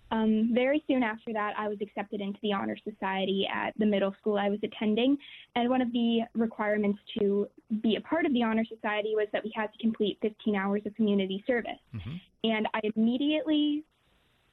Um, 0.09 0.51
very 0.53 0.81
soon 0.87 1.03
after 1.03 1.33
that, 1.33 1.53
I 1.57 1.67
was 1.67 1.79
accepted 1.81 2.21
into 2.21 2.39
the 2.41 2.53
Honor 2.53 2.77
Society 2.89 3.45
at 3.53 3.73
the 3.77 3.85
middle 3.85 4.15
school 4.21 4.37
I 4.37 4.49
was 4.49 4.59
attending. 4.63 5.17
And 5.55 5.69
one 5.69 5.81
of 5.81 5.91
the 5.91 6.21
requirements 6.33 6.99
to 7.19 7.47
be 7.83 7.97
a 7.97 8.01
part 8.01 8.25
of 8.25 8.31
the 8.31 8.41
Honor 8.41 8.63
Society 8.63 9.15
was 9.15 9.27
that 9.33 9.43
we 9.43 9.51
had 9.53 9.67
to 9.73 9.77
complete 9.79 10.17
15 10.21 10.55
hours 10.55 10.81
of 10.85 10.95
community 10.95 11.43
service. 11.45 11.71
Mm-hmm. 11.93 12.15
And 12.45 12.67
I 12.73 12.79
immediately 12.95 13.83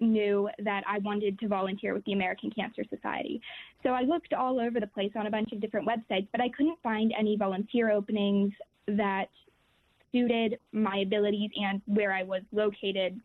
knew 0.00 0.48
that 0.58 0.82
I 0.86 0.98
wanted 0.98 1.38
to 1.40 1.48
volunteer 1.48 1.94
with 1.94 2.04
the 2.04 2.12
American 2.12 2.50
Cancer 2.50 2.82
Society. 2.88 3.40
So 3.82 3.90
I 3.90 4.02
looked 4.02 4.32
all 4.32 4.60
over 4.60 4.80
the 4.80 4.86
place 4.86 5.12
on 5.16 5.26
a 5.26 5.30
bunch 5.30 5.52
of 5.52 5.60
different 5.60 5.86
websites, 5.86 6.28
but 6.32 6.40
I 6.40 6.48
couldn't 6.50 6.78
find 6.82 7.12
any 7.18 7.36
volunteer 7.36 7.90
openings 7.90 8.52
that 8.88 9.26
suited 10.12 10.58
my 10.72 10.98
abilities 10.98 11.50
and 11.56 11.82
where 11.86 12.12
I 12.12 12.22
was 12.22 12.42
located 12.52 13.20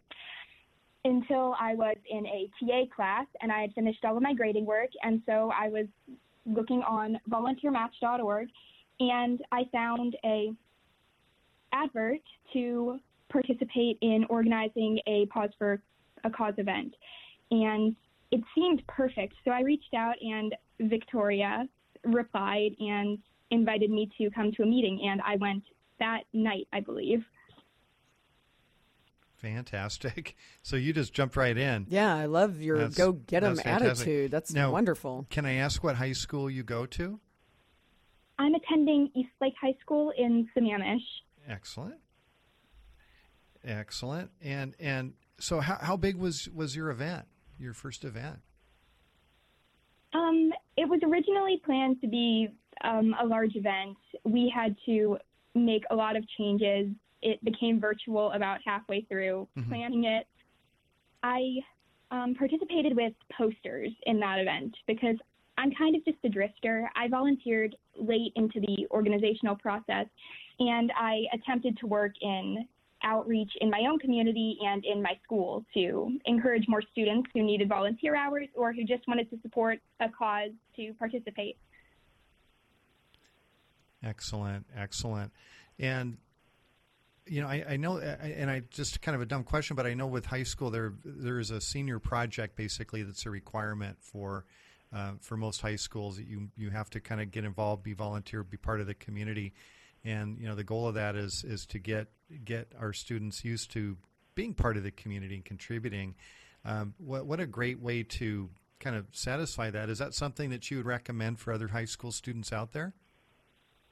until 1.06 1.56
I 1.60 1.76
was 1.76 1.96
in 2.10 2.26
a 2.26 2.50
TA 2.60 2.94
class 2.94 3.26
and 3.42 3.52
I 3.52 3.62
had 3.62 3.74
finished 3.74 4.04
all 4.04 4.18
of 4.18 4.24
my 4.24 4.34
grading 4.34 4.66
work. 4.66 4.90
And 5.04 5.22
so 5.26 5.52
I 5.56 5.70
was 5.70 5.86
looking 6.46 6.82
on 6.82 7.20
volunteermatch.org 7.30 8.48
and 9.00 9.42
I 9.52 9.64
found 9.72 10.18
a 10.26 10.52
advert 11.72 12.22
to 12.54 13.00
participate 13.30 13.98
in 14.02 14.26
organizing 14.30 15.00
a 15.08 15.28
Pause 15.28 15.52
for 15.58 15.82
a 16.24 16.30
Cause 16.30 16.56
event. 16.58 16.94
And 17.52 17.96
it 18.32 18.42
seemed 18.56 18.84
perfect. 18.88 19.34
So 19.44 19.52
I 19.52 19.62
reached 19.62 19.94
out 19.96 20.16
and 20.22 20.56
Victoria 20.80 21.68
replied 22.04 22.72
and 22.80 23.18
invited 23.52 23.90
me 23.90 24.10
to 24.18 24.30
come 24.32 24.52
to 24.54 24.64
a 24.64 24.66
meeting 24.66 25.02
and 25.04 25.22
I 25.26 25.36
went 25.38 25.64
that 26.00 26.24
night, 26.34 26.68
I 26.72 26.80
believe. 26.80 27.26
Fantastic. 29.38 30.36
So 30.62 30.76
you 30.76 30.94
just 30.94 31.14
jumped 31.14 31.36
right 31.36 31.58
in. 31.58 31.88
Yeah, 31.90 32.16
I 32.16 32.26
love 32.26 32.62
your 32.62 32.78
that's, 32.78 32.96
go 32.96 33.14
get 33.14 33.42
them 33.42 33.60
attitude. 33.66 34.30
That's 34.30 34.54
now, 34.54 34.72
wonderful. 34.72 35.26
Can 35.32 35.44
I 35.44 35.54
ask 35.54 35.84
what 35.84 35.96
high 35.96 36.12
school 36.12 36.48
you 36.48 36.62
go 36.62 36.86
to? 36.86 37.20
I'm 38.38 38.54
attending 38.54 39.10
Eastlake 39.16 39.56
High 39.60 39.76
School 39.82 40.14
in 40.16 40.48
Sammamish. 40.56 41.02
Excellent. 41.48 41.96
Excellent. 43.64 44.30
And 44.44 44.76
and 44.80 45.14
so 45.40 45.60
how 45.60 45.78
how 45.82 45.98
big 45.98 46.16
was 46.16 46.50
was 46.50 46.76
your 46.76 46.90
event? 46.90 47.26
Your 47.58 47.74
first 47.74 48.04
event? 48.04 48.40
Um, 50.14 50.52
it 50.78 50.88
was 50.88 51.02
originally 51.04 51.62
planned 51.64 52.02
to 52.02 52.08
be 52.08 52.50
um, 52.84 53.16
a 53.22 53.26
large 53.26 53.56
event. 53.56 53.98
We 54.24 54.52
had 54.54 54.76
to 54.86 55.18
make 55.54 55.84
a 55.92 55.96
lot 55.96 56.16
of 56.16 56.24
changes 56.38 56.88
it 57.22 57.44
became 57.44 57.80
virtual 57.80 58.32
about 58.32 58.60
halfway 58.66 59.02
through 59.02 59.48
mm-hmm. 59.58 59.70
planning 59.70 60.06
it. 60.06 60.28
I 61.24 61.42
um, 62.12 62.34
participated 62.36 62.96
with 62.96 63.14
posters 63.38 63.92
in 64.04 64.20
that 64.20 64.40
event 64.40 64.76
because 64.88 65.18
I'm 65.58 65.72
kind 65.72 65.96
of 65.96 66.06
just 66.06 66.18
a 66.24 66.30
drifter. 66.30 66.90
I 66.96 67.08
volunteered 67.10 67.76
late 67.98 68.32
into 68.36 68.62
the 68.62 68.88
organizational 68.92 69.58
process 69.58 70.06
and 70.60 70.92
I 70.98 71.24
attempted 71.34 71.78
to 71.80 71.88
work 71.88 72.14
in 72.22 72.66
outreach 73.04 73.52
in 73.62 73.70
my 73.70 73.86
own 73.90 74.00
community 74.00 74.58
and 74.66 74.84
in 74.86 75.02
my 75.02 75.18
school 75.24 75.66
to 75.74 76.12
encourage 76.26 76.68
more 76.68 76.82
students 76.92 77.30
who 77.34 77.44
needed 77.44 77.70
volunteer 77.70 78.16
hours 78.16 78.48
or 78.56 78.74
who 78.74 78.84
just 78.84 79.08
wanted 79.08 79.30
to 79.30 79.40
support 79.42 79.80
a 80.00 80.10
cause 80.10 80.52
to 80.76 80.94
participate. 81.00 81.58
Excellent, 84.04 84.66
excellent. 84.76 85.32
And 85.78 86.18
you 87.26 87.42
know, 87.42 87.48
I, 87.48 87.64
I 87.70 87.78
know, 87.78 88.00
and 88.00 88.50
I 88.50 88.64
just 88.72 89.02
kind 89.02 89.16
of 89.16 89.22
a 89.22 89.26
dumb 89.26 89.44
question, 89.44 89.76
but 89.76 89.86
I 89.86 89.94
know 89.94 90.08
with 90.08 90.26
high 90.26 90.44
school 90.44 90.72
there 90.72 90.94
there 91.06 91.40
is 91.40 91.52
a 91.52 91.62
senior 91.62 92.00
project 92.00 92.56
basically 92.56 93.04
that's 93.04 93.26
a 93.26 93.30
requirement 93.30 93.98
for 94.02 94.46
uh, 94.92 95.12
for 95.22 95.38
most 95.38 95.62
high 95.62 95.76
schools 95.76 96.18
that 96.18 96.26
you 96.26 96.50
you 96.58 96.72
have 96.72 96.90
to 96.92 97.00
kind 97.00 97.22
of 97.22 97.32
get 97.32 97.46
involved, 97.46 97.84
be 97.84 97.94
volunteer, 97.94 98.44
be 98.44 98.58
part 98.58 98.82
of 98.82 98.88
the 98.88 98.96
community, 98.96 99.54
and 100.04 100.38
you 100.40 100.48
know 100.48 100.56
the 100.56 100.64
goal 100.64 100.88
of 100.88 100.96
that 100.96 101.16
is 101.16 101.44
is 101.44 101.66
to 101.68 101.80
get 101.80 102.08
get 102.46 102.72
our 102.80 102.94
students 102.94 103.44
used 103.44 103.72
to 103.72 103.98
being 104.36 104.54
part 104.54 104.78
of 104.78 104.84
the 104.84 104.92
community 104.92 105.36
and 105.36 105.46
contributing. 105.46 106.16
Um, 106.66 106.94
what 106.98 107.26
what 107.26 107.40
a 107.40 107.46
great 107.46 107.80
way 107.80 108.04
to 108.04 108.50
kind 108.80 108.96
of 108.96 109.06
satisfy 109.12 109.70
that. 109.70 109.90
Is 109.90 110.00
that 110.00 110.14
something 110.14 110.50
that 110.52 110.70
you 110.72 110.78
would 110.78 110.86
recommend 110.86 111.40
for 111.40 111.54
other 111.54 111.68
high 111.68 111.86
school 111.86 112.12
students 112.12 112.54
out 112.54 112.72
there? 112.72 112.94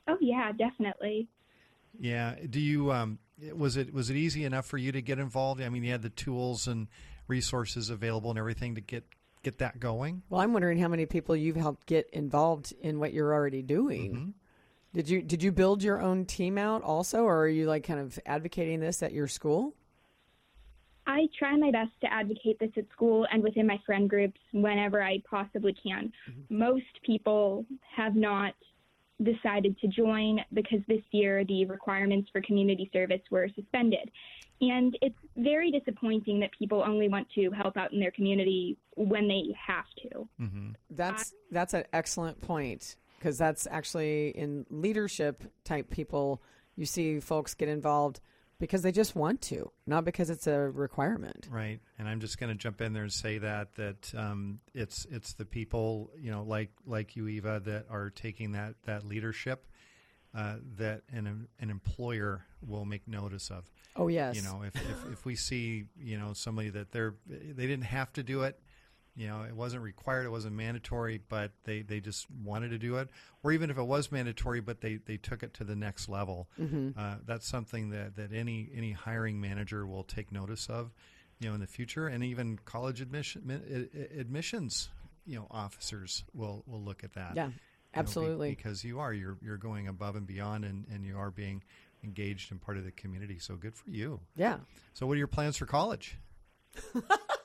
Oh 0.08 0.17
yeah, 0.22 0.52
definitely. 0.52 1.28
Yeah. 2.00 2.36
Do 2.50 2.60
you 2.60 2.91
um, 2.91 3.20
was 3.54 3.78
it 3.78 3.93
was 3.93 4.10
it 4.10 4.15
easy 4.15 4.46
enough 4.46 4.65
for 4.65 4.78
you 4.78 4.91
to 4.91 5.02
get 5.02 5.20
involved? 5.20 5.62
I 5.62 5.70
mean, 5.70 5.84
you 5.84 5.91
had 5.91 6.02
the 6.02 6.10
tools 6.10 6.67
and 6.67 6.88
resources 7.28 7.89
available 7.89 8.30
and 8.30 8.39
everything 8.39 8.76
to 8.76 8.82
get 8.82 9.04
get 9.43 9.60
that 9.60 9.80
going. 9.80 10.24
Well, 10.30 10.41
I'm 10.41 10.54
wondering 10.54 10.80
how 10.80 10.88
many 10.88 11.06
people 11.06 11.36
you've 11.36 11.56
helped 11.56 11.86
get 11.86 12.10
involved 12.12 12.74
in 12.82 13.00
what 13.00 13.13
you're 13.13 13.34
already 13.34 13.62
doing. 13.62 14.13
Mm-hmm. 14.13 14.30
Did 14.93 15.10
you 15.10 15.21
did 15.21 15.43
you 15.43 15.52
build 15.52 15.84
your 15.84 16.02
own 16.02 16.26
team 16.26 16.58
out 16.58 16.84
also, 16.84 17.23
or 17.23 17.43
are 17.43 17.47
you 17.47 17.67
like 17.67 17.86
kind 17.86 18.00
of 18.00 18.17
advocating 18.26 18.80
this 18.80 19.04
at 19.04 19.13
your 19.13 19.28
school? 19.28 19.73
I 21.06 21.28
try 21.39 21.56
my 21.56 21.71
best 21.71 21.91
to 22.02 22.12
advocate 22.12 22.60
this 22.60 22.71
at 22.76 22.86
school 22.91 23.26
and 23.32 23.41
within 23.41 23.65
my 23.65 23.80
friend 23.86 24.10
groups 24.10 24.39
whenever 24.52 25.02
I 25.02 25.21
possibly 25.30 25.73
can. 25.73 26.12
Mm-hmm. 26.30 26.58
Most 26.58 27.02
people 27.06 27.65
have 27.95 28.15
not 28.15 28.54
decided 29.23 29.80
to 29.80 29.88
join 29.88 30.39
because 30.54 30.80
this 30.88 31.02
year 31.12 31.45
the 31.45 31.65
requirements 31.65 32.30
for 32.32 32.41
community 32.41 32.89
service 32.91 33.21
were 33.32 33.47
suspended. 33.56 34.12
And 34.60 34.97
it's 35.02 35.15
very 35.38 35.71
disappointing 35.71 36.39
that 36.41 36.52
people 36.58 36.84
only 36.86 37.08
want 37.08 37.28
to 37.36 37.52
help 37.52 37.78
out 37.78 37.93
in 37.93 38.00
their 38.00 38.12
community 38.12 38.78
when 38.95 39.28
they 39.28 39.43
have 39.65 39.86
to. 40.04 40.28
Mm-hmm. 40.41 40.69
That's 40.89 41.34
that's 41.52 41.73
an 41.73 41.86
excellent 41.93 42.41
point 42.41 42.95
because 43.17 43.38
that's 43.38 43.67
actually 43.69 44.30
in 44.30 44.65
leadership 44.69 45.43
type 45.63 45.89
people. 45.89 46.41
You 46.75 46.86
see 46.86 47.19
folks 47.19 47.53
get 47.53 47.69
involved 47.69 48.19
because 48.60 48.82
they 48.82 48.91
just 48.91 49.15
want 49.15 49.41
to, 49.43 49.71
not 49.86 50.06
because 50.06 50.30
it's 50.30 50.47
a 50.47 50.58
requirement. 50.58 51.47
Right. 51.49 51.80
And 51.99 52.08
I'm 52.08 52.19
just 52.19 52.39
going 52.39 52.51
to 52.51 52.56
jump 52.56 52.82
in 52.82 52.93
there 52.93 53.03
and 53.03 53.12
say 53.12 53.38
that 53.39 53.75
that 53.75 54.13
um, 54.15 54.60
it's 54.73 55.06
it's 55.10 55.34
the 55.34 55.45
people 55.45 56.12
you 56.19 56.32
know 56.32 56.43
like 56.43 56.71
like 56.86 57.15
you 57.15 57.27
Eva 57.27 57.62
that 57.65 57.86
are 57.89 58.10
taking 58.10 58.53
that 58.53 58.75
that 58.86 59.03
leadership 59.03 59.65
uh, 60.36 60.56
that 60.77 61.01
an 61.12 61.47
an 61.60 61.69
employer 61.69 62.45
will 62.65 62.86
make 62.86 63.08
notice 63.08 63.49
of. 63.49 63.69
Oh 63.95 64.08
yes. 64.08 64.36
You 64.36 64.41
know 64.43 64.63
if, 64.63 64.75
if 64.75 65.12
if 65.13 65.25
we 65.25 65.36
see 65.36 65.86
you 65.99 66.17
know 66.17 66.34
somebody 66.34 66.69
that 66.69 66.91
they're 66.91 67.15
they 67.27 67.67
didn't 67.67 67.86
have 67.86 68.12
to 68.13 68.23
do 68.23 68.43
it 68.43 68.60
you 69.17 69.27
know, 69.27 69.41
it 69.41 69.56
wasn't 69.56 69.82
required, 69.82 70.27
it 70.27 70.30
wasn't 70.30 70.56
mandatory, 70.56 71.19
but 71.27 71.51
they, 71.63 71.82
they 71.82 71.99
just 71.99 72.27
wanted 72.30 72.69
to 72.69 72.77
do 72.77 72.97
it. 72.97 73.10
Or 73.43 73.51
even 73.51 73.71
if 73.71 73.77
it 73.80 73.84
was 73.84 74.12
mandatory, 74.12 74.62
but 74.62 74.80
they, 74.80 74.99
they 75.03 75.17
took 75.17 75.41
it 75.41 75.56
to 75.56 75.63
the 75.63 75.75
next 75.75 76.08
level. 76.08 76.47
Mm-hmm. 76.62 76.91
Uh, 76.97 77.15
that's 77.25 77.47
something 77.47 77.89
that, 77.89 78.15
that 78.17 78.32
any 78.32 78.69
any 78.75 78.91
hiring 78.91 79.41
manager 79.41 79.88
will 79.88 80.03
take 80.03 80.32
notice 80.32 80.67
of, 80.67 80.91
you 81.39 81.49
know, 81.49 81.56
in 81.56 81.62
the 81.62 81.67
future, 81.67 82.08
and 82.08 82.23
even 82.23 82.60
college 82.63 83.01
admission 83.01 83.89
admissions, 84.17 84.89
you 85.25 85.36
know, 85.36 85.47
officers 85.49 86.23
will 86.36 86.63
will 86.67 86.82
look 86.82 87.03
at 87.03 87.13
that. 87.13 87.34
Yeah, 87.36 87.49
absolutely. 87.95 88.49
Know, 88.49 88.56
because 88.56 88.84
you 88.84 88.99
are 88.99 89.13
you're 89.13 89.38
you're 89.41 89.58
going 89.58 89.88
above 89.88 90.15
and 90.15 90.27
beyond, 90.27 90.63
and, 90.63 90.86
and 90.93 91.03
you 91.03 91.17
are 91.17 91.32
being 91.32 91.63
engaged 92.03 92.51
and 92.51 92.62
part 92.62 92.77
of 92.77 92.86
the 92.86 92.91
community. 92.91 93.39
So 93.39 93.56
good 93.56 93.75
for 93.75 93.89
you. 93.89 94.19
Yeah. 94.36 94.58
So 94.93 95.08
what 95.08 95.13
are 95.13 95.17
your 95.17 95.27
plans 95.27 95.58
for 95.58 95.65
college? 95.65 96.19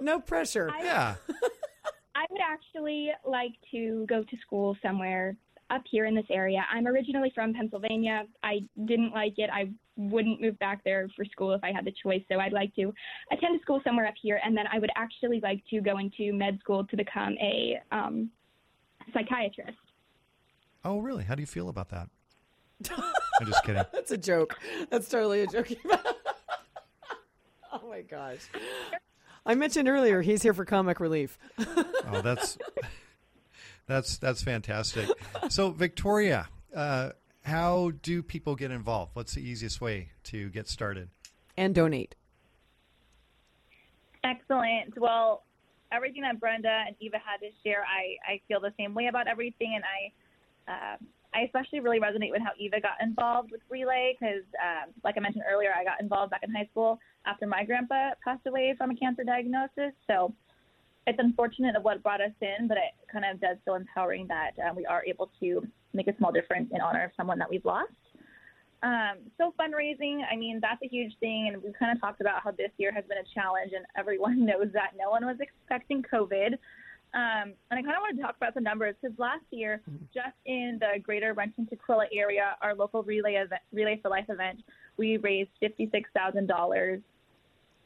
no 0.00 0.20
pressure. 0.20 0.70
I, 0.72 0.82
yeah. 0.82 1.14
I 2.14 2.24
would 2.30 2.40
actually 2.40 3.10
like 3.24 3.52
to 3.72 4.06
go 4.08 4.22
to 4.22 4.36
school 4.38 4.76
somewhere 4.82 5.36
up 5.70 5.82
here 5.90 6.06
in 6.06 6.14
this 6.14 6.26
area. 6.30 6.64
I'm 6.72 6.86
originally 6.86 7.32
from 7.34 7.52
Pennsylvania. 7.52 8.24
I 8.42 8.60
didn't 8.84 9.12
like 9.12 9.34
it. 9.36 9.50
I 9.52 9.70
wouldn't 9.96 10.40
move 10.40 10.58
back 10.58 10.84
there 10.84 11.08
for 11.16 11.24
school 11.24 11.52
if 11.52 11.64
I 11.64 11.72
had 11.72 11.84
the 11.84 11.92
choice. 12.02 12.22
So 12.30 12.38
I'd 12.38 12.52
like 12.52 12.74
to 12.76 12.92
attend 13.32 13.58
a 13.58 13.62
school 13.62 13.80
somewhere 13.84 14.06
up 14.06 14.14
here, 14.20 14.40
and 14.44 14.56
then 14.56 14.66
I 14.72 14.78
would 14.78 14.90
actually 14.96 15.40
like 15.40 15.62
to 15.70 15.80
go 15.80 15.98
into 15.98 16.32
med 16.32 16.58
school 16.60 16.84
to 16.86 16.96
become 16.96 17.34
a 17.40 17.80
um, 17.90 18.30
psychiatrist. 19.12 19.78
Oh, 20.84 20.98
really? 20.98 21.24
How 21.24 21.34
do 21.34 21.42
you 21.42 21.46
feel 21.46 21.68
about 21.68 21.88
that? 21.90 22.08
I'm 22.90 23.46
just 23.46 23.64
kidding. 23.64 23.82
That's 23.92 24.10
a 24.10 24.18
joke. 24.18 24.56
That's 24.90 25.08
totally 25.08 25.42
a 25.42 25.46
joke. 25.46 25.68
oh 27.72 27.88
my 27.88 28.02
gosh. 28.02 28.48
I 29.46 29.54
mentioned 29.54 29.88
earlier 29.88 30.20
he's 30.22 30.42
here 30.42 30.52
for 30.52 30.64
comic 30.64 30.98
relief. 31.00 31.38
oh, 31.58 32.20
that's 32.22 32.58
that's 33.86 34.18
that's 34.18 34.42
fantastic. 34.42 35.08
So, 35.48 35.70
Victoria, 35.70 36.48
uh, 36.74 37.10
how 37.42 37.92
do 38.02 38.22
people 38.22 38.56
get 38.56 38.72
involved? 38.72 39.12
What's 39.14 39.34
the 39.34 39.48
easiest 39.48 39.80
way 39.80 40.10
to 40.24 40.48
get 40.50 40.68
started? 40.68 41.08
And 41.56 41.74
donate. 41.74 42.16
Excellent. 44.24 44.98
Well, 44.98 45.44
everything 45.92 46.22
that 46.22 46.40
Brenda 46.40 46.82
and 46.86 46.96
Eva 46.98 47.18
had 47.24 47.38
to 47.38 47.50
share, 47.64 47.84
I, 47.84 48.32
I 48.32 48.40
feel 48.48 48.60
the 48.60 48.72
same 48.76 48.92
way 48.92 49.06
about 49.06 49.28
everything, 49.28 49.74
and 49.76 49.84
I 49.84 50.72
uh, 50.72 50.96
I 51.36 51.42
especially 51.42 51.80
really 51.80 52.00
resonate 52.00 52.30
with 52.30 52.42
how 52.42 52.50
Eva 52.58 52.80
got 52.80 52.96
involved 53.00 53.50
with 53.52 53.60
Relay 53.68 54.16
because, 54.18 54.42
um, 54.58 54.92
like 55.04 55.16
I 55.16 55.20
mentioned 55.20 55.44
earlier, 55.50 55.70
I 55.76 55.84
got 55.84 56.00
involved 56.00 56.30
back 56.30 56.42
in 56.42 56.50
high 56.50 56.68
school 56.70 56.98
after 57.26 57.46
my 57.46 57.64
grandpa 57.64 58.10
passed 58.24 58.46
away 58.46 58.74
from 58.78 58.90
a 58.90 58.96
cancer 58.96 59.24
diagnosis. 59.24 59.92
So 60.06 60.32
it's 61.06 61.18
unfortunate 61.20 61.76
of 61.76 61.84
what 61.84 62.02
brought 62.02 62.20
us 62.20 62.32
in, 62.40 62.66
but 62.68 62.76
it 62.76 62.94
kind 63.10 63.24
of 63.24 63.40
does 63.40 63.56
feel 63.64 63.74
empowering 63.74 64.26
that 64.28 64.52
um, 64.68 64.76
we 64.76 64.86
are 64.86 65.04
able 65.04 65.30
to 65.40 65.66
make 65.92 66.08
a 66.08 66.16
small 66.16 66.32
difference 66.32 66.70
in 66.74 66.80
honor 66.80 67.04
of 67.04 67.10
someone 67.16 67.38
that 67.38 67.48
we've 67.48 67.64
lost. 67.64 67.92
Um, 68.82 69.18
so 69.38 69.54
fundraising, 69.58 70.20
I 70.30 70.36
mean, 70.36 70.60
that's 70.60 70.80
a 70.82 70.88
huge 70.88 71.12
thing, 71.18 71.50
and 71.52 71.62
we 71.62 71.72
kind 71.78 71.92
of 71.92 72.00
talked 72.00 72.20
about 72.20 72.42
how 72.42 72.50
this 72.50 72.70
year 72.76 72.92
has 72.92 73.04
been 73.08 73.18
a 73.18 73.34
challenge, 73.34 73.72
and 73.74 73.84
everyone 73.96 74.44
knows 74.46 74.68
that 74.74 74.92
no 74.98 75.10
one 75.10 75.24
was 75.24 75.36
expecting 75.40 76.02
COVID. 76.02 76.54
Um, 77.14 77.54
and 77.70 77.78
I 77.78 77.82
kind 77.82 77.96
of 77.96 78.02
want 78.02 78.16
to 78.16 78.22
talk 78.22 78.36
about 78.36 78.54
the 78.54 78.60
numbers 78.60 78.94
because 79.00 79.18
last 79.18 79.44
year, 79.50 79.80
just 80.12 80.36
in 80.44 80.78
the 80.80 81.00
greater 81.00 81.32
Renton 81.32 81.66
Tukwila 81.66 82.04
area, 82.12 82.56
our 82.60 82.74
local 82.74 83.02
Relay 83.02 83.36
event, 83.36 83.62
Relay 83.72 83.98
for 84.02 84.10
Life 84.10 84.26
event, 84.28 84.58
we 84.98 85.16
raised 85.18 85.50
fifty-six 85.58 86.10
thousand 86.14 86.46
dollars, 86.46 87.00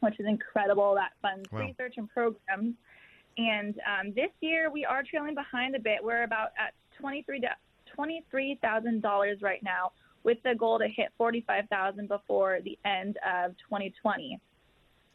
which 0.01 0.19
is 0.19 0.25
incredible. 0.27 0.93
That 0.95 1.13
funds 1.21 1.49
Wow. 1.51 1.61
research 1.61 1.95
and 1.97 2.09
programs. 2.09 2.75
And 3.37 3.79
um, 3.87 4.13
this 4.13 4.29
year, 4.41 4.69
we 4.69 4.83
are 4.83 5.03
trailing 5.03 5.35
behind 5.35 5.75
a 5.75 5.79
bit. 5.79 6.03
We're 6.03 6.23
about 6.23 6.49
at 6.59 6.73
twenty-three 6.99 7.41
twenty-three 7.95 8.59
thousand 8.61 9.01
dollars 9.01 9.41
right 9.41 9.63
now, 9.63 9.93
with 10.23 10.37
the 10.43 10.53
goal 10.55 10.79
to 10.79 10.87
hit 10.87 11.09
forty-five 11.17 11.65
thousand 11.69 12.09
before 12.09 12.59
the 12.63 12.77
end 12.83 13.17
of 13.25 13.51
2020. 13.69 14.39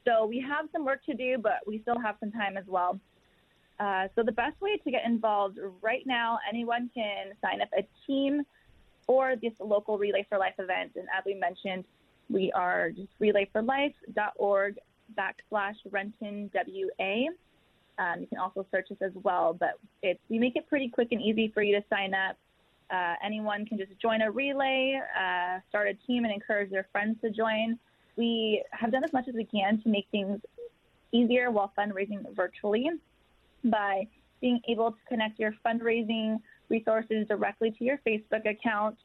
So 0.06 0.24
we 0.24 0.40
have 0.40 0.66
some 0.72 0.84
work 0.84 1.04
to 1.06 1.14
do, 1.14 1.36
but 1.36 1.58
we 1.66 1.80
still 1.82 1.98
have 1.98 2.16
some 2.20 2.30
time 2.32 2.56
as 2.56 2.64
well. 2.66 2.98
Uh, 3.78 4.06
so 4.14 4.22
the 4.22 4.32
best 4.32 4.58
way 4.62 4.78
to 4.78 4.90
get 4.90 5.04
involved 5.04 5.58
right 5.82 6.06
now, 6.06 6.38
anyone 6.48 6.88
can 6.94 7.32
sign 7.42 7.60
up 7.60 7.68
a 7.76 7.86
team 8.06 8.42
or 9.08 9.34
this 9.36 9.52
local 9.60 9.98
Relay 9.98 10.24
for 10.28 10.38
Life 10.38 10.54
event. 10.58 10.92
And 10.96 11.06
as 11.16 11.24
we 11.26 11.34
mentioned, 11.34 11.84
we 12.28 12.52
are 12.52 12.90
just 12.90 13.08
relayforlife.org 13.20 14.78
backslash 15.16 15.76
Renton 15.90 16.50
WA. 16.54 17.26
Um, 17.98 18.20
you 18.20 18.26
can 18.26 18.38
also 18.38 18.66
search 18.70 18.90
us 18.90 18.98
as 19.00 19.12
well, 19.22 19.54
but 19.58 19.78
it's 20.02 20.20
we 20.28 20.38
make 20.38 20.56
it 20.56 20.68
pretty 20.68 20.88
quick 20.88 21.08
and 21.12 21.22
easy 21.22 21.50
for 21.54 21.62
you 21.62 21.74
to 21.76 21.84
sign 21.88 22.12
up. 22.14 22.36
Uh, 22.90 23.14
anyone 23.24 23.66
can 23.66 23.78
just 23.78 23.92
join 24.00 24.22
a 24.22 24.30
relay, 24.30 25.00
uh, 25.18 25.58
start 25.68 25.88
a 25.88 25.94
team, 26.06 26.24
and 26.24 26.32
encourage 26.32 26.70
their 26.70 26.86
friends 26.92 27.16
to 27.22 27.30
join. 27.30 27.78
We 28.16 28.62
have 28.70 28.92
done 28.92 29.04
as 29.04 29.12
much 29.12 29.28
as 29.28 29.34
we 29.34 29.44
can 29.44 29.80
to 29.82 29.88
make 29.88 30.06
things 30.10 30.40
easier 31.12 31.50
while 31.50 31.72
fundraising 31.76 32.24
virtually 32.34 32.90
by 33.64 34.06
being 34.40 34.60
able 34.68 34.92
to 34.92 34.98
connect 35.08 35.38
your 35.38 35.52
fundraising 35.64 36.38
resources 36.68 37.26
directly 37.26 37.70
to 37.72 37.84
your 37.84 37.98
Facebook 38.06 38.48
account. 38.48 38.96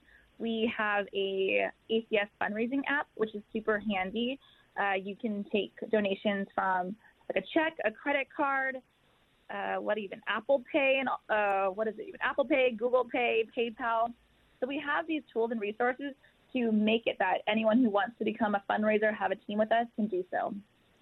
We 0.42 0.74
have 0.76 1.06
a 1.14 1.68
ACS 1.92 2.28
fundraising 2.42 2.82
app, 2.88 3.06
which 3.14 3.36
is 3.36 3.44
super 3.54 3.80
handy. 3.80 4.40
Uh, 4.80 4.94
you 4.94 5.16
can 5.16 5.46
take 5.52 5.72
donations 5.92 6.48
from 6.56 6.96
like 7.30 7.44
a 7.44 7.48
check, 7.54 7.74
a 7.86 7.92
credit 7.92 8.28
card, 8.36 8.78
uh, 9.54 9.76
what 9.76 10.00
even 10.00 10.20
Apple 10.28 10.64
Pay, 10.72 11.00
and 11.00 11.10
uh, 11.30 11.68
what 11.68 11.88
is 11.88 11.94
it 12.00 12.08
even 12.08 12.20
Apple 12.22 12.46
Pay, 12.46 12.72
Google 12.72 13.06
Pay, 13.06 13.46
PayPal. 13.56 14.08
So 14.60 14.66
we 14.68 14.82
have 14.86 15.06
these 15.08 15.22
tools 15.32 15.52
and 15.52 15.62
resources 15.62 16.14
to 16.54 16.72
make 16.72 17.04
it 17.06 17.18
that 17.20 17.42
anyone 17.48 17.84
who 17.84 17.92
wants 17.92 18.18
to 18.18 18.26
become 18.26 18.56
a 18.56 18.64
fundraiser, 18.70 19.16
have 19.16 19.32
a 19.32 19.36
team 19.36 19.60
with 19.60 19.72
us, 19.72 19.86
can 19.96 20.08
do 20.08 20.26
so. 20.32 20.56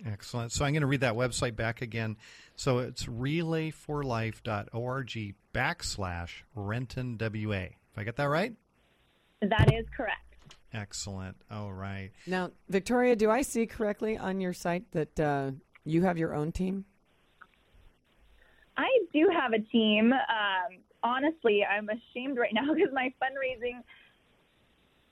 Excellent. 0.06 0.52
So 0.52 0.66
I'm 0.66 0.74
going 0.74 0.82
to 0.82 0.88
read 0.88 1.00
that 1.02 1.16
website 1.16 1.56
back 1.56 1.82
again. 1.82 2.18
So 2.56 2.78
it's 2.80 3.06
relayforlife.org 3.06 5.36
backslash 5.54 6.30
Renton 6.56 7.18
WA. 7.20 7.56
If 7.56 7.98
I 7.98 8.04
get 8.04 8.16
that 8.18 8.26
right? 8.26 8.54
That 9.42 9.74
is 9.74 9.86
correct. 9.96 10.22
Excellent. 10.74 11.38
All 11.50 11.72
right. 11.72 12.12
Now, 12.28 12.52
Victoria, 12.68 13.16
do 13.16 13.32
I 13.32 13.42
see 13.42 13.66
correctly 13.66 14.18
on 14.18 14.42
your 14.42 14.54
site 14.54 14.92
that 14.92 15.20
uh, 15.20 15.52
you 15.86 16.04
have 16.04 16.18
your 16.18 16.36
own 16.36 16.52
team? 16.52 16.86
I 18.78 18.88
do 19.14 19.30
have 19.34 19.54
a 19.54 19.60
team. 19.60 20.14
Um, 20.14 20.78
honestly, 21.04 21.66
I'm 21.66 21.90
ashamed 21.90 22.38
right 22.38 22.54
now 22.54 22.74
because 22.74 22.94
my 22.94 23.14
fundraising 23.22 23.82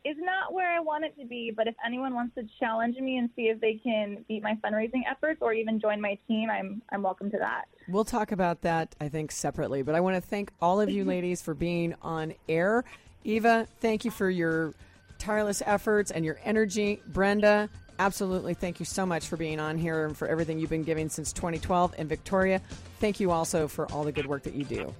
is 0.06 0.16
not 0.20 0.54
where 0.54 0.74
I 0.76 0.80
want 0.80 1.06
it 1.06 1.18
to 1.20 1.26
be. 1.26 1.52
But 1.56 1.68
if 1.68 1.76
anyone 1.86 2.14
wants 2.14 2.36
to 2.36 2.44
challenge 2.60 2.98
me 2.98 3.18
and 3.18 3.30
see 3.36 3.44
if 3.44 3.60
they 3.60 3.80
can 3.84 4.24
beat 4.28 4.44
my 4.44 4.58
fundraising 4.64 5.02
efforts 5.10 5.40
or 5.42 5.54
even 5.54 5.80
join 5.80 6.00
my 6.00 6.18
team, 6.28 6.50
I'm 6.50 6.82
I'm 6.92 7.02
welcome 7.02 7.32
to 7.32 7.38
that. 7.38 7.66
We'll 7.88 8.06
talk 8.06 8.32
about 8.32 8.62
that, 8.62 8.96
I 9.02 9.10
think, 9.10 9.32
separately. 9.32 9.82
But 9.82 9.96
I 9.96 10.02
want 10.02 10.16
to 10.16 10.22
thank 10.22 10.52
all 10.62 10.80
of 10.80 10.90
you 10.90 11.04
ladies 11.06 11.42
for 11.42 11.54
being 11.54 11.96
on 12.02 12.34
air. 12.48 12.84
Eva, 13.28 13.68
thank 13.82 14.06
you 14.06 14.12
for 14.12 14.30
your 14.30 14.74
tireless 15.20 15.62
efforts 15.66 16.12
and 16.12 16.24
your 16.24 16.40
energy. 16.46 17.02
Brenda, 17.08 17.70
absolutely 18.00 18.54
thank 18.54 18.80
you 18.80 18.86
so 18.86 19.06
much 19.06 19.28
for 19.28 19.36
being 19.36 19.60
on 19.60 19.78
here 19.78 20.06
and 20.06 20.16
for 20.16 20.30
everything 20.30 20.60
you've 20.60 20.70
been 20.70 20.84
giving 20.84 21.10
since 21.10 21.34
2012. 21.34 21.94
And 21.98 22.08
Victoria, 22.08 22.62
thank 23.00 23.20
you 23.20 23.32
also 23.32 23.68
for 23.68 23.92
all 23.92 24.06
the 24.06 24.14
good 24.14 24.28
work 24.28 24.44
that 24.44 24.54
you 24.54 24.64
do. 24.64 24.94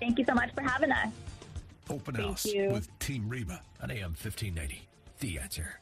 Thank 0.00 0.18
you 0.18 0.24
so 0.24 0.32
much 0.32 0.50
for 0.54 0.62
having 0.62 0.92
us. 0.92 1.08
Open 1.90 2.14
Thank 2.14 2.26
House 2.26 2.46
you. 2.46 2.70
with 2.70 2.98
Team 3.00 3.28
Reba 3.28 3.60
on 3.82 3.90
AM 3.90 4.14
1590. 4.14 4.88
The 5.20 5.38
answer. 5.38 5.80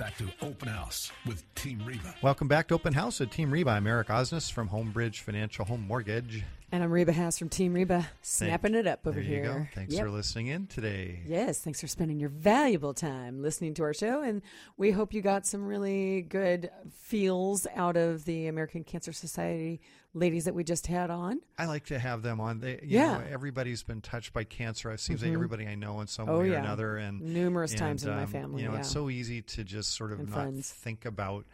Back 0.00 0.16
to 0.16 0.30
Open 0.40 0.66
House 0.66 1.12
with 1.26 1.44
Team 1.54 1.82
Reba. 1.84 2.14
Welcome 2.22 2.48
back 2.48 2.68
to 2.68 2.74
Open 2.74 2.94
House 2.94 3.20
at 3.20 3.30
Team 3.30 3.50
Reba. 3.50 3.72
I'm 3.72 3.86
Eric 3.86 4.08
Osnes 4.08 4.50
from 4.50 4.70
Homebridge 4.70 5.18
Financial 5.18 5.62
Home 5.66 5.86
Mortgage. 5.86 6.42
And 6.72 6.84
I'm 6.84 6.92
Reba 6.92 7.12
Haas 7.12 7.36
from 7.36 7.48
Team 7.48 7.72
Reba, 7.74 8.08
snapping 8.22 8.76
it 8.76 8.86
up 8.86 9.04
over 9.04 9.18
there 9.20 9.28
here. 9.28 9.42
go. 9.42 9.66
Thanks 9.74 9.92
Yep. 9.92 10.04
for 10.04 10.10
listening 10.10 10.46
in 10.46 10.68
today. 10.68 11.20
Yes, 11.26 11.58
thanks 11.60 11.80
for 11.80 11.88
spending 11.88 12.20
your 12.20 12.28
valuable 12.28 12.94
time 12.94 13.42
listening 13.42 13.74
to 13.74 13.82
our 13.82 13.92
show. 13.92 14.22
And 14.22 14.40
we 14.76 14.92
hope 14.92 15.12
you 15.12 15.20
got 15.20 15.48
some 15.48 15.66
really 15.66 16.22
good 16.22 16.70
feels 16.92 17.66
out 17.74 17.96
of 17.96 18.24
the 18.24 18.46
American 18.46 18.84
Cancer 18.84 19.12
Society 19.12 19.80
ladies 20.14 20.44
that 20.44 20.54
we 20.54 20.62
just 20.62 20.86
had 20.86 21.10
on. 21.10 21.40
I 21.58 21.66
like 21.66 21.86
to 21.86 21.98
have 21.98 22.22
them 22.22 22.38
on. 22.40 22.60
They, 22.60 22.74
you 22.82 22.98
Yeah. 22.98 23.18
know, 23.18 23.24
everybody's 23.28 23.82
been 23.82 24.00
touched 24.00 24.32
by 24.32 24.44
cancer. 24.44 24.92
It 24.92 25.00
seems 25.00 25.24
like 25.24 25.32
everybody 25.32 25.66
I 25.66 25.74
know 25.74 26.00
in 26.00 26.06
some 26.06 26.28
Oh, 26.28 26.38
way 26.38 26.50
or 26.50 26.52
yeah. 26.52 26.60
another, 26.60 26.98
and 26.98 27.20
Numerous 27.20 27.72
and, 27.72 27.80
times 27.80 28.04
in 28.04 28.10
my 28.14 28.22
um, 28.22 28.28
family, 28.28 28.62
You 28.62 28.68
know, 28.68 28.74
yeah. 28.74 28.80
it's 28.80 28.90
so 28.92 29.10
easy 29.10 29.42
to 29.42 29.64
just 29.64 29.90
sort 29.96 30.12
of 30.12 30.20
And 30.20 30.28
not 30.28 30.34
friends. 30.36 30.70
think 30.70 31.04
about. 31.04 31.46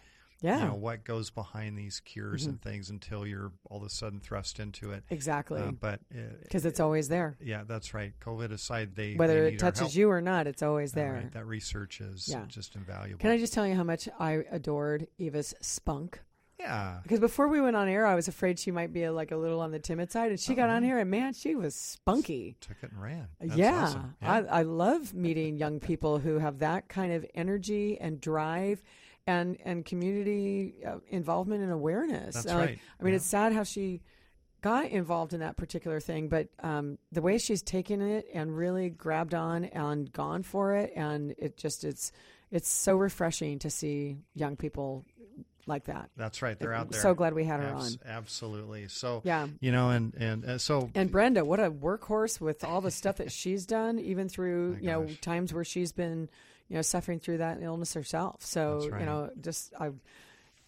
Yeah. 0.43 0.59
You 0.61 0.65
know 0.67 0.75
what 0.75 1.03
goes 1.05 1.31
behind 1.31 1.79
these 1.79 2.01
cures 2.01 2.43
Mm-hmm. 2.43 2.51
and 2.51 2.63
things 2.63 2.91
until 2.91 3.27
you're 3.27 3.53
all 3.71 3.79
of 3.79 3.85
a 3.85 3.89
sudden 3.89 4.21
thrust 4.21 4.61
into 4.61 4.93
it. 4.93 5.03
Exactly. 5.11 5.61
Uh, 5.61 5.71
but 5.73 6.01
uh, 6.15 6.19
Because 6.43 6.67
it's 6.67 6.79
always 6.81 7.09
there. 7.09 7.37
yeah, 7.41 7.63
that's 7.67 7.95
right. 7.95 8.13
COVID 8.21 8.53
aside, 8.53 8.95
they 8.95 9.15
Whether 9.15 9.45
they 9.45 9.55
it 9.55 9.59
touches 9.59 9.97
you 9.97 10.11
or 10.11 10.21
not, 10.21 10.47
it's 10.47 10.63
always 10.63 10.93
Uh, 10.93 10.97
there. 10.97 11.13
right. 11.15 11.33
That 11.33 11.47
research 11.47 12.01
is 12.01 12.29
Yeah. 12.29 12.45
just 12.49 12.77
invaluable. 12.77 13.19
Can 13.21 13.31
I 13.31 13.39
just 13.39 13.53
tell 13.55 13.67
you 13.67 13.75
how 13.75 13.85
much 13.85 14.09
I 14.19 14.45
adored 14.51 15.07
Eva's 15.19 15.55
spunk? 15.61 16.21
Yeah. 16.59 17.01
Because 17.03 17.21
before 17.21 17.49
we 17.49 17.61
went 17.61 17.77
on 17.77 17.87
air, 17.89 18.07
I 18.07 18.15
was 18.15 18.29
afraid 18.29 18.59
she 18.59 18.71
might 18.71 18.91
be 18.93 19.03
a, 19.05 19.13
like 19.13 19.31
a 19.31 19.37
little 19.37 19.61
on 19.61 19.73
the 19.73 19.79
timid 19.79 20.11
side, 20.11 20.31
and 20.31 20.41
she 20.41 20.55
got 20.55 20.71
on 20.71 20.83
here, 20.83 20.99
and 20.99 21.11
man, 21.11 21.35
she 21.35 21.55
was 21.55 21.75
spunky. 21.75 22.57
Took 22.61 22.79
it 22.83 22.93
and 22.93 23.03
ran. 23.03 23.29
That's 23.41 23.57
yeah, 23.57 23.83
awesome. 23.85 24.17
I, 24.23 24.39
I 24.39 24.63
love 24.63 25.13
meeting 25.13 25.59
young 25.59 25.81
people 25.81 26.19
who 26.19 26.39
have 26.39 26.59
that 26.61 26.89
kind 26.89 27.13
of 27.13 27.27
energy 27.35 28.01
and 28.01 28.21
drive, 28.21 28.83
and 29.27 29.57
and 29.65 29.85
community 29.85 30.75
uh, 30.87 30.99
involvement 31.09 31.63
and 31.63 31.73
awareness. 31.73 32.35
That's 32.35 32.47
Uh, 32.47 32.55
like, 32.59 32.69
right. 32.69 32.79
I 33.01 33.03
mean, 33.05 33.13
Yeah. 33.13 33.17
it's 33.17 33.27
sad 33.27 33.53
how 33.53 33.65
she 33.65 34.03
got 34.63 34.87
involved 34.87 35.33
in 35.35 35.41
that 35.41 35.57
particular 35.57 36.01
thing, 36.01 36.29
but 36.29 36.49
um, 36.61 36.99
the 37.13 37.23
way 37.23 37.39
she's 37.39 37.63
taken 37.63 38.01
it 38.01 38.27
and 38.33 38.57
really 38.57 38.89
grabbed 38.91 39.35
on 39.35 39.65
and 39.65 40.11
gone 40.13 40.43
for 40.43 40.75
it, 40.75 40.93
and 40.97 41.35
it 41.39 41.57
just 41.57 41.85
it's 41.85 42.13
it's 42.51 42.69
so 42.69 42.97
refreshing 42.97 43.59
to 43.59 43.71
see 43.71 44.19
young 44.35 44.57
people 44.57 45.05
like 45.67 45.85
that. 45.87 46.11
That's 46.17 46.43
right. 46.43 46.59
They're 46.59 46.73
out 46.73 46.91
there. 46.91 47.01
So 47.01 47.15
glad 47.15 47.35
we 47.35 47.45
had 47.45 47.61
her 47.61 47.67
Abs- 47.69 47.99
on. 48.05 48.11
Absolutely. 48.11 48.89
So 48.89 49.21
Yeah. 49.25 49.47
you 49.61 49.73
know, 49.73 49.91
and 49.91 50.15
and 50.15 50.61
so 50.61 50.91
And 50.95 51.11
Brenda, 51.11 51.45
what 51.45 51.61
a 51.61 51.71
workhorse 51.71 52.41
with 52.41 52.65
all 52.65 52.81
the 52.81 52.91
stuff 52.91 53.17
that 53.17 53.33
she's 53.33 53.67
done, 53.67 53.99
even 53.99 54.29
through 54.29 54.79
you 54.81 54.87
know 54.89 55.07
times 55.21 55.53
where 55.53 55.65
she's 55.65 55.93
been 55.93 56.29
you 56.69 56.77
know 56.77 56.83
suffering 56.83 57.19
through 57.21 57.39
that 57.39 57.63
illness 57.63 57.95
herself. 57.95 58.45
So 58.45 58.89
right. 58.91 59.01
you 59.01 59.07
know, 59.07 59.31
just 59.41 59.73
I 59.79 59.91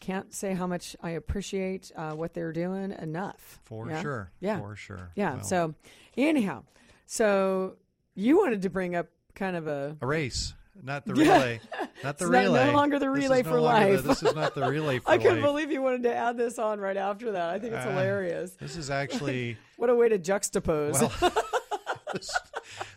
can't 0.01 0.33
say 0.33 0.55
how 0.55 0.67
much 0.67 0.95
I 1.03 1.11
appreciate 1.11 1.91
uh, 1.97 2.13
what 2.13 2.33
they're 2.35 2.53
doing 2.53 2.93
enough. 2.93 3.59
for 3.65 3.89
Yeah? 3.89 4.01
sure. 4.03 4.31
Yeah. 4.41 4.61
For 4.61 4.77
sure. 4.77 5.11
Yeah. 5.17 5.35
Well, 5.35 5.45
So 5.45 5.75
anyhow, 6.17 6.63
so 7.07 7.77
you 8.15 8.37
wanted 8.39 8.63
to 8.63 8.71
bring 8.71 8.95
up 8.95 9.07
kind 9.35 9.57
of 9.57 9.67
a 9.67 9.97
a 10.01 10.07
race, 10.07 10.55
not 10.83 11.05
the 11.05 11.15
relay, 11.15 11.61
not 12.05 12.19
the 12.19 12.25
It's 12.27 12.33
not- 12.33 12.67
no 12.67 12.73
longer 12.73 12.99
the 12.99 13.11
relay 13.11 13.43
no 13.43 13.51
for 13.51 13.57
the- 13.57 13.61
life. 13.63 14.03
this 14.03 14.23
is 14.23 14.35
not 14.35 14.55
the 14.55 14.69
relay 14.69 14.99
for 15.01 15.11
I 15.11 15.17
couldn't 15.19 15.37
life. 15.37 15.45
believe 15.45 15.71
you 15.73 15.83
wanted 15.83 16.03
to 16.05 16.15
add 16.15 16.37
this 16.37 16.59
on 16.59 16.81
right 16.81 16.97
after 16.97 17.33
that. 17.33 17.51
I 17.51 17.59
think 17.59 17.75
it's 17.75 17.85
Uh, 17.87 17.91
hilarious. 17.91 18.53
This 18.53 18.77
is 18.77 18.91
actually 18.91 19.57
What 19.77 19.91
a 19.91 19.95
way 19.95 20.09
to 20.09 20.19
juxtapose. 20.19 21.01
well. 21.23 21.33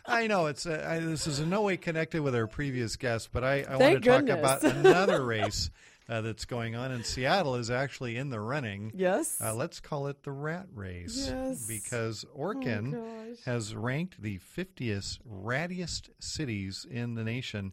I 0.06 0.26
know 0.26 0.46
it's 0.46 0.66
uh, 0.66 0.84
I, 0.88 0.98
this 0.98 1.26
is 1.26 1.38
in 1.40 1.50
no 1.50 1.62
way 1.62 1.76
connected 1.76 2.22
with 2.22 2.34
our 2.34 2.46
previous 2.46 2.96
guest, 2.96 3.28
but 3.32 3.44
I, 3.44 3.62
I 3.68 3.76
want 3.76 4.02
to 4.02 4.10
talk 4.10 4.28
about 4.28 4.62
another 4.64 5.22
race 5.24 5.70
uh, 6.12 6.20
that's 6.20 6.44
going 6.44 6.74
on, 6.76 6.90
and 6.92 7.04
Seattle 7.06 7.54
is 7.56 7.70
actually 7.70 8.16
in 8.16 8.28
the 8.28 8.40
running. 8.40 8.92
Yes. 8.94 9.40
Uh, 9.40 9.54
let's 9.54 9.80
call 9.80 10.08
it 10.08 10.22
the 10.22 10.30
rat 10.32 10.66
race. 10.74 11.26
Yes. 11.28 11.66
Because 11.66 12.24
Orkin 12.38 12.94
Oh, 12.94 13.34
has 13.46 13.74
ranked 13.74 14.20
the 14.20 14.38
50th 14.38 15.18
rattiest 15.28 16.10
cities 16.20 16.86
in 16.90 17.14
the 17.14 17.24
nation. 17.24 17.72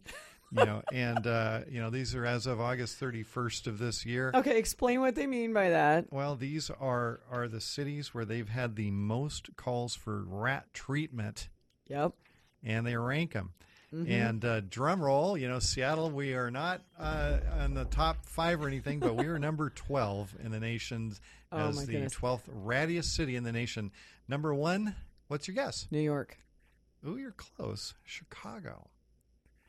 You 0.52 0.64
know, 0.64 0.82
and 0.92 1.26
uh, 1.26 1.60
you 1.70 1.80
know 1.80 1.90
these 1.90 2.14
are 2.14 2.24
as 2.26 2.46
of 2.46 2.60
August 2.60 2.98
31st 2.98 3.66
of 3.66 3.78
this 3.78 4.04
year. 4.06 4.32
Okay, 4.34 4.58
explain 4.58 5.00
what 5.00 5.14
they 5.14 5.26
mean 5.26 5.52
by 5.52 5.70
that. 5.70 6.06
Well, 6.10 6.34
these 6.34 6.70
are 6.70 7.20
are 7.30 7.46
the 7.46 7.60
cities 7.60 8.14
where 8.14 8.24
they've 8.24 8.48
had 8.48 8.74
the 8.76 8.90
most 8.90 9.54
calls 9.56 9.94
for 9.94 10.24
rat 10.26 10.72
treatment, 10.72 11.48
Yep. 11.88 12.14
and 12.64 12.86
they 12.86 12.96
rank 12.96 13.32
them. 13.34 13.52
Mm-hmm. 13.94 14.12
And 14.12 14.44
uh, 14.44 14.60
drum 14.60 15.02
roll, 15.02 15.36
you 15.36 15.48
know, 15.48 15.58
Seattle, 15.58 16.10
we 16.10 16.34
are 16.34 16.50
not 16.50 16.80
uh, 16.98 17.38
on 17.58 17.74
the 17.74 17.86
top 17.86 18.24
five 18.24 18.62
or 18.62 18.68
anything, 18.68 19.00
but 19.00 19.16
we 19.16 19.26
are 19.26 19.38
number 19.40 19.70
12 19.70 20.36
in 20.44 20.52
the 20.52 20.60
nation 20.60 21.12
Oh, 21.52 21.68
as 21.70 21.84
the 21.86 21.92
goodness. 21.94 22.14
12th 22.14 22.42
rattiest 22.64 23.06
city 23.16 23.34
in 23.34 23.42
the 23.42 23.50
nation. 23.50 23.90
Number 24.28 24.54
one, 24.54 24.94
what's 25.26 25.48
your 25.48 25.56
guess? 25.56 25.88
New 25.90 25.98
York. 25.98 26.38
Ooh, 27.04 27.16
you're 27.16 27.32
close. 27.32 27.94
Chicago. 28.04 28.86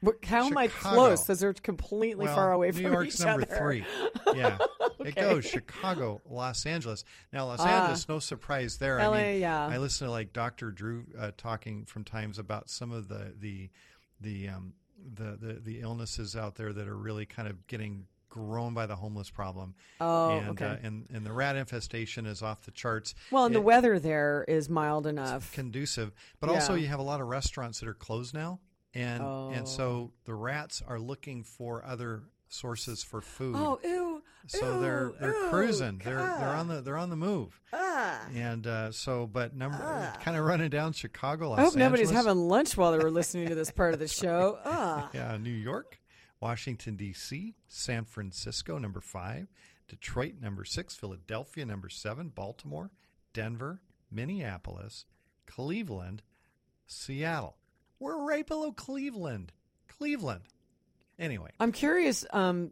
What, 0.02 0.24
how 0.26 0.46
am 0.46 0.58
I 0.58 0.68
close? 0.68 1.22
Because 1.24 1.40
they're 1.40 1.54
completely 1.54 2.26
Well, 2.26 2.36
far 2.36 2.52
away 2.52 2.72
from 2.72 2.84
New 2.84 2.92
York's 2.92 3.20
each 3.20 3.26
number 3.26 3.44
other. 3.50 3.58
three. 3.58 3.86
Yeah, 4.36 4.58
Okay. 5.00 5.10
it 5.10 5.16
goes 5.16 5.46
Chicago, 5.46 6.22
Los 6.30 6.66
Angeles. 6.66 7.04
Now, 7.34 7.48
Los 7.48 7.60
Ah. 7.60 7.82
Angeles, 7.82 8.08
no 8.08 8.20
surprise 8.20 8.78
there. 8.78 8.98
LA, 9.00 9.12
I 9.12 9.24
mean, 9.34 9.42
yeah. 9.42 9.68
I 9.68 9.78
listen 9.78 10.06
to 10.08 10.12
like 10.12 10.32
Dr. 10.32 10.72
Drew 10.72 11.06
uh, 11.20 11.32
talking 11.38 11.84
from 11.86 12.04
times 12.04 12.38
about 12.40 12.70
some 12.70 12.92
of 12.92 13.08
the 13.10 13.34
the 13.38 13.70
the 14.22 14.50
um, 14.50 14.74
the, 15.16 15.38
the 15.40 15.54
the 15.54 15.80
illnesses 15.82 16.36
out 16.36 16.56
there 16.56 16.72
that 16.74 16.88
are 16.88 16.98
really 16.98 17.26
kind 17.26 17.48
of 17.48 17.66
getting 17.68 18.06
grown 18.30 18.74
by 18.74 18.86
the 18.86 18.96
homeless 18.96 19.30
problem. 19.30 19.76
Oh, 20.00 20.30
and, 20.30 20.50
okay. 20.52 20.66
uh, 20.66 20.78
and 20.84 21.06
and 21.14 21.26
the 21.26 21.32
rat 21.34 21.56
infestation 21.56 22.26
is 22.26 22.42
off 22.42 22.64
the 22.64 22.72
charts. 22.72 23.14
well, 23.32 23.46
and 23.46 23.54
the 23.56 23.62
weather 23.62 24.00
there 24.00 24.46
is 24.48 24.70
mild 24.70 25.06
enough. 25.08 25.52
conducive. 25.52 26.12
But 26.40 26.50
also, 26.50 26.76
you 26.76 26.88
have 26.88 27.00
a 27.00 27.04
lot 27.04 27.22
of 27.22 27.28
restaurants 27.28 27.80
that 27.82 27.90
are 27.90 27.94
closed 27.94 28.34
now, 28.34 28.60
and 28.94 29.22
Oh. 29.24 29.52
and 29.54 29.68
so 29.68 30.12
the 30.26 30.34
rats 30.34 30.82
are 30.88 31.00
looking 31.00 31.44
for 31.44 31.84
other 31.86 32.24
sources 32.48 33.04
for 33.04 33.22
food. 33.22 33.56
Oh, 33.58 33.80
ew. 33.84 34.11
So 34.48 34.76
ew, 34.76 34.82
they're 34.82 35.14
they're 35.20 35.44
ew, 35.44 35.50
cruising. 35.50 36.02
They're 36.04 36.18
they're 36.18 36.26
ah, 36.26 36.60
on 36.60 36.68
the 36.68 36.82
they're 36.82 36.98
on 36.98 37.10
the 37.10 37.16
move. 37.16 37.60
ah. 37.74 38.22
And 38.34 38.66
uh, 38.68 38.92
so, 38.92 39.28
but 39.28 39.56
number 39.56 40.14
kind 40.22 40.38
of 40.38 40.46
running 40.46 40.70
down 40.70 40.94
Chicago, 40.94 41.50
Los 41.50 41.60
I 41.60 41.64
hope 41.64 41.76
nobody's 41.76 42.12
having 42.12 42.38
lunch 42.48 42.78
while 42.78 42.92
they 42.92 43.00
were 43.00 43.12
listening 43.12 43.48
to 43.50 43.56
this 43.56 43.72
part 43.72 43.94
of 43.94 44.00
the 44.00 44.08
show. 44.08 44.60
Ah. 44.74 45.10
Yeah, 45.14 45.38
New 45.38 45.50
York, 45.50 46.00
Washington 46.39 46.96
D.C., 46.96 47.56
San 47.68 48.06
Francisco, 48.06 48.78
number 48.78 49.02
five, 49.02 49.48
Detroit, 49.88 50.36
number 50.42 50.64
six, 50.64 50.96
Philadelphia, 50.96 51.66
number 51.66 51.89
seven, 51.89 52.30
Baltimore, 52.30 52.89
Denver, 53.34 53.82
Minneapolis, 54.10 55.06
Cleveland, 55.46 56.22
Seattle. 56.88 57.58
We're 58.00 58.24
right 58.26 58.48
below 58.48 58.72
Cleveland. 58.72 59.52
Cleveland. 59.88 60.42
Anyway, 61.20 61.52
I'm 61.60 61.72
curious 61.72 62.26
um, 62.32 62.72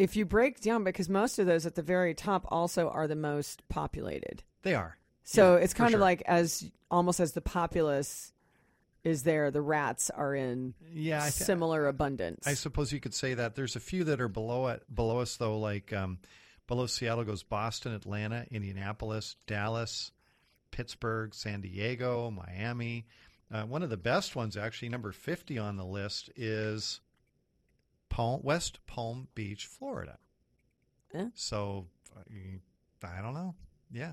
if 0.00 0.16
you 0.16 0.24
break 0.24 0.60
down 0.60 0.84
because 0.84 1.08
most 1.08 1.38
of 1.38 1.46
those 1.46 1.66
at 1.66 1.74
the 1.74 1.82
very 1.82 2.14
top 2.14 2.44
also 2.48 2.88
are 2.88 3.06
the 3.06 3.16
most 3.16 3.62
populated. 3.68 4.42
they 4.62 4.74
are. 4.74 4.96
So 5.22 5.56
Yeah, 5.56 5.62
it's 5.64 5.74
kind 5.74 5.88
of 5.88 5.98
sure. 5.98 6.00
like 6.00 6.22
as 6.26 6.70
almost 6.90 7.20
as 7.20 7.32
the 7.32 7.40
populace 7.40 8.32
is 9.04 9.22
there, 9.22 9.50
the 9.50 9.62
rats 9.62 10.10
are 10.10 10.34
in 10.34 10.74
Yeah, 10.92 11.20
th- 11.22 11.32
similar 11.32 11.86
abundance. 11.88 12.46
I 12.46 12.54
suppose 12.54 12.92
you 12.92 13.00
could 13.00 13.14
say 13.14 13.34
that. 13.34 13.54
There's 13.54 13.76
a 13.76 13.80
few 13.80 14.04
that 14.04 14.20
are 14.20 14.28
below 14.28 14.68
it, 14.68 14.82
below 14.94 15.18
us 15.20 15.36
though. 15.36 15.58
Like 15.58 15.92
um, 15.92 16.18
below 16.66 16.86
Seattle 16.86 17.24
goes 17.24 17.42
Boston, 17.42 17.92
Atlanta, 17.94 18.46
Indianapolis, 18.50 19.36
Dallas, 19.46 20.10
Pittsburgh, 20.70 21.34
San 21.34 21.60
Diego, 21.60 22.30
Miami. 22.30 23.06
Uh, 23.52 23.62
one 23.64 23.82
of 23.82 23.90
the 23.90 23.96
best 23.96 24.36
ones, 24.36 24.56
actually, 24.56 24.88
number 24.88 25.10
50 25.12 25.58
on 25.58 25.76
the 25.76 25.84
list 25.84 26.30
is 26.36 27.00
Palm, 28.10 28.40
West 28.42 28.80
Palm 28.86 29.28
Beach, 29.34 29.66
Florida. 29.66 30.18
Yeah. 31.14 31.28
So 31.34 31.86
uh, 32.14 33.06
I 33.06 33.22
don't 33.22 33.34
know. 33.34 33.54
Yeah. 33.90 34.12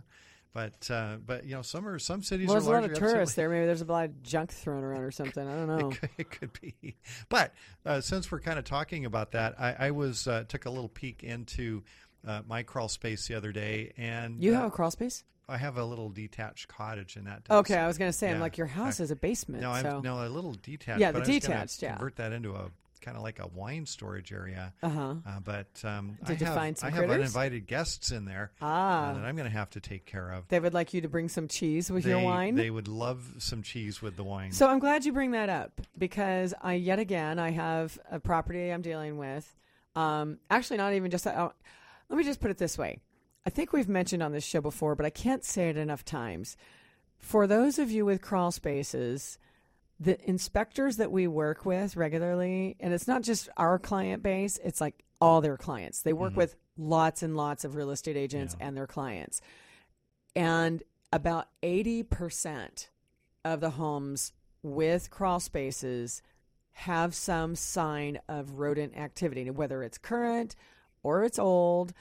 But 0.53 0.89
uh, 0.89 1.17
but 1.23 1.45
you 1.45 1.53
know 1.53 1.61
some 1.61 1.87
are 1.87 1.99
some 1.99 2.23
cities 2.23 2.47
well, 2.47 2.57
are 2.57 2.59
there's 2.61 2.67
a 2.67 2.71
lot 2.71 2.83
of 2.83 2.93
tourists 2.93 3.31
absolutely. 3.31 3.41
there. 3.41 3.49
Maybe 3.49 3.65
there's 3.67 3.81
a 3.81 3.85
lot 3.85 4.05
of 4.05 4.23
junk 4.23 4.51
thrown 4.51 4.83
around 4.83 5.01
or 5.01 5.11
something. 5.11 5.47
I 5.47 5.51
don't 5.51 5.67
know. 5.79 5.89
It 5.89 5.99
could, 5.99 6.09
it 6.17 6.31
could 6.31 6.61
be. 6.61 6.95
But 7.29 7.53
uh, 7.85 8.01
since 8.01 8.31
we're 8.31 8.39
kind 8.39 8.57
of 8.57 8.65
talking 8.65 9.05
about 9.05 9.33
that, 9.33 9.59
I, 9.59 9.87
I 9.87 9.91
was 9.91 10.27
uh, 10.27 10.45
took 10.47 10.65
a 10.65 10.69
little 10.69 10.89
peek 10.89 11.23
into 11.23 11.83
uh, 12.25 12.41
my 12.47 12.63
crawl 12.63 12.87
space 12.87 13.27
the 13.27 13.35
other 13.35 13.51
day, 13.51 13.93
and 13.97 14.43
You 14.43 14.53
uh, 14.53 14.55
have 14.55 14.65
a 14.65 14.71
crawl 14.71 14.89
space? 14.89 15.23
I 15.49 15.57
have 15.57 15.77
a 15.77 15.85
little 15.85 16.09
detached 16.09 16.67
cottage, 16.67 17.15
in 17.15 17.25
that. 17.25 17.45
Does, 17.45 17.59
Okay, 17.59 17.77
I 17.77 17.87
was 17.87 17.97
going 17.97 18.11
to 18.11 18.17
say, 18.17 18.29
I'm 18.29 18.41
like, 18.41 18.57
your 18.57 18.67
house 18.67 18.99
I- 18.99 19.03
is 19.03 19.11
a 19.11 19.15
basement. 19.15 19.61
No, 19.61 19.73
so. 19.81 19.97
I'm 19.97 20.03
no 20.03 20.25
a 20.25 20.27
little 20.27 20.55
detached. 20.61 20.99
Yeah, 20.99 21.11
but 21.11 21.23
the 21.23 21.39
detached, 21.39 21.81
yeah. 21.81 21.91
Convert 21.91 22.17
that 22.17 22.33
into 22.33 22.53
a 22.53 22.69
kind 22.99 23.17
of 23.17 23.23
like 23.23 23.39
a 23.39 23.47
wine 23.47 23.85
storage 23.85 24.31
area. 24.31 24.73
Uh-huh. 24.83 25.15
Uh, 25.25 25.39
but 25.43 25.67
um, 25.83 26.17
I 26.25 26.33
have, 26.33 26.57
I 26.83 26.89
have 26.89 27.09
uninvited 27.09 27.67
guests 27.67 28.11
in 28.11 28.25
there 28.25 28.51
Ah. 28.61 29.09
uh, 29.09 29.13
that 29.13 29.25
I'm 29.25 29.35
going 29.35 29.49
to 29.49 29.55
have 29.57 29.69
to 29.71 29.79
take 29.79 30.05
care 30.05 30.31
of. 30.31 30.47
They 30.47 30.59
would 30.59 30.73
like 30.73 30.93
you 30.93 31.01
to 31.01 31.09
bring 31.09 31.29
some 31.29 31.47
cheese 31.47 31.91
with 31.91 32.03
they, 32.03 32.11
your 32.11 32.21
wine. 32.21 32.55
They 32.55 32.69
would 32.69 32.87
love 32.87 33.23
some 33.39 33.61
cheese 33.63 34.01
with 34.01 34.15
the 34.15 34.23
wine. 34.23 34.51
So 34.51 34.67
I'm 34.67 34.79
glad 34.79 35.05
you 35.05 35.13
bring 35.13 35.31
that 35.31 35.49
up 35.49 35.81
because 35.97 36.53
I 36.61 36.73
yet 36.73 36.99
again 36.99 37.39
I 37.39 37.51
have 37.51 37.97
a 38.11 38.19
property 38.19 38.69
I'm 38.71 38.81
dealing 38.81 39.17
with. 39.17 39.55
Um, 39.95 40.37
actually, 40.49 40.77
not 40.77 40.93
even 40.93 41.09
just 41.09 41.23
that. 41.23 41.37
oh, 41.37 41.53
let 42.09 42.17
me 42.17 42.23
just 42.23 42.39
put 42.39 42.51
it 42.51 42.57
this 42.57 42.77
way. 42.77 42.99
I 43.45 43.49
think 43.49 43.73
we've 43.73 43.89
mentioned 43.89 44.21
on 44.21 44.31
this 44.31 44.43
show 44.43 44.61
before, 44.61 44.95
but 44.95 45.05
I 45.05 45.09
can't 45.09 45.43
say 45.43 45.69
it 45.69 45.77
enough 45.77 46.03
times. 46.03 46.57
For 47.17 47.47
those 47.47 47.79
of 47.79 47.89
you 47.89 48.05
with 48.05 48.21
crawl 48.21 48.51
spaces, 48.51 49.37
the 49.99 50.17
inspectors 50.29 50.97
that 50.97 51.11
we 51.11 51.27
work 51.27 51.65
with 51.65 51.95
regularly, 51.95 52.75
and 52.79 52.93
it's 52.93 53.07
not 53.07 53.23
just 53.23 53.49
our 53.57 53.79
client 53.79 54.21
base, 54.23 54.59
it's 54.63 54.79
like 54.79 55.03
all 55.19 55.41
their 55.41 55.57
clients. 55.57 56.01
They 56.03 56.13
work 56.13 56.35
with 56.35 56.55
lots 56.77 57.23
and 57.23 57.35
lots 57.35 57.63
of 57.65 57.75
real 57.75 57.89
estate 57.89 58.15
agents 58.17 58.55
Yeah. 58.59 58.67
and 58.67 58.77
their 58.77 58.85
clients. 58.87 59.41
And 60.35 60.83
about 61.11 61.47
80% 61.63 62.89
of 63.43 63.59
the 63.59 63.71
homes 63.71 64.33
with 64.61 65.09
crawl 65.09 65.39
spaces 65.39 66.21
have 66.73 67.15
some 67.15 67.55
sign 67.55 68.19
of 68.27 68.59
rodent 68.59 68.95
activity, 68.95 69.49
whether 69.49 69.81
it's 69.81 69.97
current 69.97 70.55
or 71.01 71.23
it's 71.23 71.39
old, 71.39 71.93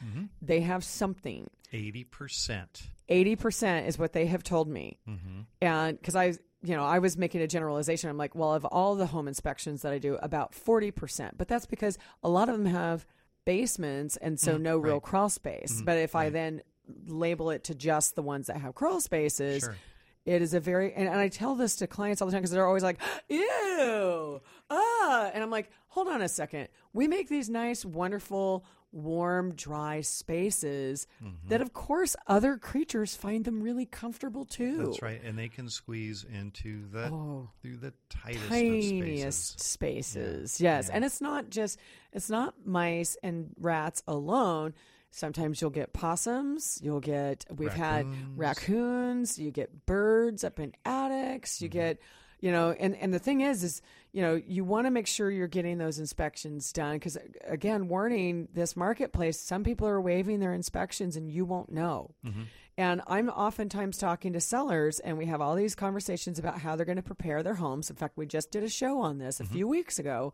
they 0.43 0.61
have 0.61 0.85
something. 0.85 1.49
Eighty 1.73 2.05
percent. 2.05 2.91
80% 3.09 3.87
is 3.87 3.99
what 3.99 4.13
they 4.13 4.27
have 4.27 4.43
told 4.43 4.69
me. 4.69 4.99
Mm-hmm. 5.09 5.41
And 5.63 5.97
because 5.99 6.17
I, 6.17 6.35
you 6.63 6.75
know, 6.75 6.85
I 6.85 6.99
was 6.99 7.17
making 7.17 7.43
a 7.43 7.47
generalization. 7.47 8.09
I'm 8.11 8.17
like, 8.19 8.35
well, 8.35 8.55
of 8.55 8.65
all 8.65 8.95
the 8.95 9.07
home 9.07 9.29
inspections 9.29 9.83
that 9.83 9.93
I 9.93 9.99
do, 9.99 10.17
about 10.17 10.53
40%. 10.53 11.33
But 11.37 11.49
that's 11.49 11.67
because 11.67 11.99
a 12.23 12.29
lot 12.29 12.49
of 12.49 12.57
them 12.57 12.67
have 12.67 13.07
basements 13.45 14.17
and 14.17 14.39
so 14.41 14.57
Mm, 14.57 14.63
no 14.63 14.79
real 14.79 15.01
crawl 15.01 15.29
space. 15.29 15.81
Mhm, 15.81 15.85
But 15.85 15.99
if 15.99 16.15
I 16.17 16.31
then 16.31 16.63
label 17.07 17.51
it 17.51 17.65
to 17.65 17.75
just 17.75 18.15
the 18.17 18.23
ones 18.23 18.47
that 18.49 18.57
have 18.59 18.75
crawl 18.75 19.01
spaces, 19.01 19.63
Sure. 19.63 19.77
it 20.25 20.43
is 20.43 20.55
a 20.55 20.61
very, 20.61 20.93
and, 20.95 21.09
and 21.09 21.19
I 21.19 21.29
tell 21.29 21.55
this 21.55 21.77
to 21.77 21.87
clients 21.87 22.21
all 22.21 22.27
the 22.27 22.33
time 22.33 22.41
because 22.41 22.51
they're 22.53 22.67
always 22.67 22.83
like, 22.83 22.99
ew, 23.29 24.41
ah. 24.71 25.31
And 25.33 25.43
I'm 25.43 25.51
like, 25.51 25.71
hold 25.89 26.09
on 26.09 26.23
a 26.23 26.29
second. 26.29 26.69
We 26.93 27.07
make 27.07 27.29
these 27.29 27.49
nice, 27.49 27.85
wonderful, 27.85 28.65
warm, 28.97 29.55
dry 29.55 30.01
spaces 30.01 31.07
Mm-hmm. 31.23 31.49
that, 31.49 31.61
of 31.61 31.73
course, 31.73 32.17
other 32.27 32.57
creatures 32.57 33.15
find 33.15 33.45
them 33.45 33.63
really 33.63 33.87
comfortable 33.87 34.45
too. 34.45 34.79
That's 34.87 35.03
right, 35.03 35.21
and 35.23 35.39
they 35.39 35.49
can 35.49 35.69
squeeze 35.69 36.25
into 36.25 36.87
the 36.91 37.05
Oh. 37.13 37.51
through 37.63 37.77
the 37.79 37.93
tightest 38.11 38.49
tiniest 38.49 39.55
of 39.55 39.61
spaces. 39.61 39.63
spaces. 39.63 40.61
Yes. 40.61 40.89
yeah. 40.89 40.97
And 40.97 41.05
it's 41.05 41.21
not 41.21 41.51
just 41.51 41.79
it's 42.13 42.31
not 42.31 42.55
mice 42.67 43.17
and 43.23 43.55
rats 43.61 44.03
alone. 44.09 44.75
Sometimes 45.11 45.61
you'll 45.61 45.71
get 45.71 45.93
possums, 45.93 46.79
you'll 46.83 47.01
get 47.01 47.45
we've 47.55 47.73
had 47.73 48.07
Raccoons. 48.07 48.39
raccoons, 48.39 49.39
you 49.39 49.51
get 49.51 49.87
birds 49.87 50.45
up 50.45 50.59
in 50.61 50.73
attics, 50.85 51.57
Mm-hmm. 51.57 51.65
you 51.65 51.69
get 51.69 51.99
you 52.41 52.53
know, 52.53 52.73
and 52.73 52.95
and 52.97 53.15
the 53.15 53.19
thing 53.19 53.41
is 53.41 53.65
is, 53.65 53.81
you 54.17 54.23
know, 54.23 54.41
you 54.47 54.65
want 54.65 54.87
to 54.87 54.91
make 54.91 55.07
sure 55.07 55.31
you're 55.31 55.47
getting 55.59 55.77
those 55.77 55.99
inspections 55.99 56.73
done 56.73 56.99
cuz 56.99 57.19
again, 57.45 57.87
warning 57.87 58.49
this 58.55 58.75
marketplace, 58.75 59.39
some 59.39 59.63
people 59.63 59.87
are 59.87 60.01
waiving 60.01 60.41
their 60.41 60.55
inspections 60.55 61.17
and 61.19 61.31
you 61.31 61.45
won't 61.45 61.71
know. 61.71 62.15
Mm-hmm. 62.25 62.45
And 62.79 63.03
I'm 63.07 63.29
oftentimes 63.29 63.97
talking 63.99 64.33
to 64.35 64.41
sellers, 64.41 65.01
and 65.01 65.17
we 65.19 65.27
have 65.27 65.41
all 65.43 65.55
these 65.55 65.75
conversations 65.75 66.39
about 66.39 66.59
how 66.61 66.77
they're 66.77 66.85
going 66.93 66.97
to 66.97 67.03
prepare 67.15 67.43
their 67.43 67.55
homes. 67.55 67.89
In 67.91 67.97
fact, 67.97 68.17
we 68.17 68.27
just 68.27 68.51
did 68.51 68.63
a 68.63 68.69
show 68.69 69.01
on 69.01 69.19
this 69.19 69.39
a 69.39 69.45
Mm-hmm. 69.45 69.53
few 69.55 69.69
weeks 69.69 69.99
ago. 69.99 70.33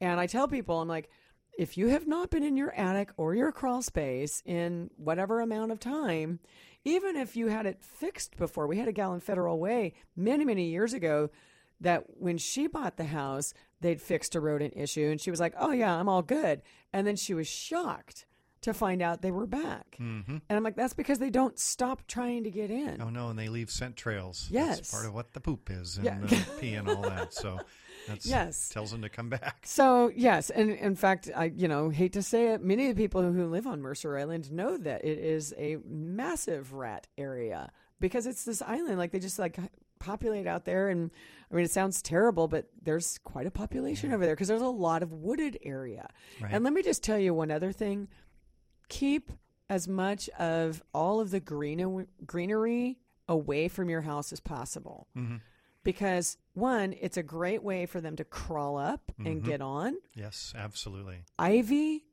And 0.00 0.18
I 0.20 0.26
tell 0.26 0.46
people, 0.48 0.80
I'm 0.80 0.88
like, 0.88 1.08
if 1.58 1.78
you 1.78 1.88
have 1.88 2.06
not 2.06 2.30
been 2.30 2.42
in 2.42 2.56
your 2.56 2.72
attic 2.74 3.10
or 3.16 3.34
your 3.34 3.52
crawl 3.52 3.80
space 3.82 4.42
in 4.44 4.90
whatever 4.96 5.40
amount 5.40 5.72
of 5.72 5.78
time, 5.80 6.40
even 6.84 7.16
if 7.16 7.36
you 7.36 7.48
had 7.48 7.64
it 7.66 7.82
fixed 7.82 8.36
before, 8.36 8.66
we 8.66 8.76
had 8.78 8.88
a 8.88 8.92
gal 8.92 9.14
in 9.14 9.20
Federal 9.20 9.58
Way 9.58 9.94
many, 10.16 10.44
many 10.44 10.66
years 10.68 10.92
ago 10.92 11.30
that 11.80 12.04
when 12.18 12.38
she 12.38 12.66
bought 12.66 12.96
the 12.96 13.04
house, 13.04 13.52
they'd 13.80 14.00
fixed 14.00 14.34
a 14.34 14.40
rodent 14.40 14.74
issue, 14.76 15.08
and 15.10 15.20
she 15.20 15.30
was 15.30 15.40
like, 15.40 15.54
"Oh 15.58 15.72
yeah, 15.72 15.94
I'm 15.94 16.08
all 16.08 16.22
good." 16.22 16.62
And 16.92 17.06
then 17.06 17.16
she 17.16 17.34
was 17.34 17.46
shocked 17.48 18.26
to 18.62 18.72
find 18.72 19.02
out 19.02 19.20
they 19.20 19.30
were 19.30 19.46
back. 19.46 19.96
Mm-hmm. 20.00 20.38
And 20.48 20.56
I'm 20.56 20.62
like, 20.62 20.76
"That's 20.76 20.94
because 20.94 21.18
they 21.18 21.28
don't 21.30 21.58
stop 21.58 22.06
trying 22.06 22.44
to 22.44 22.50
get 22.50 22.70
in." 22.70 23.00
Oh 23.02 23.10
no, 23.10 23.28
and 23.28 23.38
they 23.38 23.48
leave 23.48 23.70
scent 23.70 23.96
trails. 23.96 24.48
Yes. 24.50 24.76
That's 24.78 24.90
part 24.90 25.06
of 25.06 25.12
what 25.14 25.32
the 25.34 25.40
poop 25.40 25.70
is 25.70 25.96
and 25.98 26.04
Yeah. 26.06 26.18
the 26.20 26.46
pee 26.60 26.74
and 26.74 26.88
all 26.88 27.02
that. 27.02 27.34
So 27.34 27.60
that's 28.08 28.24
Yes. 28.26 28.68
tells 28.70 28.90
them 28.90 29.02
to 29.02 29.08
come 29.10 29.28
back. 29.28 29.62
So 29.66 30.10
yes, 30.16 30.48
and 30.50 30.70
in 30.70 30.94
fact, 30.94 31.28
I 31.36 31.46
you 31.54 31.68
know 31.68 31.90
hate 31.90 32.14
to 32.14 32.22
say 32.22 32.54
it, 32.54 32.62
many 32.62 32.88
of 32.88 32.96
the 32.96 33.02
people 33.02 33.20
who 33.20 33.46
live 33.46 33.66
on 33.66 33.82
Mercer 33.82 34.16
Island 34.16 34.50
know 34.50 34.78
that 34.78 35.04
it 35.04 35.18
is 35.18 35.52
a 35.58 35.76
massive 35.86 36.72
rat 36.72 37.06
area 37.18 37.70
because 38.00 38.26
it's 38.26 38.44
this 38.44 38.62
island. 38.62 38.96
Like 38.98 39.10
they 39.10 39.18
just 39.18 39.38
like 39.38 39.58
populate 40.04 40.46
out 40.46 40.64
there, 40.64 40.88
and 40.90 41.10
I 41.50 41.54
mean 41.54 41.64
it 41.64 41.70
sounds 41.70 42.02
terrible, 42.02 42.48
but 42.48 42.68
there's 42.82 43.18
quite 43.24 43.46
a 43.46 43.50
population 43.50 44.12
over 44.12 44.24
there 44.26 44.34
because 44.34 44.48
there's 44.48 44.60
a 44.62 44.66
lot 44.68 45.02
of 45.02 45.12
wooded 45.12 45.58
area. 45.62 46.08
Right. 46.40 46.52
And 46.52 46.62
let 46.64 46.72
me 46.72 46.82
just 46.82 47.02
tell 47.02 47.18
you 47.18 47.32
one 47.34 47.50
other 47.50 47.72
thing: 47.72 48.08
keep 48.88 49.30
as 49.70 49.88
much 49.88 50.28
of 50.38 50.82
all 50.92 51.20
of 51.20 51.30
the 51.30 51.40
green 51.40 52.06
greenery 52.26 52.98
away 53.28 53.68
from 53.68 53.88
your 53.88 54.02
house 54.02 54.32
as 54.32 54.40
possible 54.40 55.08
Mhm. 55.16 55.40
because 55.82 56.36
one, 56.52 56.92
it's 57.00 57.16
a 57.16 57.22
great 57.22 57.62
way 57.62 57.86
for 57.86 58.00
them 58.00 58.14
to 58.16 58.24
crawl 58.24 58.76
up 58.76 59.10
and 59.18 59.40
Mhm. 59.40 59.44
get 59.44 59.60
on. 59.62 59.96
Yes, 60.14 60.52
absolutely. 60.56 61.24
Ivy 61.38 62.03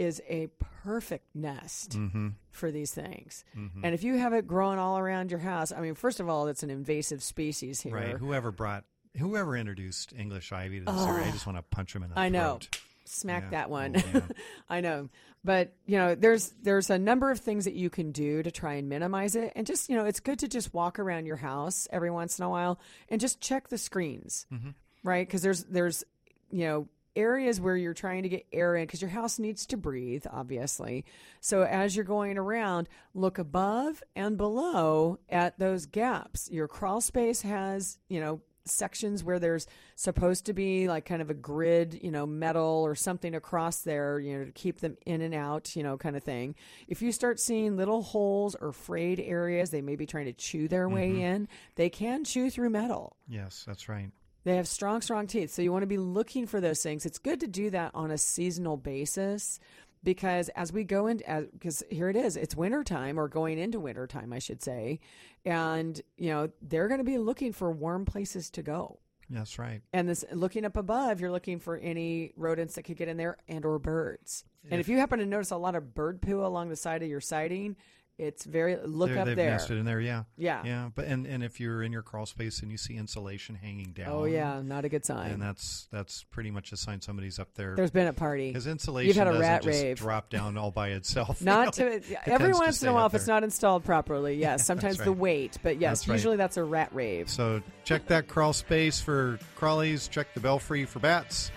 is 0.00 0.22
a 0.28 0.48
perfect 0.82 1.26
nest 1.34 1.90
Mm-hmm. 1.92 2.28
for 2.50 2.70
these 2.70 2.92
things. 2.92 3.44
Mhm. 3.56 3.80
And 3.84 3.94
if 3.94 4.02
you 4.02 4.16
have 4.18 4.32
it 4.32 4.46
growing 4.46 4.78
all 4.78 4.98
around 4.98 5.30
your 5.30 5.40
house, 5.40 5.72
I 5.72 5.80
mean, 5.80 5.94
first 5.94 6.20
of 6.20 6.28
all, 6.28 6.48
it's 6.48 6.62
an 6.62 6.70
invasive 6.70 7.22
species 7.22 7.80
here. 7.82 7.94
Right. 7.94 8.16
Whoever 8.16 8.50
brought, 8.50 8.84
whoever 9.18 9.56
introduced 9.56 10.12
English 10.16 10.52
ivy 10.52 10.78
to 10.80 10.86
this 10.86 11.06
area, 11.06 11.26
I 11.26 11.30
just 11.30 11.46
want 11.46 11.58
to 11.58 11.62
punch 11.62 11.94
him 11.94 12.02
in 12.02 12.10
the 12.10 12.18
I 12.18 12.28
know. 12.30 12.58
Smack 13.04 13.44
Yeah. 13.44 13.50
that 13.50 13.70
one. 13.70 13.96
Oh. 14.14 14.22
I 14.70 14.80
know. 14.80 15.08
But, 15.42 15.72
you 15.86 15.96
know, 15.98 16.14
there's 16.14 16.50
there's 16.62 16.90
a 16.90 16.98
number 16.98 17.30
of 17.30 17.40
things 17.40 17.64
that 17.64 17.74
you 17.74 17.90
can 17.90 18.12
do 18.12 18.42
to 18.42 18.50
try 18.50 18.74
and 18.74 18.88
minimize 18.88 19.34
it. 19.34 19.52
And 19.56 19.66
just, 19.66 19.88
you 19.88 19.96
know, 19.96 20.04
it's 20.04 20.20
good 20.20 20.38
to 20.40 20.48
just 20.48 20.72
walk 20.74 20.98
around 20.98 21.26
your 21.26 21.36
house 21.36 21.88
every 21.90 22.10
once 22.10 22.38
in 22.38 22.44
a 22.44 22.48
while 22.50 22.78
and 23.08 23.20
just 23.20 23.40
check 23.40 23.68
the 23.68 23.78
screens. 23.78 24.46
Mhm. 24.52 24.74
Right? 25.02 25.28
Cuz 25.28 25.42
there's 25.42 25.64
there's, 25.64 26.04
you 26.50 26.64
know, 26.66 26.88
areas 27.16 27.60
where 27.60 27.76
you're 27.76 27.94
trying 27.94 28.22
to 28.22 28.28
get 28.28 28.46
air 28.52 28.76
in 28.76 28.84
because 28.84 29.02
your 29.02 29.10
house 29.10 29.38
needs 29.38 29.66
to 29.66 29.76
breathe, 29.76 30.24
obviously. 30.30 31.04
So 31.40 31.62
as 31.62 31.96
you're 31.96 32.04
going 32.04 32.38
around, 32.38 32.88
look 33.14 33.38
above 33.38 34.02
and 34.14 34.36
below 34.36 35.18
at 35.28 35.58
those 35.58 35.86
gaps. 35.86 36.48
Your 36.50 36.68
crawl 36.68 37.00
space 37.00 37.42
has, 37.42 37.98
you 38.08 38.20
know, 38.20 38.40
sections 38.64 39.24
where 39.24 39.38
there's 39.38 39.66
supposed 39.96 40.46
to 40.46 40.52
be 40.52 40.88
like 40.88 41.04
kind 41.04 41.22
of 41.22 41.30
a 41.30 41.34
grid, 41.34 41.98
you 42.02 42.10
know, 42.10 42.26
metal 42.26 42.82
or 42.84 42.94
something 42.94 43.34
across 43.34 43.82
there, 43.82 44.18
you 44.18 44.38
know, 44.38 44.44
to 44.44 44.52
keep 44.52 44.80
them 44.80 44.96
in 45.06 45.20
and 45.20 45.34
out, 45.34 45.74
you 45.74 45.82
know, 45.82 45.96
kind 45.96 46.16
of 46.16 46.22
thing. 46.22 46.54
If 46.88 47.02
you 47.02 47.12
start 47.12 47.40
seeing 47.40 47.76
little 47.76 48.02
holes 48.02 48.54
or 48.60 48.72
frayed 48.72 49.20
areas, 49.20 49.70
they 49.70 49.82
may 49.82 49.96
be 49.96 50.06
trying 50.06 50.26
to 50.26 50.32
chew 50.32 50.68
their 50.68 50.88
way 50.88 51.10
mm-hmm. 51.10 51.20
in. 51.20 51.48
They 51.76 51.90
can 51.90 52.24
chew 52.24 52.50
through 52.50 52.70
metal. 52.70 53.16
Yes, 53.28 53.64
that's 53.66 53.88
right. 53.88 54.10
They 54.44 54.56
have 54.56 54.68
strong, 54.68 55.02
strong 55.02 55.26
teeth. 55.26 55.50
So 55.50 55.62
you 55.62 55.72
want 55.72 55.82
to 55.82 55.86
be 55.86 55.98
looking 55.98 56.46
for 56.46 56.60
those 56.60 56.82
things. 56.82 57.04
It's 57.04 57.18
good 57.18 57.40
to 57.40 57.46
do 57.46 57.70
that 57.70 57.92
on 57.94 58.10
a 58.10 58.18
seasonal 58.18 58.76
basis 58.76 59.60
because 60.02 60.48
as 60.50 60.72
we 60.72 60.84
go 60.84 61.06
into, 61.08 61.48
because 61.52 61.82
here 61.90 62.08
it 62.08 62.16
is, 62.16 62.36
it's 62.36 62.56
wintertime 62.56 63.18
or 63.18 63.28
going 63.28 63.58
into 63.58 63.78
wintertime, 63.78 64.32
I 64.32 64.38
should 64.38 64.62
say. 64.62 65.00
And, 65.44 66.00
you 66.16 66.30
know, 66.30 66.50
they're 66.62 66.88
going 66.88 66.98
to 66.98 67.04
be 67.04 67.18
looking 67.18 67.52
for 67.52 67.70
warm 67.70 68.04
places 68.04 68.50
to 68.50 68.62
go. 68.62 68.98
That's 69.28 69.58
right. 69.58 69.80
And 69.92 70.08
this 70.08 70.24
looking 70.32 70.64
up 70.64 70.76
above, 70.76 71.20
you're 71.20 71.30
looking 71.30 71.60
for 71.60 71.76
any 71.76 72.32
rodents 72.36 72.74
that 72.74 72.82
could 72.82 72.96
get 72.96 73.08
in 73.08 73.16
there 73.16 73.36
and 73.46 73.64
or 73.64 73.78
birds. 73.78 74.44
And 74.68 74.80
if 74.80 74.88
you 74.88 74.98
happen 74.98 75.20
to 75.20 75.26
notice 75.26 75.52
a 75.52 75.56
lot 75.56 75.76
of 75.76 75.94
bird 75.94 76.20
poo 76.20 76.44
along 76.44 76.68
the 76.68 76.76
side 76.76 77.02
of 77.02 77.08
your 77.08 77.20
siding, 77.20 77.76
it's 78.20 78.44
very 78.44 78.76
look 78.84 79.08
They're- 79.10 79.18
up 79.18 79.26
they've 79.26 79.36
there. 79.36 79.50
nested 79.50 79.78
in 79.78 79.84
there. 79.84 80.00
Yeah. 80.00 80.24
Yeah. 80.36 80.62
Yeah. 80.64 80.90
But 80.94 81.06
and 81.06 81.26
and 81.26 81.42
if 81.42 81.58
you're 81.60 81.82
in 81.82 81.90
your 81.92 82.02
crawl 82.02 82.26
space 82.26 82.60
and 82.60 82.70
you 82.70 82.76
see 82.76 82.96
insulation 82.96 83.54
hanging 83.54 83.92
down. 83.92 84.08
Oh 84.08 84.24
yeah, 84.24 84.60
not 84.62 84.84
a 84.84 84.88
good 84.88 85.04
sign. 85.04 85.30
And 85.32 85.42
that's 85.42 85.88
that's 85.90 86.24
pretty 86.24 86.50
much 86.50 86.72
a 86.72 86.76
sign 86.76 87.00
somebody's 87.00 87.38
up 87.38 87.54
there. 87.54 87.74
There's 87.76 87.90
been 87.90 88.06
a 88.06 88.12
party. 88.12 88.48
Because 88.50 88.66
insulation 88.66 89.08
You've 89.08 89.16
had 89.16 89.28
a 89.34 89.38
rat 89.38 89.62
just 89.62 89.82
rave. 89.82 89.96
drop 89.98 90.28
down 90.30 90.56
all 90.58 90.70
by 90.70 90.90
itself. 90.90 91.38
you 91.40 91.46
Not 91.46 91.78
know? 91.78 91.88
to 91.88 91.92
It 91.96 92.04
every 92.26 92.38
tends 92.52 92.58
to 92.58 92.64
once 92.64 92.82
in 92.82 92.88
a 92.88 92.92
while 92.92 93.06
if 93.06 93.14
it's 93.14 93.26
not 93.26 93.42
installed 93.44 93.84
properly. 93.84 94.36
Yes, 94.36 94.64
sometimes 94.70 94.96
That's 94.98 95.06
the 95.06 95.12
weight, 95.12 95.58
but 95.62 95.78
yes, 95.80 96.00
That's 96.00 96.08
right. 96.08 96.14
usually 96.16 96.36
that's 96.36 96.56
a 96.56 96.64
rat 96.64 96.90
rave. 96.94 97.28
So 97.30 97.62
check 97.84 98.06
that 98.08 98.28
crawl 98.28 98.52
space 98.52 99.00
for 99.00 99.38
crawlies. 99.58 100.08
Check 100.10 100.34
the 100.34 100.40
belfry 100.40 100.84
for 100.84 100.98
bats, 100.98 101.50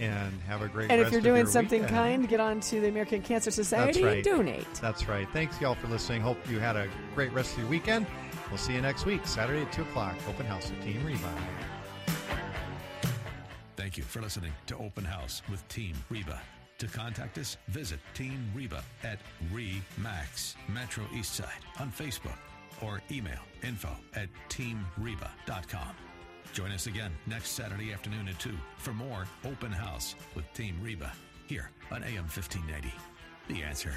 and 0.00 0.32
have 0.42 0.62
a 0.62 0.68
great. 0.68 0.90
And 0.90 1.00
if 1.00 1.12
you're 1.12 1.20
doing 1.20 1.42
your 1.42 1.46
something 1.46 1.82
weekend. 1.82 1.96
kind, 1.96 2.28
get 2.28 2.40
on 2.40 2.60
to 2.60 2.80
the 2.80 2.88
American 2.88 3.22
Cancer 3.22 3.50
Society 3.50 4.04
right. 4.04 4.16
and 4.16 4.24
donate. 4.24 4.74
That's 4.74 5.08
right. 5.08 5.28
Thanks 5.32 5.60
y'all 5.60 5.74
for 5.74 5.88
listening. 5.88 6.20
Hope 6.20 6.38
you 6.50 6.58
had 6.58 6.76
a 6.76 6.88
great 7.14 7.32
rest 7.32 7.52
of 7.54 7.60
your 7.60 7.68
weekend. 7.68 8.06
We'll 8.48 8.58
see 8.58 8.74
you 8.74 8.82
next 8.82 9.06
week, 9.06 9.26
Saturday 9.26 9.62
at 9.62 9.72
two 9.72 9.82
o'clock. 9.82 10.16
Open 10.28 10.46
house 10.46 10.70
with 10.70 10.82
Team 10.84 11.04
Reba. 11.04 11.34
Thank 13.76 13.96
you 13.96 14.04
for 14.04 14.20
listening 14.20 14.52
to 14.66 14.76
Open 14.78 15.04
House 15.04 15.42
with 15.50 15.66
Team 15.68 15.94
Reba. 16.08 16.40
To 16.78 16.86
contact 16.86 17.38
us, 17.38 17.56
visit 17.68 18.00
Team 18.14 18.50
Reba 18.54 18.82
at 19.02 19.18
REMAX 19.52 20.54
Metro 20.68 21.04
Eastside 21.12 21.46
on 21.80 21.90
Facebook 21.90 22.38
or 22.82 23.00
email 23.10 23.40
info 23.62 23.90
at 24.14 24.28
teamreba.com. 24.48 26.03
Join 26.54 26.70
us 26.70 26.86
again 26.86 27.10
next 27.26 27.50
Saturday 27.50 27.92
afternoon 27.92 28.28
at 28.28 28.38
2 28.38 28.52
for 28.78 28.92
more 28.92 29.26
Open 29.44 29.72
House 29.72 30.14
with 30.36 30.44
Team 30.54 30.76
Reba 30.80 31.12
here 31.48 31.68
on 31.90 32.04
AM 32.04 32.28
1590. 32.30 32.94
The 33.48 33.62
answer. 33.64 33.92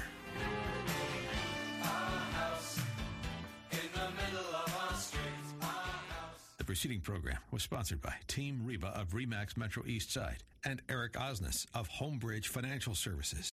The 6.58 6.64
preceding 6.64 7.00
program 7.00 7.38
was 7.52 7.62
sponsored 7.62 8.02
by 8.02 8.14
Team 8.26 8.62
Reba 8.64 8.88
of 8.88 9.10
REMAX 9.10 9.56
Metro 9.56 9.84
East 9.86 10.12
Side 10.12 10.42
and 10.64 10.82
Eric 10.88 11.12
Osnes 11.12 11.64
of 11.74 11.88
Homebridge 11.88 12.46
Financial 12.46 12.96
Services. 12.96 13.52